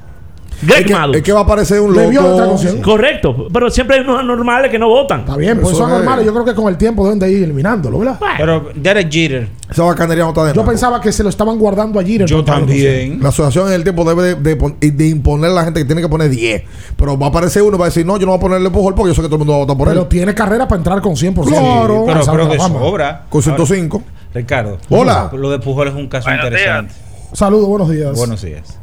[0.67, 1.17] Es que, Maddux.
[1.17, 2.47] es que va a aparecer un loco.
[2.47, 2.81] con 100.
[2.81, 5.21] Correcto, pero siempre hay unos anormales que no votan.
[5.21, 6.05] Está bien, pues Eso eso es es.
[6.05, 6.25] normal.
[6.25, 8.19] Yo creo que con el tiempo deben de ir eliminándolo, ¿verdad?
[8.37, 9.47] Pero Derek Jeter.
[9.69, 10.69] Esa bacanería no está de Yo nada.
[10.71, 12.17] pensaba que se lo estaban guardando allí.
[12.25, 13.21] Yo también.
[13.21, 16.01] La asociación en el tiempo debe de, de de imponer a la gente que tiene
[16.01, 16.63] que poner 10.
[16.97, 18.69] Pero va a aparecer uno y va a decir, no, yo no voy a ponerle
[18.69, 20.07] Pujol porque yo sé que todo el mundo va a votar por Pero él.
[20.07, 21.45] tiene carrera para entrar con 100%.
[21.47, 22.03] Claro.
[22.05, 23.25] Pero creo de que sobra.
[23.29, 23.97] Con 105.
[23.97, 24.77] Ahora, Ricardo.
[24.89, 25.29] Hola.
[25.33, 26.93] Lo de Pujol es un caso Buenos interesante.
[27.33, 28.15] Saludos, buenos días.
[28.17, 28.77] Buenos días.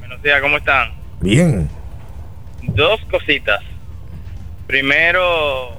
[0.00, 1.05] Buenos días, ¿cómo están?
[1.20, 1.68] Bien.
[2.62, 3.60] Dos cositas.
[4.66, 5.70] Primero,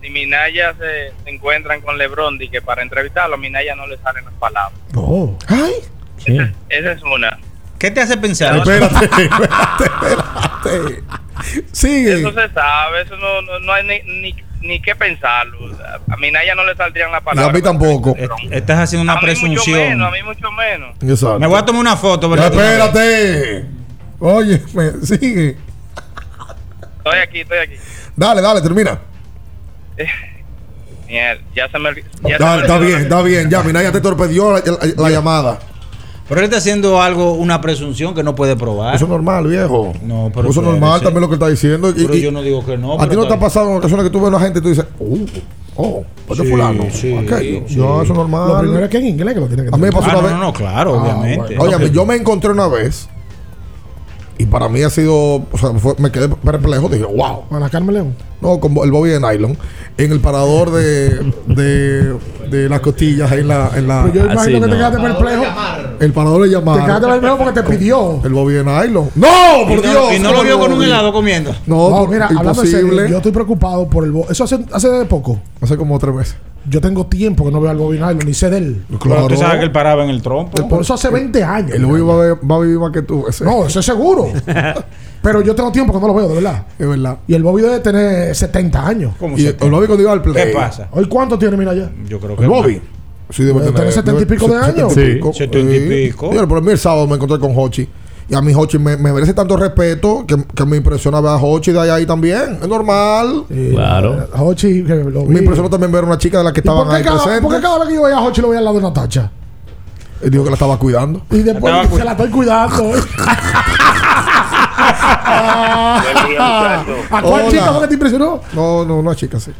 [0.00, 3.98] si Minaya se, se encuentran con LeBron y que para entrevistarlo a Minaya no le
[3.98, 4.78] salen las palabras.
[4.92, 5.36] No.
[5.48, 5.72] Ay.
[6.68, 7.38] Esa es una.
[7.78, 8.56] ¿Qué te hace pensar?
[8.56, 11.02] Espérate, espérate, espérate.
[11.72, 12.20] Sigue.
[12.20, 15.58] Eso se sabe, eso no, no, no hay ni, ni, ni que pensarlo.
[16.08, 17.54] A Minaya no le saldrían las Y a palabras.
[17.54, 18.14] mí tampoco.
[18.16, 19.78] Est- Estás haciendo una a mí mucho presunción.
[19.78, 20.90] menos, a mí mucho menos.
[21.02, 21.40] Exacto.
[21.40, 23.66] Me voy a tomar una foto, espérate.
[24.24, 25.56] Oye, me- sigue.
[26.98, 27.74] Estoy aquí, estoy aquí.
[28.16, 29.00] Dale, dale, termina.
[31.08, 31.88] Mierda, ya se me...
[31.94, 33.50] Ya se me Dale, está bien, la- está bien.
[33.50, 35.58] Ya, mira, ya te torpedió la, la- la llamada.
[36.28, 38.94] Pero él está haciendo algo, una presunción que no puede probar.
[38.94, 39.92] Eso es normal, viejo.
[40.04, 41.90] No, pero Eso es normal también lo que está diciendo.
[41.90, 42.98] Y- Pero y- yo no digo que no.
[43.00, 44.62] a ti no te ha pasado en ocasiones que tú ves a una gente y
[44.62, 45.26] tú dices, uh,
[45.76, 47.64] oh, pues de Sí, fulano, sí, aquello.
[47.66, 47.76] sí.
[47.76, 48.48] No, eso es normal.
[48.48, 50.12] Lo primero es que en inglés que lo tiene que A mí me pasó Ah,
[50.12, 50.32] una no, vez.
[50.32, 51.58] no, no, claro, Ah, obviamente.
[51.58, 53.08] Oye, yo me encontré una vez
[54.38, 56.88] y para mí ha sido, o sea, fue- me quedé perplejo.
[56.88, 57.42] Dije, wow.
[57.48, 58.14] Con la Carmen León.
[58.40, 59.56] No, con el Bobby de nylon
[59.98, 62.16] en el parador de, de,
[62.50, 63.70] de las costillas ahí en la.
[63.76, 65.44] En la Pero yo imagino que te quedaste perplejo.
[66.00, 66.84] el parador de Te llamar.
[66.84, 68.20] quedaste perplejo porque te pidió.
[68.24, 69.10] El Bobby de nylon.
[69.14, 69.28] ¡No!
[69.62, 70.14] Y ¡Por no- Dios!
[70.16, 71.54] y no lo vio con un helado comiendo.
[71.66, 73.10] No, mira, hablando en serio, imposible.
[73.10, 75.38] yo estoy preocupado por el bo- Eso hace, hace poco.
[75.60, 76.36] Hace como tres meses.
[76.68, 78.84] Yo tengo tiempo que no veo al Bobby Nylon ni sé de él.
[79.02, 80.68] Pero tú sabes que él paraba en el trompo.
[80.68, 81.72] Por eso hace 20 años.
[81.72, 83.26] El Bobby va a, ver- va a vivir más que tú.
[83.28, 83.44] ese.
[83.44, 84.28] No, eso es seguro.
[85.22, 86.66] Pero yo tengo tiempo que no lo veo, de verdad.
[86.78, 87.18] Es verdad.
[87.28, 89.14] Y el Bobby debe tener 70 años.
[89.18, 90.34] ¿Cómo Y se el Bobby cuando iba al play.
[90.48, 90.88] ¿Qué pasa?
[90.92, 91.90] ¿Hoy cuánto tiene, mira ya?
[92.08, 92.80] Yo creo que El Bobby.
[93.30, 93.74] Sí, debe tener.
[93.74, 94.92] tener 70 y pico de años.
[94.92, 95.00] Sí.
[95.14, 95.32] pico.
[95.32, 96.30] 70 y pico.
[96.30, 97.88] Pero a mí el sábado me encontré con Hochi.
[98.28, 101.36] Y a mí Hochi me, me merece tanto respeto que, que me impresiona ver a
[101.36, 102.58] Hochi de allá ahí también.
[102.62, 103.44] Es normal.
[103.48, 104.28] Claro.
[104.38, 105.34] Hochi, que lo vi.
[105.34, 107.16] Me impresionó también ver a una chica de las que ¿Y por estaban ahí cada,
[107.16, 107.62] por qué presentes.
[107.62, 109.30] cada vez que yo veía a Hochi lo veía al lado de Natacha?
[110.22, 111.22] Él dijo que la estaba cuidando.
[111.30, 112.92] Y después se la estoy cuidando.
[116.38, 117.48] ¿A cuál Hola.
[117.48, 118.40] chica fue que te impresionó?
[118.54, 119.52] No, no, una chica, sí.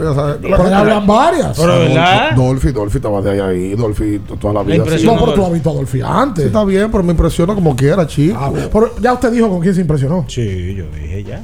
[0.00, 0.36] Pero, ¿sabes?
[0.36, 1.58] Por allá hablan varias.
[1.58, 2.32] Pero, ¿verdad?
[2.34, 3.74] Dolphy, Dolphy estaba de ahí, ahí.
[3.74, 4.74] Dolphy toda la vida.
[4.74, 4.80] sí.
[4.80, 5.14] impresionó.
[5.14, 6.46] No, pero tú has visto a Sí, antes.
[6.46, 8.38] está bien, pero me impresiona como quiera, chico.
[8.40, 10.24] Ah, pero ya usted dijo con quién se impresionó.
[10.28, 11.42] Sí, yo dije ya.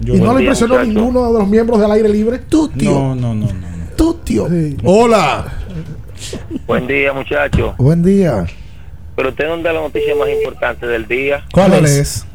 [0.00, 0.92] Yo y no le impresionó muchacho.
[0.92, 2.38] ninguno de los miembros del aire libre.
[2.38, 2.90] Tú, tío.
[2.90, 3.66] No, no, no, no.
[3.96, 4.48] Tú, tío.
[4.48, 4.76] Sí.
[4.84, 5.52] Hola.
[6.66, 7.76] Buen día, muchachos.
[7.78, 8.46] Buen día.
[9.16, 11.44] Pero usted no da la noticia más importante del día.
[11.52, 12.26] ¿Cuál, es?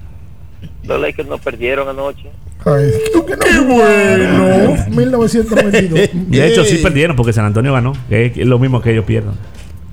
[0.83, 2.31] Los Lakers no perdieron anoche.
[2.65, 2.91] Ay,
[3.27, 4.75] qué bueno.
[4.89, 6.09] 1992.
[6.29, 7.93] De hecho, sí perdieron porque San Antonio ganó.
[8.09, 9.33] Que es lo mismo que ellos pierdan.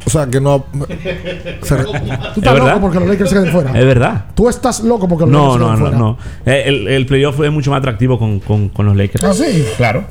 [0.05, 0.65] O sea, que no.
[1.63, 2.67] se- Tú ¿Es estás verdad?
[2.69, 3.79] loco porque los Lakers se queden fuera.
[3.79, 4.25] Es verdad.
[4.35, 6.47] Tú estás loco porque los No, Lakers se no, queden no, fuera.
[6.47, 6.53] no.
[6.53, 9.25] Eh, El, el playoff es mucho más atractivo con, con, con los Lakers.
[9.25, 9.65] ¿Ah, sí?
[9.77, 10.05] Claro.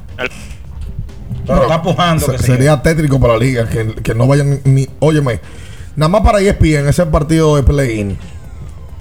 [1.46, 2.26] Pero está pujando.
[2.26, 4.88] se- sería tétrico para la liga que, que no vayan ni.
[5.00, 5.40] Óyeme,
[5.96, 8.18] nada más para ESPN, ese partido de play-in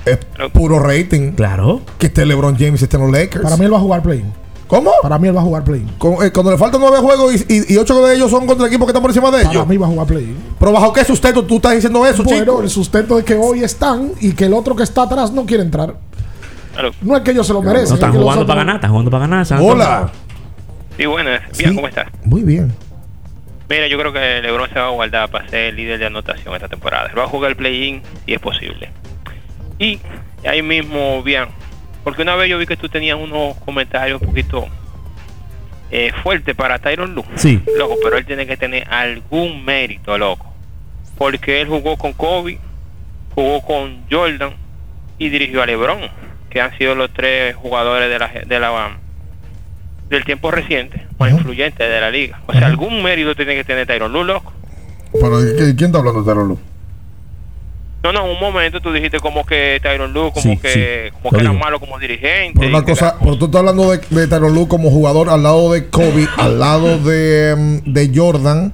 [0.07, 0.19] es
[0.53, 1.33] puro rating.
[1.33, 1.83] Claro.
[1.99, 3.43] Que esté LeBron James y estén los Lakers.
[3.45, 4.25] Para mí él va a jugar play.
[4.67, 4.91] ¿Cómo?
[5.03, 5.87] Para mí él va a jugar play.
[5.99, 8.67] Con- eh, cuando le faltan nueve juegos y, y- y ocho de ellos son contra
[8.67, 9.67] equipos que están por encima de Para ellos.
[9.69, 10.37] mí va a jugar play.
[10.59, 12.63] Pero bajo qué sustento tú estás diciendo eso, Bueno, chico.
[12.63, 15.63] el sustento de que hoy están y que el otro que está atrás no quiere
[15.63, 15.95] entrar.
[17.01, 17.89] No es que ellos se lo merecen.
[17.91, 19.47] No es están que jugando para ganar, están jugando para ganar.
[19.63, 20.11] Hola.
[20.97, 21.41] Sí, buenas.
[21.57, 21.77] Bien, Sí.
[21.77, 22.09] ¿cómo estás?
[22.25, 22.73] Muy bien.
[23.69, 26.55] Mira, yo creo que LeBron se va a guardar para ser el líder de anotación
[26.55, 27.09] esta temporada.
[27.11, 28.91] Él va a jugar el play-in si es posible.
[29.79, 30.01] Y
[30.47, 31.47] ahí mismo, bien,
[32.05, 34.67] porque una vez yo vi que tú tenías unos comentarios un poquito
[35.91, 37.25] eh, fuertes para Tyron Lu.
[37.37, 37.63] Sí.
[37.77, 40.53] Loco, pero él tiene que tener algún mérito, loco.
[41.19, 42.59] Porque él jugó con Kobe,
[43.35, 44.55] jugó con Jordan
[45.19, 46.01] y dirigió a LeBron,
[46.51, 48.99] que han sido los tres jugadores de la, de la
[50.09, 52.41] del tiempo reciente más influyentes de la liga.
[52.47, 54.53] O sea, algún mérito tiene que tener Tyron Lu, loco.
[55.13, 56.59] Pero ¿qué- ¿quién está hablando de Tyronn Lue?
[58.03, 61.37] No, no, un momento tú dijiste como que Tyron Lu, como Sí, que, sí, como
[61.37, 62.59] que era malo como dirigente.
[62.61, 65.73] Pero una cosa, pero tú estás hablando de, de Tyronn Lue como jugador al lado
[65.73, 68.73] de Kobe, al lado de, mm, de Jordan.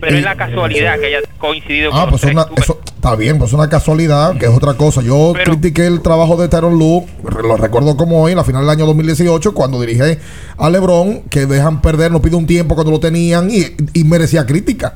[0.00, 3.50] Pero es la casualidad que haya coincidido Ah, con pues una, eso está bien, pues
[3.50, 5.02] es una casualidad, que es otra cosa.
[5.02, 8.70] Yo critiqué el trabajo de Tyronn Lue, lo recuerdo como hoy, en la final del
[8.70, 10.18] año 2018, cuando dirige
[10.56, 14.46] a LeBron, que dejan perder, no pide un tiempo cuando lo tenían y, y merecía
[14.46, 14.94] crítica.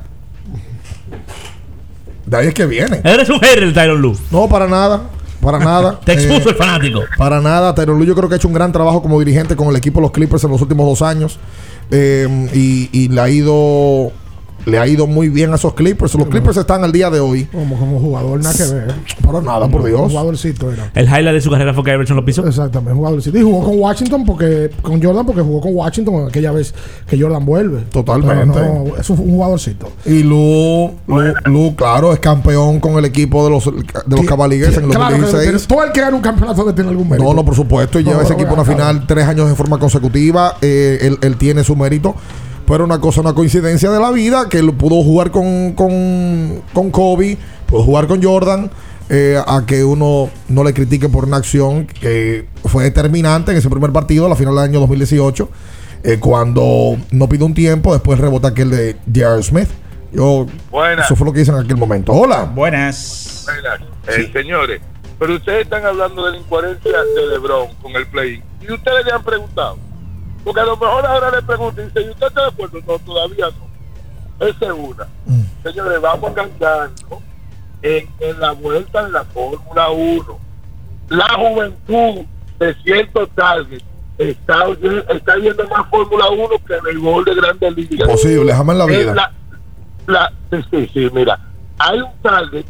[2.29, 3.01] De ahí es que viene.
[3.03, 4.15] Eres un hater Tyron Lu.
[4.29, 5.01] No, para nada.
[5.41, 5.99] Para nada.
[6.05, 7.01] Te expuso Eh, el fanático.
[7.17, 7.73] Para nada.
[7.73, 9.99] Tyronn Lue yo creo que ha hecho un gran trabajo como dirigente con el equipo
[9.99, 11.39] de los Clippers en los últimos dos años.
[11.89, 14.11] Eh, y, y le ha ido
[14.65, 16.13] le ha ido muy bien a esos Clippers.
[16.15, 17.45] Los Clippers están al día de hoy.
[17.45, 18.93] Como, como jugador, nada que ver.
[19.25, 20.01] Para nada, por Un Dios.
[20.11, 20.91] jugadorcito era.
[20.95, 22.45] El highlight de su carrera fue que Everson lo pisó.
[22.47, 23.37] Exactamente, jugadorcito.
[23.37, 26.73] Y jugó con Washington porque con Jordan porque jugó con Washington aquella vez
[27.07, 27.81] que Jordan vuelve.
[27.91, 28.45] Totalmente.
[28.59, 29.91] No, eso fue un jugadorcito.
[30.05, 34.77] Y Lu, Lu, Lu, claro, es campeón con el equipo de los, de los Cavaliers
[34.77, 35.67] en el Claro, que 2016.
[35.67, 37.27] todo el que gana un campeonato debe tener algún mérito.
[37.27, 37.99] No, no, por supuesto.
[37.99, 40.55] Y No, lleva ese equipo a una final tres años de forma consecutiva.
[40.61, 42.15] Eh, él, él tiene su mérito.
[42.69, 46.91] Pero una cosa, una coincidencia de la vida, que él pudo jugar con, con, con
[46.91, 47.35] Kobe,
[47.65, 48.69] pudo jugar con Jordan,
[49.09, 53.71] eh, a que uno no le critique por una acción que fue determinante en ese
[53.71, 55.49] primer partido, a la final del año 2018,
[56.03, 59.41] eh, cuando no pide un tiempo, después rebota aquel de J.R.
[59.41, 59.69] Smith.
[60.11, 61.07] Yo, Buenas.
[61.07, 62.13] eso fue lo que hice en aquel momento.
[62.13, 62.43] Hola.
[62.43, 63.47] Buenas.
[63.47, 63.81] Buenas.
[64.15, 64.79] Eh, señores,
[65.17, 68.43] pero ustedes están hablando de la incoherencia de LeBron con el play.
[68.61, 69.88] Y ustedes le han preguntado.
[70.49, 72.79] Porque a lo mejor ahora le preguntan, y dice, ¿y usted está de acuerdo?
[72.87, 73.45] No, todavía
[74.39, 74.47] no.
[74.47, 75.07] Esa es una.
[75.61, 76.89] Señores, vamos a cantar.
[77.83, 80.39] en, en la vuelta de la Fórmula 1.
[81.09, 82.25] La juventud
[82.57, 83.83] de ciertos targets
[84.17, 84.65] está,
[85.13, 88.09] está viendo más Fórmula 1 que béisbol de grandes ligas.
[88.09, 89.13] Posible, jamás en la vida.
[89.13, 89.31] la-
[90.07, 90.33] la-
[90.71, 91.39] sí, sí, mira,
[91.77, 92.65] hay un target,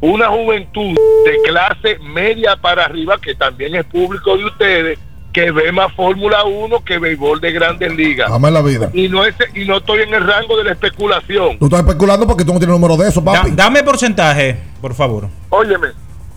[0.00, 0.94] una juventud
[1.24, 4.98] de clase media para arriba, que también es público de ustedes,
[5.34, 8.30] que ve más Fórmula 1 que béisbol de grandes ligas.
[8.32, 8.88] En la vida.
[8.94, 11.58] Y no, es, y no estoy en el rango de la especulación.
[11.58, 13.50] Tú estás especulando porque tú no tienes número de eso, papi.
[13.50, 15.28] dame porcentaje, por favor.
[15.50, 15.88] Óyeme,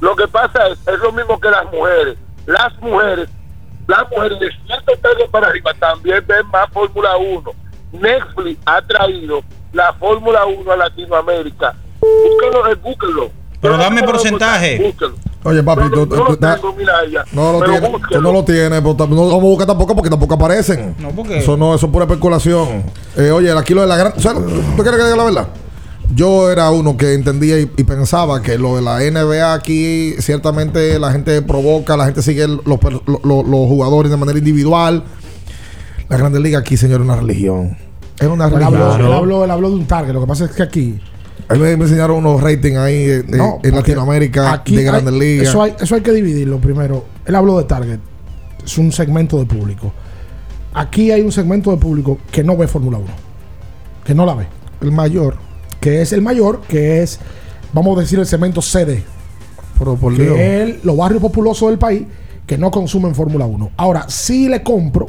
[0.01, 2.17] lo que pasa es, es lo mismo que las mujeres.
[2.47, 3.29] Las mujeres,
[3.85, 7.51] las mujeres de cierto target para arriba también ven más Fórmula 1.
[7.91, 9.43] Netflix ha traído
[9.73, 11.75] la Fórmula 1 a Latinoamérica.
[12.01, 13.31] Búsquelo, eh, búsquelo.
[13.61, 14.79] Pero dame porcentaje.
[14.79, 15.15] Búsquelo.
[15.43, 17.23] Oye, papi, tú, tú- No tú- lo tengo, mira ella.
[17.31, 19.95] no lo Pero tienes, tú no lo tienes, pero no lo vamos a buscar tampoco
[19.95, 20.95] porque tampoco aparecen.
[20.99, 22.83] No, porque- Eso no, eso es pura especulación.
[23.15, 24.13] Eh, oye, aquí lo de la gran.
[24.17, 24.41] o sea, ¿Tú
[24.83, 25.47] quieres que diga la verdad?
[26.13, 30.97] Yo era uno que entendía y, y pensaba que lo de la NBA aquí, ciertamente
[30.99, 32.79] la gente provoca, la gente sigue los,
[33.67, 35.03] jugadores de manera individual.
[36.09, 37.77] La Grande Liga aquí, señor, es una religión.
[38.19, 38.81] Es una Él religión.
[38.81, 40.13] habló, él habló- él habló de un target.
[40.13, 40.99] Lo que pasa es que aquí.
[41.49, 45.13] A mí me, enseñaron unos ratings ahí eh, de- No, en Latinoamérica aquí de Grandes
[45.13, 45.47] hay- Ligas.
[45.49, 47.05] Eso hay, eso hay que dividirlo primero.
[47.25, 47.99] Él habló de target.
[48.65, 49.93] Es un segmento de público.
[50.73, 53.07] Aquí hay un segmento de público que no ve Fórmula 1.
[54.03, 54.47] Que no la ve.
[54.81, 55.35] El mayor.
[55.79, 57.19] Que es el mayor, que es,
[57.71, 59.03] vamos a decir, el segmento CD.
[59.79, 60.37] Pero por que Dios.
[60.39, 62.03] es los barrios populosos del país
[62.45, 63.71] que no consumen Fórmula 1.
[63.77, 65.07] Ahora, sí le compro,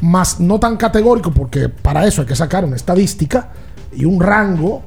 [0.00, 3.50] más no tan categórico, porque para eso hay que sacar una estadística
[3.94, 4.82] y un rango,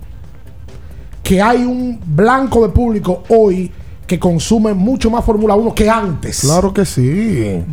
[1.24, 3.72] que hay un blanco de público hoy
[4.06, 6.42] que consume mucho más Fórmula 1 que antes.
[6.42, 7.64] Claro que sí.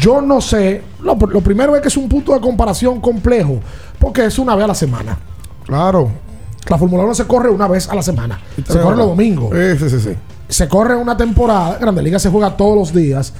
[0.00, 3.58] Yo no sé, lo, lo primero es que es un punto de comparación complejo,
[3.98, 5.18] porque es una vez a la semana.
[5.66, 6.10] Claro.
[6.68, 8.40] La Fórmula 1 se corre una vez a la semana.
[8.56, 9.50] Se corre los domingos.
[9.52, 10.16] Sí, sí, sí, sí.
[10.48, 11.76] Se corre una temporada.
[11.78, 13.32] Grande Liga se juega todos los días.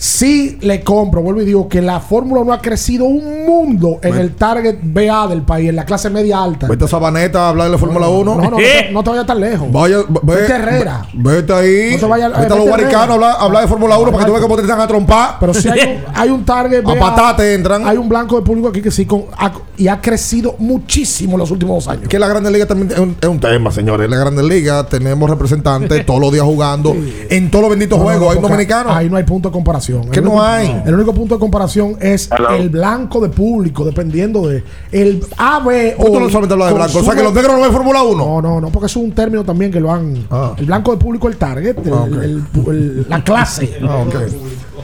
[0.00, 4.14] Sí le compro, vuelvo y digo que la Fórmula 1 ha crecido un mundo en
[4.16, 6.68] el target BA del país, en la clase media alta.
[6.68, 8.34] Vete a Sabaneta a hablar de Fórmula 1.
[8.36, 9.72] No, no, no, te, no te vayas tan lejos.
[9.72, 11.04] Vaya, ve- Vete Herrera.
[11.14, 11.90] Vete ahí.
[11.94, 14.32] No te vayas- vete a los guaricanos a hablar, de Fórmula 1 para que tú
[14.34, 15.36] veas cómo te están a trompar.
[15.40, 16.84] Pero sí hay un, hay un target.
[16.86, 17.84] A patate entran.
[17.84, 21.38] Hay un blanco de público aquí que sí con, ha- y ha crecido muchísimo en
[21.40, 22.08] los últimos dos años.
[22.08, 24.04] Que la Grande Liga también es un, es un tema, señores.
[24.04, 26.94] En la Grande Liga tenemos representantes todos los días jugando
[27.30, 28.30] en todos los benditos juegos.
[28.30, 28.92] hay un porque dominicano.
[28.92, 29.87] Ahí no hay punto de comparación.
[30.10, 30.82] Que El no único- hay.
[30.86, 32.50] El único punto de comparación es Hello.
[32.50, 34.62] el blanco de público, dependiendo de.
[34.92, 35.64] El AB
[35.96, 36.98] ¿Por qué tú no solamente hablas de blanco?
[36.98, 38.24] O sea, que los negros no ven Fórmula 1.
[38.24, 40.26] No, no, no, porque es un término también que lo han.
[40.58, 42.12] El blanco de público, el target, el- Ah, ok.
[42.22, 43.78] el- el- la clase.
[43.82, 44.14] Ah, ok.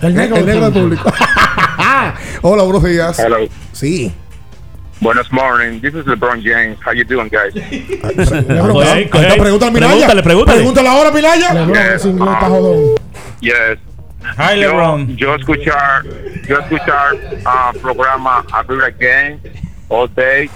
[0.03, 1.13] El negro, El negro de público.
[2.43, 3.19] Hola, buenos días.
[3.19, 3.37] Hello.
[3.73, 4.13] Sí.
[5.01, 5.81] Buenos morning.
[5.81, 6.79] This is LeBron James.
[6.87, 7.53] How you doing, guys?
[7.53, 9.39] Coge ahí.
[9.39, 10.23] Pregúntale a.
[10.23, 10.89] Pregúntale, pregúntale.
[10.89, 11.67] Ahora, Minaya.
[11.67, 12.19] Yes, um,
[13.41, 13.79] yes.
[14.37, 15.17] Hi, yo, LeBron.
[15.17, 16.03] Yo escuchar,
[16.49, 17.15] yo escuchar
[17.47, 19.41] uh, programa Every Night Game
[19.89, 20.49] all day.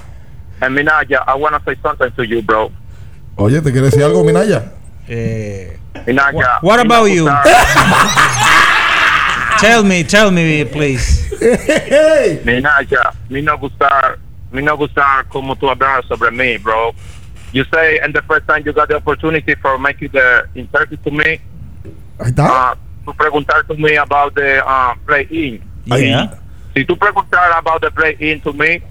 [0.61, 2.73] And Minaya, I want to say something to you, bro.
[3.37, 4.73] Oye, ¿te quiere decir algo, Minaya?
[6.07, 6.59] Minaya.
[6.63, 7.29] What about you?
[9.61, 11.29] Tell me, tell me, please.
[12.45, 14.19] Minaya, me no gustar,
[14.53, 16.93] me no gustar como tú hablas sobre mí, bro.
[17.53, 21.11] You say, and the first time you got the opportunity for making the interview to
[21.11, 21.41] me,
[22.21, 22.73] Ahí está.
[22.73, 22.75] uh,
[23.09, 25.63] to preguntar to me about the uh, play-in.
[25.87, 26.29] Yeah.
[26.77, 28.83] Si tú preguntar about the play-in to me,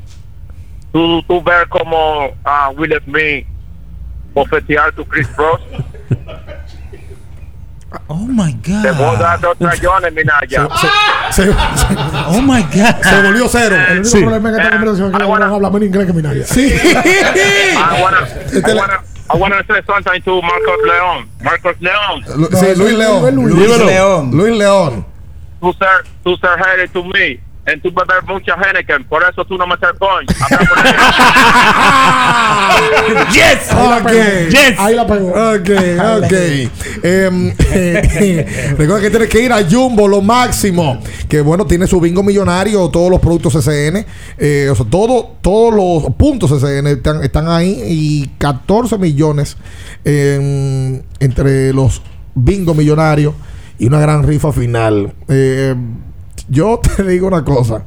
[0.92, 3.46] tú, tú ver como uh, Will Smith
[4.34, 5.62] bofetear to Chris Cross,
[8.10, 8.84] Oh my God.
[9.18, 10.68] dar dos rayones, Minaya.
[12.28, 13.02] Oh my God.
[13.02, 13.76] Se volvió cero.
[13.90, 16.46] El único problema en esta conversación es que LeBron habla más en inglés que Minaya.
[16.46, 16.68] Sí.
[16.68, 19.00] I wanna, I wanna,
[19.30, 21.30] I wanna say something to Marcos León.
[21.42, 22.24] Marcos León.
[22.38, 23.36] Lu- sí, Luis León.
[23.36, 24.32] Luis León.
[24.32, 25.06] Luis León.
[25.60, 27.40] Tú ser, tú ser hated to me.
[27.68, 30.26] En tu beber mucha Henneken, por eso tú no me ser coin.
[33.34, 33.70] yes.
[33.74, 34.10] Ok.
[34.50, 34.76] Yes.
[34.80, 35.28] Ahí la pegó.
[35.32, 35.70] Ok,
[36.24, 36.34] ok.
[37.04, 37.54] Em,
[38.78, 40.98] recuerda que tienes que ir a Jumbo, lo máximo.
[41.28, 44.06] Que bueno, tiene su bingo millonario, todos los productos CCN.
[44.38, 47.82] eh, o sea, todo, todos los puntos CCN están, están ahí.
[47.86, 49.58] Y 14 millones
[50.06, 52.02] entre los
[52.34, 53.34] bingo millonarios
[53.78, 55.12] y una gran rifa final.
[55.28, 55.76] Eh,
[56.50, 57.84] yo te digo una cosa.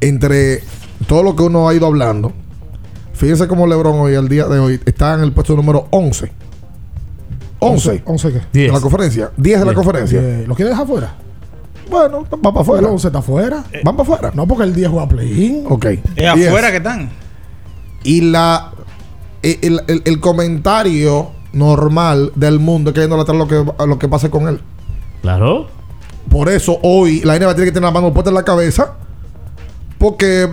[0.00, 0.62] Entre
[1.06, 2.32] todo lo que uno ha ido hablando,
[3.12, 6.32] fíjense cómo LeBron hoy, al día de hoy, está en el puesto número 11.
[7.58, 8.02] 11.
[8.06, 8.66] 11 qué?
[8.66, 9.30] De la conferencia.
[9.36, 10.20] 10 de la conferencia.
[10.22, 11.14] Eh, ¿Lo quiere dejar fuera?
[11.90, 12.86] Bueno, va para afuera.
[12.86, 13.64] El 11 está afuera.
[13.84, 14.32] Van para afuera.
[14.34, 15.64] No, porque el 10 juega play-in.
[15.68, 15.84] Ok.
[15.86, 16.00] Es
[16.34, 16.48] 10.
[16.48, 17.10] afuera que están.
[18.02, 18.70] Y la
[19.42, 23.98] eh, el, el- el comentario normal del mundo es que no atrás lo que, lo
[23.98, 24.60] que pase con él.
[25.20, 25.66] Claro.
[26.30, 28.94] Por eso hoy la NBA tiene que tener la mano puesta en la cabeza.
[29.98, 30.48] Porque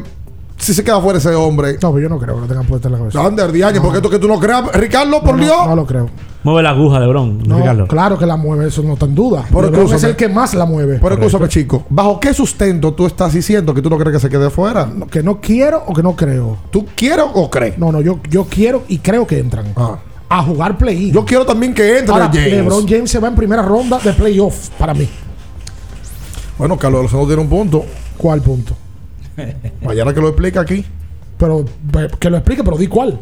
[0.57, 1.73] si se queda fuera ese hombre.
[1.81, 3.25] No, pero yo no creo que lo tengan puesto en la cabeza.
[3.25, 5.57] Ander Diagne, porque esto que tú no creas, Ricardo, por No, Dios.
[5.67, 6.09] No, lo creo.
[6.43, 7.43] Mueve la aguja, Lebron.
[7.47, 7.87] No, Ricardo.
[7.87, 9.45] claro que la mueve, eso no está en duda.
[9.49, 10.99] Pero LeBron es el que más la mueve.
[11.01, 11.85] Pero escúchame, chico.
[11.89, 14.89] ¿Bajo qué sustento tú estás diciendo que tú no crees que se quede fuera?
[15.11, 16.57] Que no quiero o que no creo.
[16.71, 17.77] ¿Tú quieres o crees?
[17.77, 19.67] No, no, yo, yo quiero y creo que entran.
[20.29, 21.13] A jugar play-in.
[21.13, 22.51] Yo quiero también que entre Ahora, James.
[22.51, 25.07] LeBron James se va en primera ronda de playoff para mí.
[26.57, 27.85] Bueno, Carlos Lozano tiene un punto.
[28.17, 28.73] ¿Cuál punto?
[29.83, 30.83] Mañana que lo explica aquí.
[31.37, 33.19] Pero pe- que lo explique, pero di cuál.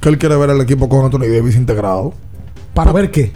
[0.00, 2.12] Que él quiere ver el equipo con Anthony Davis integrado.
[2.74, 3.32] Para ver qué.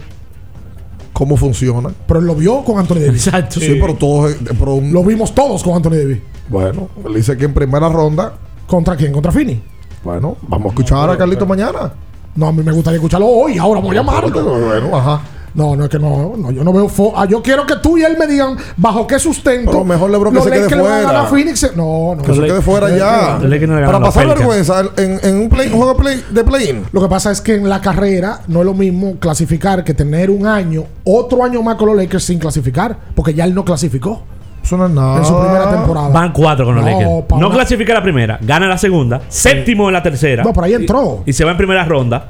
[1.13, 1.89] Cómo funciona.
[2.07, 3.25] Pero él lo vio con Anthony Davis.
[3.27, 3.59] Exacto.
[3.59, 4.31] Sí, pero todos.
[4.33, 6.19] eh, pero un- Lo vimos todos con Anthony Davis.
[6.49, 8.33] Bueno, él dice que en primera ronda.
[8.67, 9.11] ¿Contra quién?
[9.11, 9.59] ¿Contra Fini?
[10.03, 11.93] Bueno, vamos a escuchar a Carlito mañana.
[12.35, 13.57] No, a mí me gustaría escucharlo hoy.
[13.57, 14.43] Ahora voy a llamarlo.
[14.59, 15.21] Bueno, ajá.
[15.57, 17.97] No, no es que no, no yo no veo fo ah, yo quiero que tú
[17.97, 19.71] y él me digan bajo qué sustento.
[19.71, 21.23] Pero mejor LeBron que se quede fuera.
[21.25, 21.71] Phoenix.
[21.75, 22.21] No, no.
[22.21, 23.39] Que se quede fuera ya.
[23.87, 26.83] Para pasar vergüenza en, en un, play- un juego de play- de play-in.
[26.91, 30.29] Lo que pasa es que en la carrera no es lo mismo clasificar que tener
[30.29, 34.21] un año, otro año más con los Lakers sin clasificar, porque ya él no clasificó
[34.63, 35.17] Eso no es nada.
[35.17, 36.09] en su primera temporada.
[36.09, 37.39] Van cuatro con los No, Lakers.
[37.41, 40.43] No clasifica la primera, gana la segunda, séptimo en la tercera.
[40.43, 41.23] No, por ahí entró.
[41.25, 42.29] Y se va en primera ronda.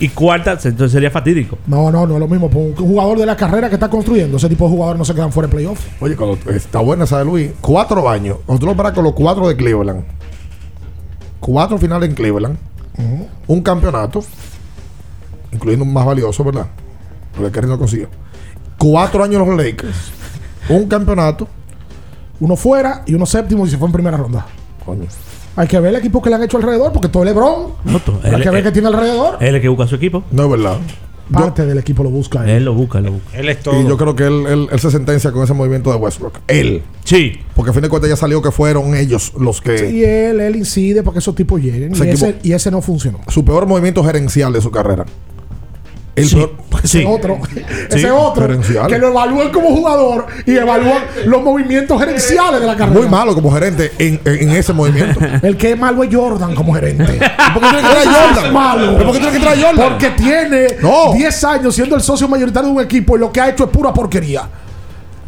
[0.00, 1.58] Y cuarta, entonces sería fatídico.
[1.66, 2.48] No, no, no es lo mismo.
[2.48, 5.14] Por un jugador de la carrera que está construyendo, ese tipo de jugadores no se
[5.14, 5.84] quedan fuera de playoff.
[6.00, 7.50] Oye, cuando está buena esa de Luis.
[7.60, 8.38] Cuatro años.
[8.46, 10.04] Nosotros para con los cuatro de Cleveland.
[11.40, 12.56] Cuatro finales en Cleveland.
[13.48, 14.22] Un campeonato.
[15.50, 16.66] Incluyendo un más valioso, ¿verdad?
[17.34, 18.08] Porque Kerry no consiguió.
[18.76, 20.12] Cuatro años los Lakers.
[20.68, 21.48] Un campeonato.
[22.38, 24.46] Uno fuera y uno séptimo y se fue en primera ronda.
[24.84, 25.06] Coño.
[25.58, 27.72] Hay que ver el equipo que le han hecho alrededor, porque todo LeBron.
[28.22, 29.38] Hay él- que ver él- qué tiene alrededor.
[29.40, 30.22] Él es el que busca a su equipo.
[30.30, 30.78] No es verdad.
[31.32, 32.48] Parte del equipo lo busca él.
[32.50, 33.36] Él lo busca, él lo busca.
[33.38, 35.96] Él es Y yo creo que él, él- él se sentencia con ese movimiento de
[35.96, 36.38] Westbrook.
[36.46, 36.82] Él.
[37.04, 37.32] Sí.
[37.54, 39.90] Porque a fin de cuentas ya salió que fueron ellos los que.
[39.90, 41.92] Y él, él incide para que esos tipos lleguen.
[41.92, 43.18] Ese, y ese no funcionó.
[43.28, 45.04] Su peor movimiento gerencial de su carrera.
[46.18, 46.36] El Sí.
[46.36, 46.52] peor-
[46.84, 47.38] Ese otro,
[47.90, 48.46] ese otro
[48.88, 53.00] que lo evalúan como jugador y evalúan los movimientos gerenciales de la carrera.
[53.00, 55.18] Muy malo como gerente en, en- en ese movimiento.
[55.42, 57.04] El que es malo es Jordan como gerente.
[57.54, 58.46] ¿Por qué tiene que traer Jordan?
[58.46, 58.92] es malo.
[58.96, 59.88] ¿Pero por qué tiene que traer Jordan?
[59.90, 61.12] Porque tiene No.
[61.14, 63.70] 10 años siendo el socio mayoritario de un equipo y lo que ha hecho es
[63.70, 64.42] pura porquería.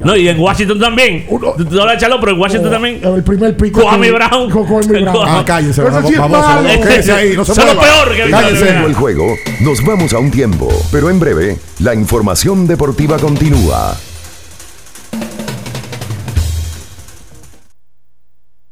[0.01, 1.27] No, y en Washington también.
[1.29, 1.39] Tú
[1.71, 3.01] no lo echarlo, pero en Washington también.
[3.03, 3.73] El primer pick.
[3.73, 4.51] Kwame Brown.
[4.51, 5.29] Con Kwame Brown.
[5.29, 5.83] Ah, cállense.
[5.83, 6.31] Es vamos, malo.
[6.31, 8.69] vamos, quédense ahí, no se Son lo peor que Cállense.
[8.69, 13.97] el juego, nos vamos a un tiempo, pero en breve, la información deportiva continúa.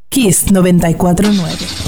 [0.09, 1.88] Kiss 949.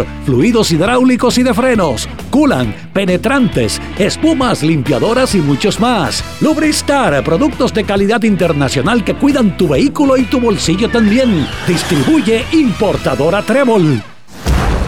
[0.25, 6.23] fluidos hidráulicos y de frenos, culan, penetrantes, espumas, limpiadoras y muchos más.
[6.41, 11.47] Lubristar, productos de calidad internacional que cuidan tu vehículo y tu bolsillo también.
[11.67, 14.01] Distribuye importadora Trébol.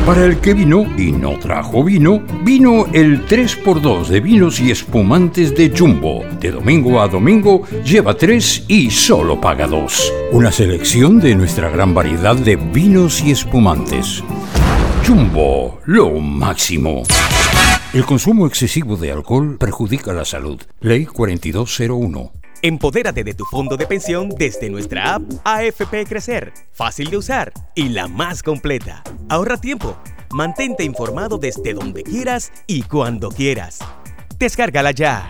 [0.06, 5.56] Para el que vino y no trajo vino, vino el 3x2 de vinos y espumantes
[5.56, 6.26] de Jumbo.
[6.42, 10.14] De domingo a domingo lleva 3 y solo paga 2.
[10.34, 14.22] Una selección de nuestra gran variedad de vinos y espumantes.
[15.06, 17.04] Jumbo, lo máximo.
[17.94, 20.62] El consumo excesivo de alcohol perjudica la salud.
[20.80, 22.32] Ley 4201.
[22.62, 26.54] Empodérate de tu fondo de pensión desde nuestra app AFP Crecer.
[26.72, 29.04] Fácil de usar y la más completa.
[29.28, 29.98] Ahorra tiempo.
[30.32, 33.80] Mantente informado desde donde quieras y cuando quieras.
[34.40, 35.30] Descárgala ya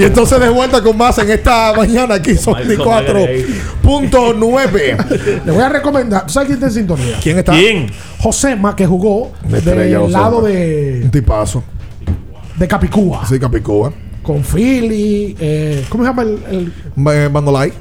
[0.00, 5.44] Y entonces de vuelta con más en esta mañana aquí son 24.9.
[5.44, 6.26] Le voy a recomendar.
[6.26, 7.16] ¿Tú sabes quién está en sintonía?
[7.22, 7.52] ¿Quién está?
[8.18, 11.62] Josema, que jugó del lado de, Un tipazo.
[12.56, 13.24] de Capicúa.
[13.26, 13.92] Sí, Capicúa.
[14.22, 15.34] Con Philly.
[15.40, 16.72] eh, ¿Cómo se llama el, el-
[17.12, 17.72] Eh, Bandolay.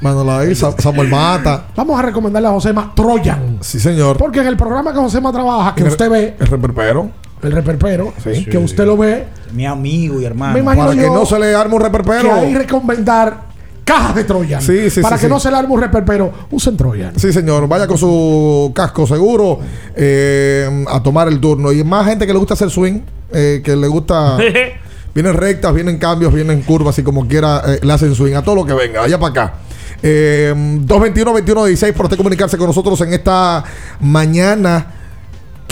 [0.00, 1.66] Bandolay, Sa- Samuel Mata.
[1.74, 3.58] Vamos a recomendarle a Josema Troyan.
[3.60, 4.16] Sí, señor.
[4.18, 7.10] Porque en el programa que Josema trabaja, que El- usted ve, El reperpero.
[7.44, 8.44] El reperpero, Sí.
[8.46, 10.54] que usted lo ve, Mi amigo y hermano.
[10.54, 12.34] Me imagino Para que no se le arme un que reperpero.
[12.34, 13.42] hay que recomendar
[13.84, 14.62] cajas de Troyan.
[14.62, 15.32] Sí, sí, para sí, que sí.
[15.32, 17.18] no se le arme un reperpero, usen Troyan.
[17.18, 17.68] Sí, señor.
[17.68, 19.60] Vaya con su casco seguro
[19.94, 21.70] eh, a tomar el turno.
[21.72, 23.00] Y más gente que le gusta hacer swing,
[23.32, 24.38] eh, que le gusta.
[25.14, 28.56] vienen rectas, vienen cambios, vienen curvas y como quiera eh, le hacen swing a todo
[28.56, 29.00] lo que venga.
[29.02, 29.54] Vaya para acá.
[30.02, 30.52] Eh,
[30.86, 33.62] 221-2116 por usted comunicarse con nosotros en esta
[34.00, 34.93] mañana.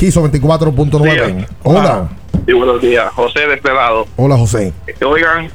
[0.03, 1.47] Quiso 24.9.
[1.63, 2.09] Hola.
[2.45, 3.09] Sí, buenos días.
[3.13, 4.09] José de este lado.
[4.17, 4.73] Hola, José.
[5.07, 5.49] Oigan,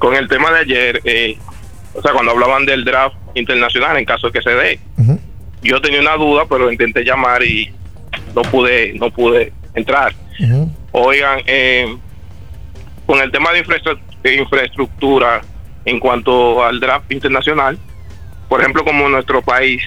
[0.00, 1.38] con el tema de ayer, eh,
[1.94, 4.80] o sea, cuando hablaban del draft internacional, en caso de que se dé,
[5.62, 7.72] yo tenía una duda, pero intenté llamar y
[8.34, 10.12] no pude, no pude entrar.
[10.90, 11.96] Oigan, eh,
[13.06, 15.42] con el tema de, infraestru- de infraestructura
[15.84, 17.78] en cuanto al draft internacional,
[18.48, 19.84] por ejemplo, como en nuestro país,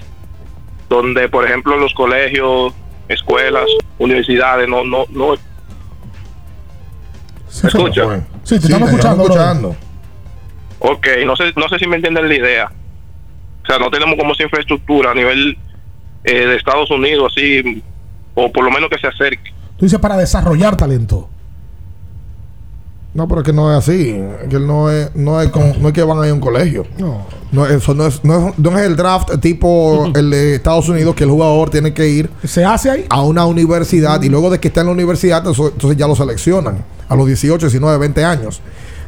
[0.87, 2.71] donde, por ejemplo, los colegios,
[3.09, 3.65] escuelas,
[3.99, 5.35] universidades, no, no, no.
[7.63, 8.25] ¿Me escucha?
[8.43, 9.23] Sí, te estamos escuchando.
[9.23, 9.75] brother.
[10.79, 12.71] Ok, no sé, no sé si me entienden la idea.
[13.63, 15.57] O sea, no tenemos como esa infraestructura a nivel
[16.23, 17.81] eh, de Estados Unidos, así,
[18.35, 19.53] o por lo menos que se acerque.
[19.77, 21.29] Tú dices para desarrollar talento.
[23.15, 24.21] No, pero es que no es así.
[24.49, 26.85] Que no es, no es, con- no es que van a ir a un colegio.
[26.99, 27.25] No.
[27.51, 31.15] No, eso no es, no es, no es el draft tipo el de Estados Unidos
[31.15, 34.59] que el jugador tiene que ir se hace ahí a una universidad y luego de
[34.59, 38.25] que está en la universidad entonces, entonces ya lo seleccionan a los 18, 19, 20
[38.25, 38.61] años.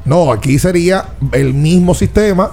[0.06, 2.52] No, aquí sería el mismo sistema,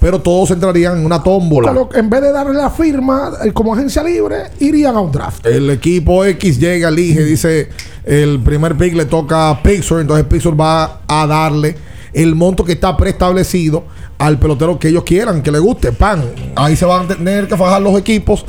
[0.00, 1.72] pero todos entrarían en una tómbola.
[1.72, 5.46] Colo- En vez de darle la firma eh, como agencia libre, irían a un draft.
[5.46, 7.68] El equipo X llega, elige, dice
[8.04, 11.76] el primer pick le toca a Pixar, entonces Pixar va a darle
[12.12, 13.84] el monto que está preestablecido
[14.18, 16.24] al pelotero que ellos quieran, que le guste, pan.
[16.56, 18.44] Ahí se van a tener que fajar los equipos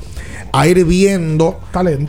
[0.53, 1.59] a ir viendo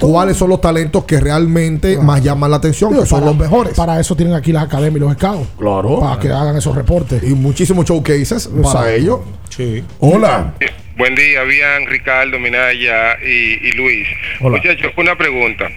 [0.00, 3.40] cuáles son los talentos que realmente más llaman la atención, Digo, que son para- los
[3.40, 3.74] mejores.
[3.74, 5.48] Para eso tienen aquí las academias y los scouts.
[5.58, 6.00] Claro.
[6.00, 7.22] Para que hagan esos reportes.
[7.22, 9.20] Y muchísimos showcases para ellos.
[9.50, 9.84] Sí.
[10.00, 10.54] Hola.
[10.96, 14.06] Buen día, bien, Ricardo, Minaya y, y Luis.
[14.40, 14.58] Hola.
[14.58, 15.68] Muchachos, una pregunta.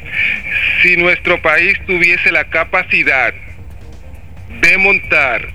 [0.82, 3.34] Si nuestro país tuviese la capacidad
[4.62, 5.50] de montar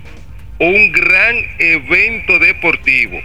[0.59, 3.17] un gran evento deportivo,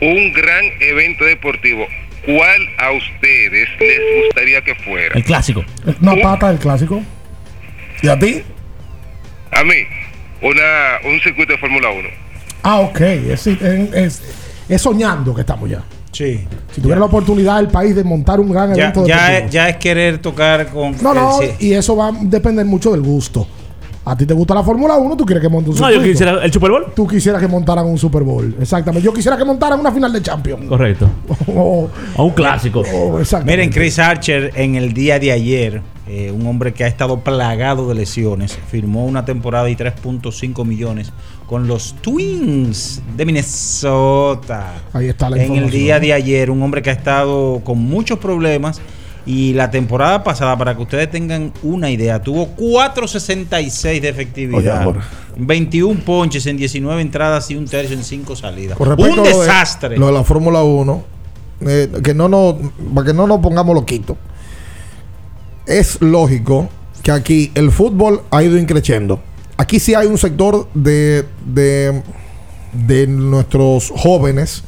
[0.00, 1.86] un gran evento deportivo,
[2.24, 5.14] ¿cuál a ustedes les gustaría que fuera?
[5.14, 5.64] El clásico.
[6.00, 7.02] Una pata del clásico.
[8.02, 8.42] ¿Y a ti?
[9.50, 9.74] A mí,
[10.40, 12.08] una, un circuito de Fórmula 1.
[12.62, 13.00] Ah, ok.
[13.00, 14.22] Es, es- es-
[14.68, 15.82] es soñando que estamos ya.
[16.12, 16.46] Sí.
[16.72, 19.46] Si tuviera la oportunidad el país de montar un gran Ya, evento ya, deportivo.
[19.46, 20.96] es, ya es querer tocar con.
[21.02, 21.66] No, no, el- sí.
[21.68, 23.46] y eso va a depender mucho del gusto.
[24.04, 26.04] A ti te gusta la Fórmula 1, tú quieres que monte un No, circuito.
[26.06, 26.86] yo quisiera el Super Bowl.
[26.94, 28.52] Tú quisieras que montaran un Super Bowl.
[28.60, 29.04] Exactamente.
[29.04, 30.66] Yo quisiera que montaran una final de Champions.
[30.68, 31.08] Correcto.
[31.46, 32.80] O, A un clásico.
[32.80, 33.58] o- exactamente.
[33.58, 37.88] Miren, Chris Archer en el día de ayer eh, un hombre que ha estado plagado
[37.88, 41.12] de lesiones, firmó una temporada y 3.5 millones
[41.46, 44.74] con los Twins de Minnesota.
[44.92, 48.18] Ahí está la En el día de ayer, un hombre que ha estado con muchos
[48.18, 48.80] problemas.
[49.24, 54.58] Y la temporada pasada, para que ustedes tengan una idea, tuvo 4.66 de efectividad.
[54.58, 55.00] Oye, ahora.
[55.36, 58.78] 21 ponches en 19 entradas y un tercio en 5 salidas.
[58.80, 59.96] Un a lo de- desastre.
[59.96, 61.04] Lo de la Fórmula 1,
[61.66, 62.56] eh, que no nos,
[62.94, 64.16] para que no nos pongamos loquitos,
[65.66, 66.68] es lógico
[67.02, 69.20] que aquí el fútbol ha ido increciendo.
[69.56, 72.02] Aquí sí hay un sector de, de,
[72.72, 74.64] de nuestros jóvenes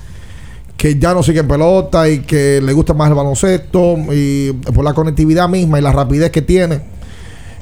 [0.77, 4.93] que ya no siguen pelota y que le gusta más el baloncesto y por la
[4.93, 6.81] conectividad misma y la rapidez que tiene.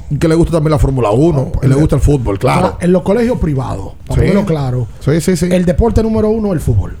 [0.09, 2.77] y Que le gusta también la Fórmula 1 y le gusta el fútbol, claro.
[2.81, 4.27] En los colegios privados, para Sí.
[4.27, 5.47] ponerlo claro, Sí, sí, sí.
[5.51, 6.97] el deporte número uno es el fútbol.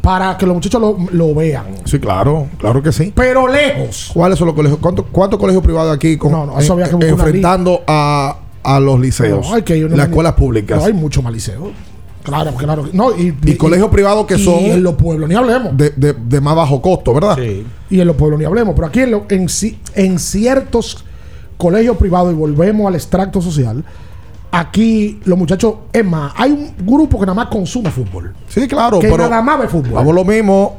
[0.00, 1.66] Para que los muchachos lo, lo vean.
[1.84, 3.12] Sí, claro, claro que sí.
[3.16, 4.10] Pero lejos.
[4.14, 4.78] ¿Cuáles son los colegios?
[4.80, 7.82] ¿Cuántos cuántos colegios privados aquí con, No, no, eso había que en- buscar una enfrentando
[7.88, 9.48] a, a los liceos?
[9.48, 10.78] No, hay que las escuelas públicas.
[10.78, 11.72] No, hay mucho más liceo.
[12.22, 12.84] Claro, claro.
[12.92, 15.76] No, y, y, colegios privados que y son en los pueblos, ni hablemos.
[15.76, 17.38] de, de- de más bajo costo, ¿verdad?
[17.88, 18.74] Y en los pueblos ni hablemos.
[18.74, 21.04] Pero aquí en, lo- en, ci- en ciertos
[21.56, 23.84] colegios privados, y volvemos al extracto social,
[24.50, 28.34] aquí los muchachos, es más, hay un grupo que nada más consume fútbol.
[28.48, 29.92] Sí, claro, Que pero nada más ve fútbol.
[29.92, 30.76] vamos lo mismo.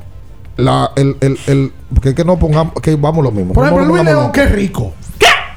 [0.57, 3.53] La, el, el, el, que, que no pongamos, que vamos lo mismo.
[3.53, 4.91] Por ejemplo, No Luis León, es rico.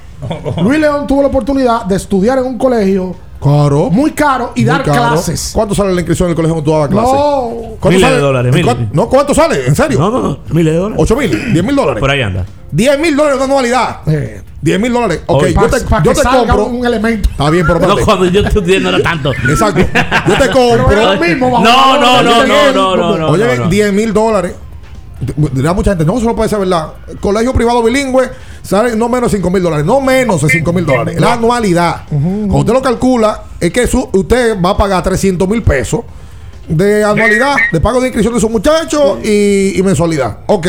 [0.63, 3.15] Luis León tuvo la oportunidad de estudiar en un colegio
[3.45, 3.91] Claro.
[3.91, 5.09] muy caro y Muy dar caro.
[5.13, 5.51] clases.
[5.55, 7.13] ¿Cuánto sale la inscripción en el colegio donde tú dabas clases?
[7.13, 7.51] No.
[7.79, 8.17] ¿Cuánto Miles sale?
[8.17, 8.75] de dólares, ¿En miles.
[8.75, 9.67] cuánto- No, ¿cuánto sale?
[9.67, 9.99] ¿En serio?
[10.01, 10.39] No, no, no.
[10.49, 10.97] Miles de dólares.
[11.03, 12.01] 8 mil, 10 mil dólares.
[12.01, 12.45] Por ahí anda.
[12.73, 13.97] 10 mil dólares de anualidad.
[14.63, 15.21] 10 mil dólares.
[15.27, 16.65] Ok, Oye, yo te, yo que te salga compro.
[16.67, 17.29] un elemento.
[17.31, 19.31] Está bien, pero No, cuando yo estudié no era tanto.
[19.49, 19.81] Exacto.
[20.27, 20.87] Yo te compro.
[20.89, 22.75] Pero es lo mismo, No, la no, no, no, Miguel.
[22.75, 23.29] no, no, no.
[23.29, 23.69] Oye, no.
[23.69, 24.55] 10 mil dólares.
[25.53, 26.95] Dirá mucha gente, no, eso no puede ser verdad.
[27.21, 28.29] Colegio privado bilingüe
[28.63, 31.21] sale no menos de 5 mil dólares, no menos de 5 mil dólares.
[31.21, 32.03] La anualidad.
[32.09, 36.01] Cuando usted lo calcula, es que su- usted va a pagar 300 mil pesos
[36.69, 40.39] de anualidad, de pago de inscripción de su muchacho y, y mensualidad.
[40.47, 40.67] Ok.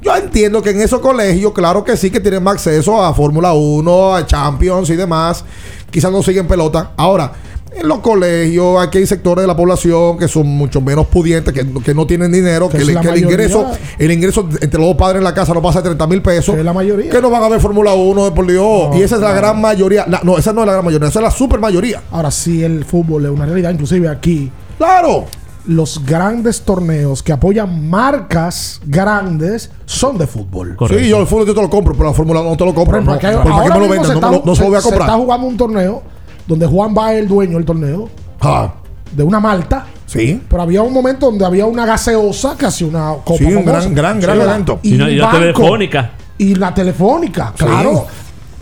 [0.00, 3.52] Yo entiendo que en esos colegios, claro que sí, que tienen más acceso a Fórmula
[3.52, 5.44] 1, a Champions y demás.
[5.90, 6.92] Quizás no siguen pelota.
[6.96, 7.32] Ahora,
[7.76, 11.66] en los colegios, aquí hay sectores de la población que son mucho menos pudientes, que,
[11.82, 13.66] que no tienen dinero, Que que, es le- la que el ingreso,
[13.98, 16.54] el ingreso entre los dos padres en la casa no pasa de 30 mil pesos.
[16.54, 17.10] Que es la mayoría.
[17.10, 18.96] Que no van a ver Fórmula 1, por Dios.
[18.96, 20.04] y esa es la gran mayoría.
[20.08, 22.02] La- no, esa no es la gran mayoría, esa es la super mayoría.
[22.10, 23.70] Ahora sí, el fútbol es una realidad.
[23.70, 25.26] Inclusive aquí, Claro.
[25.66, 30.74] los grandes torneos que apoyan marcas grandes son de fútbol.
[30.76, 31.02] Correcto.
[31.04, 32.84] Sí, yo el fútbol yo te lo compro, pero la Fórmula no te lo Por
[32.86, 32.96] compro.
[32.96, 34.06] ejemplo, no, aquí- ¿Para qué ahora me lo vendan?
[34.14, 35.08] se No, está, no se lo voy a se- se comprar.
[35.10, 36.02] está jugando un torneo
[36.48, 38.08] donde Juan va el dueño del torneo,
[38.40, 38.72] Ah,
[39.14, 39.86] de una malta.
[40.06, 40.42] sí.
[40.48, 43.38] Pero había un momento donde había una gaseosa que hacía una copa.
[43.38, 44.80] Sí, un gran, gran, gran evento.
[44.82, 45.38] Y, no- y la banco.
[45.38, 46.10] telefónica.
[46.38, 47.64] Y la telefónica, Sí.
[47.64, 48.06] claro.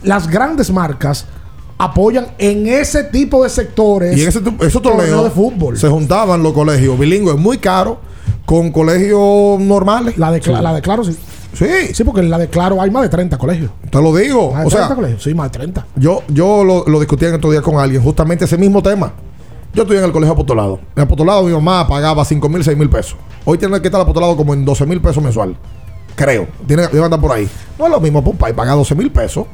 [0.02, 1.26] Las grandes marcas
[1.78, 4.16] apoyan en ese tipo de sectores.
[4.16, 5.76] Y en ese, esos torneos de fútbol.
[5.78, 7.98] se juntaban los colegios bilingües muy caros
[8.44, 10.16] con colegios normales.
[10.18, 11.16] La de, la de Claro, sí.
[11.57, 13.70] Sí, Sí, porque en la de Claro hay más de 30 colegios.
[13.91, 14.53] te lo digo.
[14.53, 15.23] Más de O 30 sea, colegios.
[15.23, 15.87] Sí, más de 30.
[15.97, 19.12] yo, yo lo, lo discutí en estos días con alguien, justamente ese mismo tema.
[19.74, 20.74] Yo estoy en el colegio apostolado.
[20.95, 23.16] En el apostolado mi mamá pagaba 5 mil, 6 mil pesos.
[23.45, 25.57] Hoy tiene que estar apostolado como en 12 mil pesos mensual.
[26.15, 26.47] Creo.
[26.66, 27.49] Tiene que andar por ahí.
[27.78, 29.47] No es lo mismo, papá, y pagar 12 mil pesos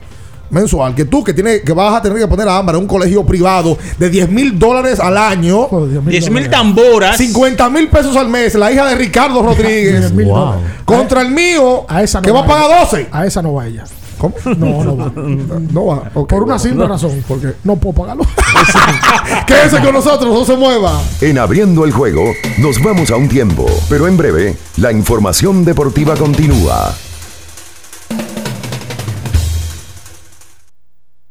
[0.53, 2.87] mensual que tú que tienes que vas a tener que poner a Ámbar en un
[2.87, 5.69] colegio privado de 10 mil dólares al año.
[6.07, 7.17] 10 mil tamboras.
[7.17, 9.99] 50 mil pesos al mes, la hija de Ricardo Rodríguez.
[10.01, 10.37] 10,000 Wow.
[10.37, 10.63] dólares.
[10.85, 12.81] Contra el mío, A esa no que va a pagar ella.
[12.85, 13.09] 12.
[13.11, 13.85] A esa no va ella.
[14.19, 14.35] ¿Cómo?
[14.45, 15.13] No, no va.
[15.73, 16.03] No va.
[16.11, 17.25] Por una simple razón.
[17.27, 18.25] Porque no puedo pagarlo.
[19.47, 21.01] Quédese con nosotros, no se mueva.
[21.21, 22.23] En Abriendo el Juego
[22.59, 26.95] nos vamos a un tiempo, pero en breve la información deportiva continúa.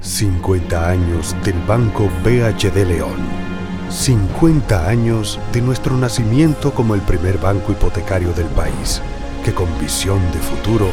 [0.00, 3.50] 50 años del Banco BHD León.
[3.90, 9.02] 50 años de nuestro nacimiento como el primer banco hipotecario del país,
[9.44, 10.92] que con visión de futuro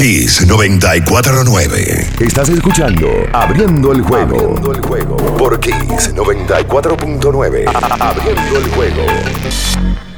[0.00, 2.06] Kiss 949.
[2.20, 4.34] Estás escuchando Abriendo el juego.
[4.34, 5.16] Abriendo el juego.
[5.36, 7.66] Por Kiss 94.9.
[8.00, 10.09] Abriendo el juego.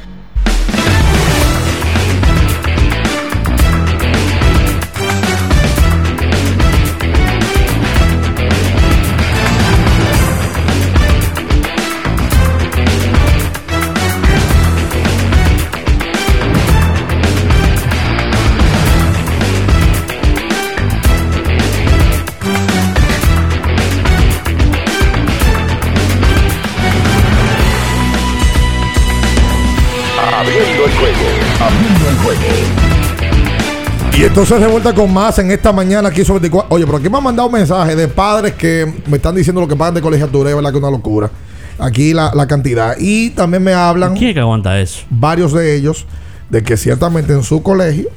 [34.15, 36.73] Y entonces de vuelta con más en esta mañana aquí sobre 24.
[36.75, 39.75] Oye, pero aquí me han mandado mensajes de padres que me están diciendo lo que
[39.75, 41.31] pagan de colegiatura, es verdad que es una locura.
[41.79, 42.95] Aquí la, la cantidad.
[42.99, 44.13] Y también me hablan.
[44.13, 45.03] ¿Quién es que aguanta eso?
[45.09, 46.05] Varios de ellos
[46.51, 48.09] de que ciertamente en su colegio.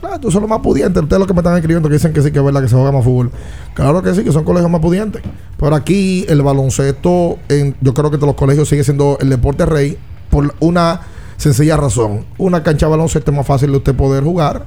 [0.00, 1.00] Claro, tú son los más pudientes.
[1.00, 2.74] Ustedes los que me están escribiendo que dicen que sí, que es verdad que se
[2.74, 3.30] juega más fútbol.
[3.74, 5.22] Claro que sí, que son colegios más pudientes.
[5.56, 9.64] Pero aquí el baloncesto, en, yo creo que de los colegios sigue siendo el deporte
[9.64, 9.96] rey
[10.30, 11.02] por una
[11.36, 12.26] sencilla razón.
[12.38, 14.64] Una cancha de baloncesto es más fácil de usted poder jugar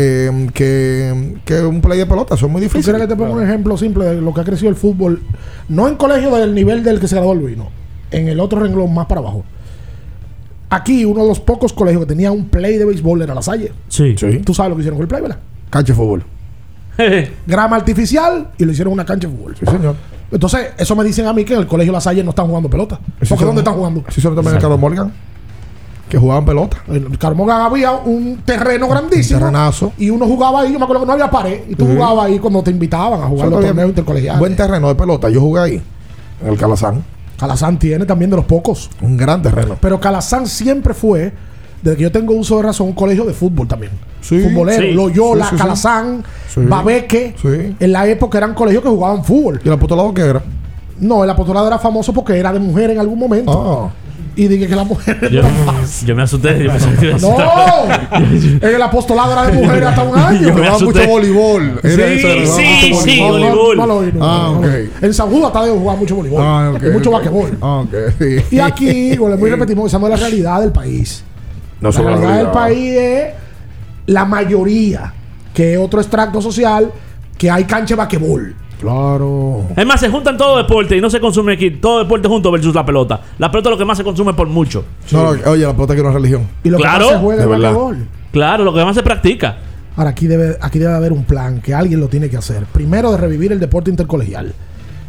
[0.00, 2.36] eh, que, que un play de pelota.
[2.36, 2.84] Es muy ¿Tú difícil.
[2.84, 5.20] quieres que te ponga un ejemplo simple de lo que ha crecido el fútbol?
[5.68, 7.68] No en colegio del nivel del que se graduó el vino,
[8.12, 9.44] en el otro renglón más para abajo.
[10.70, 13.72] Aquí, uno de los pocos colegios que tenía un play de béisbol era La Salle.
[13.88, 14.14] Sí.
[14.44, 15.38] Tú sabes lo que hicieron con el play, ¿verdad?
[15.70, 16.22] Cancha de fútbol.
[17.46, 19.56] Grama artificial y lo hicieron una cancha de fútbol.
[19.58, 19.96] Sí, señor.
[20.30, 22.68] Entonces, eso me dicen a mí que en el colegio La Salle no están jugando
[22.68, 23.00] pelota.
[23.00, 24.04] Porque son- ¿dónde están jugando?
[24.10, 25.10] Sí, son también en Carlos Morgan.
[26.08, 26.78] Que jugaban pelota.
[26.88, 29.38] En Carlos Morgan había un terreno grandísimo.
[29.40, 29.92] terrenazo.
[29.98, 30.72] Y uno jugaba ahí.
[30.72, 31.60] Yo me acuerdo que no había pared.
[31.68, 31.92] Y tú Sí.
[31.94, 34.38] jugabas ahí cuando te invitaban a jugar los torneos intercolegiales.
[34.38, 35.28] Buen terreno de pelota.
[35.28, 35.82] Yo jugué ahí.
[36.42, 37.04] En el Calazán.
[37.38, 38.90] Calazán tiene también de los pocos.
[39.02, 39.76] Un gran terreno.
[39.80, 41.32] Pero Calazán siempre fue,
[41.82, 43.92] desde que yo tengo uso de razón, un colegio de fútbol también.
[44.20, 44.40] Sí.
[44.40, 44.92] Futbolero, Sí.
[44.92, 45.56] Loyola, Sí.
[45.56, 46.60] Calazán, Sí.
[46.62, 47.34] Babeque.
[47.40, 47.76] Sí.
[47.78, 49.60] En la época eran colegios que jugaban fútbol.
[49.62, 50.42] ¿Y el apostolado qué era?
[51.00, 53.90] No, el apostolado era famoso porque era de mujer en algún momento.
[54.38, 55.42] Y dije que la mujer Yo,
[56.06, 56.62] yo me asusté.
[56.62, 58.18] Yo pensé que iba a No,
[58.68, 60.40] en el apostolado era de mujeres hasta un año.
[60.40, 60.98] Yo me Jugaba asusté.
[61.00, 61.80] mucho voleibol.
[61.82, 63.76] Sí, eso, era, sí, mucho sí, voleibol.
[63.76, 64.66] no no, Ah, ok.
[65.02, 66.40] En San Judas hasta de jugar mucho voleibol.
[66.40, 67.14] Ah, ok, y mucho ok.
[67.16, 67.58] basquetbol.
[67.60, 68.36] Ah, ok, sí.
[68.52, 71.24] Y aquí, bueno, muy repetimos, esa no es la realidad del país.
[71.80, 73.24] No la realidad del país es
[74.06, 75.12] la mayoría,
[75.52, 76.92] que es otro extracto social,
[77.36, 78.54] que hay cancha de basquetbol.
[78.80, 79.64] Claro.
[79.76, 81.70] Es más, se juntan todo deporte y no se consume aquí.
[81.72, 83.20] Todo deporte junto versus la pelota.
[83.38, 84.84] La pelota es lo que más se consume por mucho.
[85.10, 86.46] No, oye, la pelota que no es religión.
[86.62, 86.98] Y lo Claro.
[86.98, 88.06] que más se juega De es.
[88.30, 89.56] Claro, lo que más se practica.
[89.96, 92.64] Ahora, aquí debe, aquí debe haber un plan que alguien lo tiene que hacer.
[92.66, 94.54] Primero, de revivir el deporte intercolegial.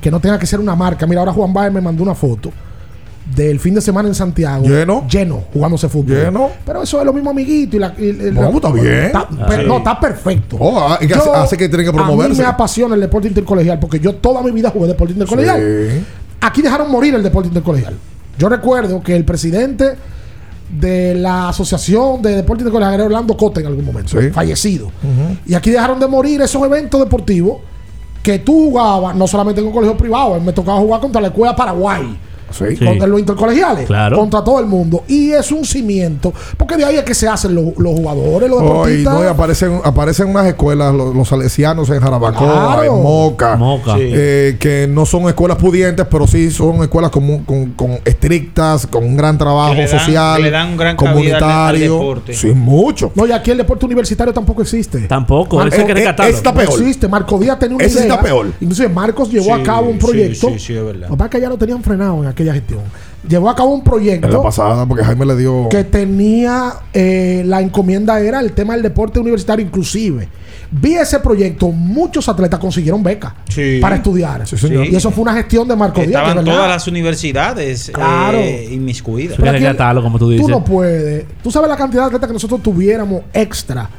[0.01, 1.05] Que no tenga que ser una marca.
[1.05, 2.51] Mira, ahora Juan Baez me mandó una foto
[3.35, 4.65] del fin de semana en Santiago.
[4.65, 5.05] Lleno.
[5.07, 6.15] Lleno, jugándose fútbol.
[6.17, 6.49] Lleno.
[6.65, 7.75] Pero eso es lo mismo, amiguito.
[7.77, 8.87] Y la, y- y- No, la- está bien.
[8.87, 9.57] Está- Ah.
[9.65, 10.57] No, está perfecto.
[10.59, 12.33] Oh, ah, y que hace- hace que tienen que A promoverse.
[12.33, 15.59] mí me apasiona el deporte intercolegial porque yo toda mi vida jugué deporte intercolegial.
[15.59, 16.03] Sí.
[16.41, 17.95] Aquí dejaron morir el deporte intercolegial.
[18.37, 19.95] Yo recuerdo que el presidente
[20.69, 24.29] de la Asociación de Deporte Intercolegial era Orlando Cote en algún momento, Sí.
[24.29, 24.91] fallecido.
[25.45, 27.57] Y aquí dejaron de morir esos eventos deportivos
[28.21, 31.27] que tú jugabas, no solamente en un colegio privado, a me tocaba jugar contra la
[31.29, 32.17] Escuela Paraguay.
[32.51, 32.75] Sí.
[32.77, 32.85] Sí.
[32.85, 34.17] Contra los intercolegiales, Claro.
[34.17, 35.03] contra todo el mundo.
[35.07, 38.59] Y es un cimiento, porque de ahí es que se hacen los, los jugadores, los
[38.61, 39.13] Oh, y, deportistas.
[39.13, 42.83] no, y aparecen, aparecen unas escuelas, los, los salesianos en Jarabacoa, Claro.
[42.83, 43.95] en Moca, Moca.
[43.95, 44.01] Sí.
[44.11, 49.03] eh, que no son escuelas pudientes, pero sí son escuelas con, con- con estrictas, con
[49.03, 52.11] un gran trabajo Que le dan- social, que le dan un gran comunitario.
[52.13, 52.21] al.
[52.33, 53.11] Sí, mucho.
[53.15, 54.99] No, y aquí el deporte universitario tampoco existe.
[55.07, 55.57] Tampoco.
[55.57, 56.35] Marco- Eso hay que eh, rescatarlo.
[56.35, 56.79] está No peor.
[56.79, 57.07] existe.
[57.07, 58.01] Marco Díaz tenía una idea.
[58.01, 58.47] está peor.
[58.59, 60.49] Inclusive Marcos llevó Sí, a cabo un proyecto.
[60.49, 61.09] sí, sí, es verdad.
[61.09, 62.81] Lo que ya lo tenían frenado en aquella gestión.
[63.27, 65.67] Llevó a cabo un En la proyecto pasada, porque Jaime le dio.
[65.69, 70.29] que tenía eh, la encomienda era el tema del deporte universitario inclusive.
[70.71, 73.79] Vi ese proyecto, muchos atletas consiguieron becas Sí.
[73.81, 74.47] para estudiar.
[74.47, 74.85] señor.
[74.85, 76.21] Y eso fue una gestión de Marco Díaz.
[76.27, 78.37] Estaban todas las universidades Claro.
[78.37, 79.31] eh, inmiscuidas.
[79.31, 80.45] Hay que Pero aquí- rescatarlo, como tú dices.
[80.45, 81.25] Tú no puedes.
[81.43, 83.89] Tú sabes la cantidad de atletas que nosotros tuviéramos extra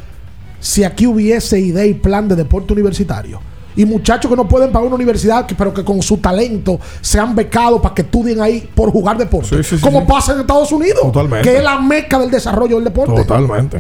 [0.61, 3.41] si aquí hubiese idea y plan de deporte universitario.
[3.77, 7.35] Y muchachos que no pueden pagar una universidad, que- pero que con su talento sean
[7.35, 9.49] becados para que estudien ahí por jugar deporte.
[9.49, 10.07] Sí, sí, sí, como sí.
[10.09, 11.01] pasa en Estados Unidos.
[11.03, 11.49] Totalmente.
[11.49, 13.15] Que es la meca del desarrollo del deporte.
[13.25, 13.79] Totalmente.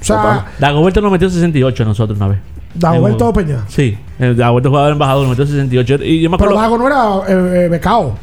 [0.00, 0.44] O sea, Total.
[0.58, 2.38] Dagoberto nos metió 68 a nosotros una vez.
[2.74, 3.64] Dagoberto En- Peña.
[3.68, 5.94] Sí, Dagoberto jugador embajador nos metió 68.
[6.04, 6.62] Y yo me Pero acuerdo.
[6.62, 8.14] Dago no era eh, eh, becado.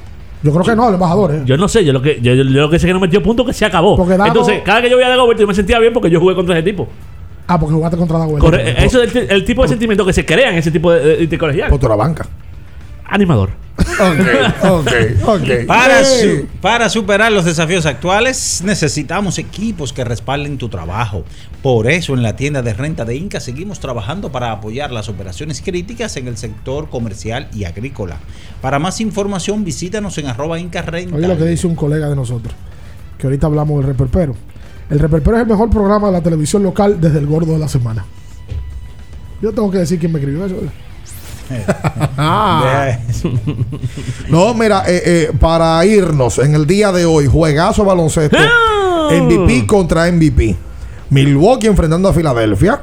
[0.43, 1.33] Yo creo que no, el embajador.
[1.33, 1.41] eh.
[1.45, 3.45] Yo no sé, yo lo que, yo, yo lo que sé que no metió punto
[3.45, 3.97] que se acabó.
[4.05, 6.19] Dago- Entonces, cada vez que yo veía a Dagoberto, yo me sentía bien porque yo
[6.19, 6.87] jugué contra ese tipo.
[7.47, 8.45] Ah, porque jugaste contra Dagoberto.
[8.45, 11.17] Corre- eso es el, el tipo de sentimiento que se crea en ese tipo de,
[11.17, 11.69] de, de colegial.
[11.69, 12.25] Por la banca.
[13.05, 13.49] Animador.
[13.77, 14.91] Ok, ok,
[15.27, 15.65] ok.
[15.67, 16.05] Para, Hey.
[16.21, 21.25] su- para superar los desafíos actuales necesitamos equipos que respalden tu trabajo.
[21.61, 25.61] Por eso en la tienda de renta de Inca seguimos trabajando para apoyar las operaciones
[25.61, 28.17] críticas en el sector comercial y agrícola.
[28.61, 31.15] Para más información visítanos en arroba Inca Renta.
[31.15, 32.53] Oye lo que dice un colega de nosotros,
[33.17, 34.35] que ahorita hablamos del reperpero.
[34.89, 37.67] El reperpero es el mejor programa de la televisión local desde el gordo de la
[37.67, 38.05] semana.
[39.41, 40.55] Yo tengo que decir quién me escribió eso.
[42.17, 42.97] Ah.
[44.29, 48.37] No, mira, eh, eh, para irnos en el día de hoy, juegazo baloncesto.
[49.11, 50.55] MVP contra MVP.
[51.09, 52.81] Milwaukee enfrentando a Filadelfia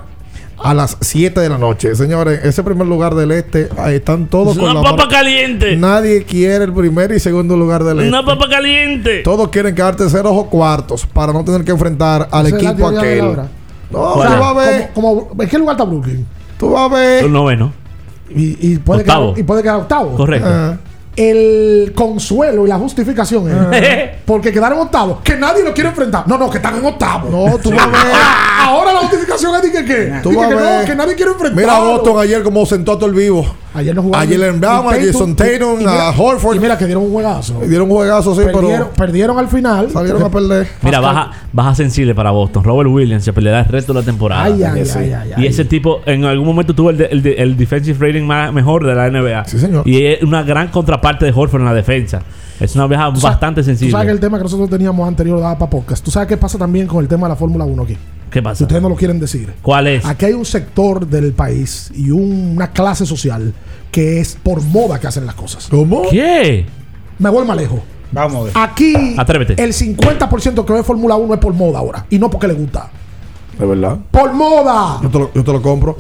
[0.63, 1.95] a las 7 de la noche.
[1.97, 5.77] Señores, ese primer lugar del este, ahí están todos con Una la papa caliente.
[5.77, 8.09] Nadie quiere el primer y segundo lugar del este.
[8.09, 9.21] Una papa caliente.
[9.23, 13.37] Todos quieren quedar terceros o cuartos para no tener que enfrentar al Esa equipo aquel.
[13.91, 14.91] No, O tú vas a ver.
[14.95, 16.27] como- como- ¿En qué lugar está Brooklyn?
[16.59, 17.25] Tú vas a ver.
[17.25, 17.73] Un noveno.
[18.29, 19.29] Y, y puede Octavo.
[19.35, 20.15] quedar, y puede quedar octavo.
[20.17, 20.49] Correcto.
[21.17, 24.17] El consuelo y la justificación es Ah.
[24.25, 26.27] porque quedaron octavos, que nadie lo quiere enfrentar.
[26.29, 27.29] No, no, que están en octavo.
[27.31, 28.15] No, tú vas a ver.
[28.63, 30.85] Ahora la justificación es de que, que, Tú que vas a no, ver.
[30.87, 31.57] que nadie quiere enfrentar.
[31.61, 33.45] Mira a Boston ayer como sentó a todo el vivo.
[33.73, 34.29] Ayer no jugaron.
[34.29, 36.57] Ayer en Brown, a Jason Tatum, a Horford.
[36.57, 37.61] Y mira que dieron un juegazo.
[37.67, 39.91] Dieron un juegazo, sí, perdieron, pero perdieron al final.
[39.91, 40.67] salieron a perder.
[40.83, 42.65] Mira, baja, baja sensible para Boston.
[42.65, 44.43] Robert Williams se perderá el resto de la temporada.
[44.45, 44.99] Ay, ay, Sí.
[44.99, 48.05] ay, ay, y ese tipo en algún momento tuvo el, de- el, de- el defensive
[48.09, 49.45] rating más, mejor de la NBA.
[49.45, 49.87] Sí, señor.
[49.89, 50.67] Y es una gran
[51.01, 52.23] contraparte de Horford en la defensa.
[52.61, 55.71] Es una vieja bastante Tú sabes que el tema que nosotros teníamos anterior daba para
[55.71, 56.05] podcast.
[56.05, 57.97] ¿Tú sabes qué pasa también con el tema de la Fórmula 1 aquí?
[58.31, 58.65] ¿Qué Si pasa?
[58.65, 59.53] ustedes no lo quieren decir.
[59.63, 60.05] ¿Cuál es?
[60.05, 63.53] Aquí hay un sector del país y un- una clase social
[63.91, 65.69] que es por moda que hacen las cosas.
[65.71, 66.03] ¿Cómo?
[66.11, 66.67] ¿Qué?
[67.19, 67.81] Me voy más lejos.
[68.13, 68.53] Vamos a ver.
[68.57, 69.63] Aquí Atrévete.
[69.63, 72.05] el 50% que ve Fórmula 1 es por moda ahora.
[72.11, 72.91] Y no porque le gusta.
[73.59, 73.99] De verdad.
[74.11, 74.99] ¡Por moda!
[75.03, 75.97] Yo te lo, yo te lo compro.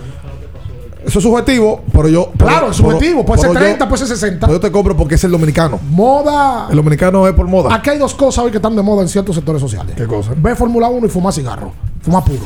[1.06, 2.30] Eso es subjetivo, pero yo.
[2.36, 3.24] Claro, pero- es subjetivo.
[3.24, 4.46] Puede ser pero yo- 30, puede ser 60.
[4.46, 5.78] pero yo te compro porque es el dominicano.
[5.90, 6.66] Moda.
[6.70, 7.74] El dominicano es por moda.
[7.74, 9.94] Aquí hay dos cosas hoy que están de moda en ciertos sectores sociales.
[9.96, 10.32] ¿Qué cosa?
[10.36, 11.72] Ve Fórmula 1 y fumar cigarro.
[12.02, 12.40] Fumar puro.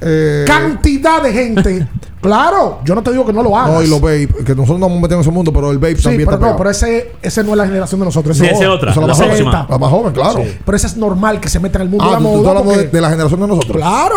[0.00, 1.86] Eh, Cantidad de gente.
[2.20, 3.72] claro, yo no te digo que no lo hagas.
[3.72, 5.96] no, y los vape, que nosotros no nos metemos en ese mundo, pero el vape
[5.96, 6.58] Sí, también pero está no, pegado.
[6.58, 8.36] pero ese, ese no es la generación de nosotros.
[8.36, 9.50] Sí, ese esa es otra, la la, más próxima.
[9.52, 10.42] joven, la más joven, claro.
[10.44, 12.90] Sí, Pero ese es normal que se meta en el mundo Ah, de la tú,
[12.92, 13.76] de la generación de nosotros.
[13.76, 14.16] Claro,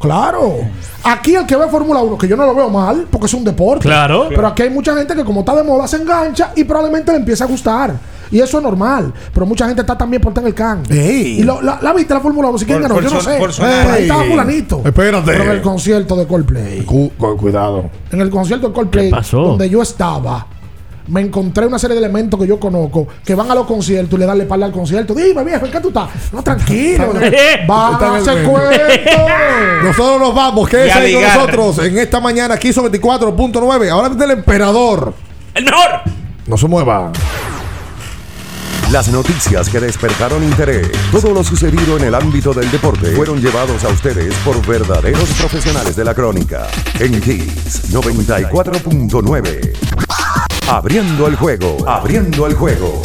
[0.00, 0.54] claro.
[1.04, 3.44] Aquí el que ve Fórmula 1, que yo no lo veo mal, porque es un
[3.44, 3.84] deporte.
[3.84, 4.26] Claro.
[4.28, 7.18] Pero aquí hay mucha gente que como está de moda se engancha y probablemente le
[7.18, 7.94] empieza a gustar.
[8.30, 9.12] Y eso es normal.
[9.32, 10.82] Pero mucha gente está también por estar en el can.
[10.90, 11.40] Ey.
[11.40, 13.36] Y lo- la, la viste la Fórmula 1, si quién ganó, yo no sé.
[13.38, 14.82] por Pero ahí estaba fulanito.
[14.84, 15.30] Espérate.
[15.32, 16.82] Pero en el concierto de Coldplay.
[16.84, 17.90] Cu- cu- cuidado.
[18.10, 19.38] En el concierto de Coldplay, ¿Qué pasó?
[19.42, 20.46] donde yo estaba,
[21.08, 24.20] me encontré una serie de elementos que yo conozco que van a los conciertos y
[24.20, 25.14] le dan la espalda al concierto.
[25.14, 26.08] Dime, viejo, ¿en qué tú estás?
[26.32, 27.12] No, tranquilo.
[27.20, 28.70] En a hacer cuento.
[29.84, 30.68] Nosotros nos vamos.
[30.72, 33.88] Ya ahí con nosotros en esta mañana aquí son 24.9.
[33.88, 35.14] Ahora viene el emperador.
[35.54, 36.00] ¡El mejor!
[36.46, 37.12] No se mueva.
[38.92, 43.82] Las noticias que despertaron interés, todo lo sucedido en el ámbito del deporte, fueron llevados
[43.82, 46.68] a ustedes por verdaderos profesionales de la crónica.
[47.00, 49.72] En Kiss 94.9.
[50.68, 53.02] Abriendo el juego, abriendo el juego.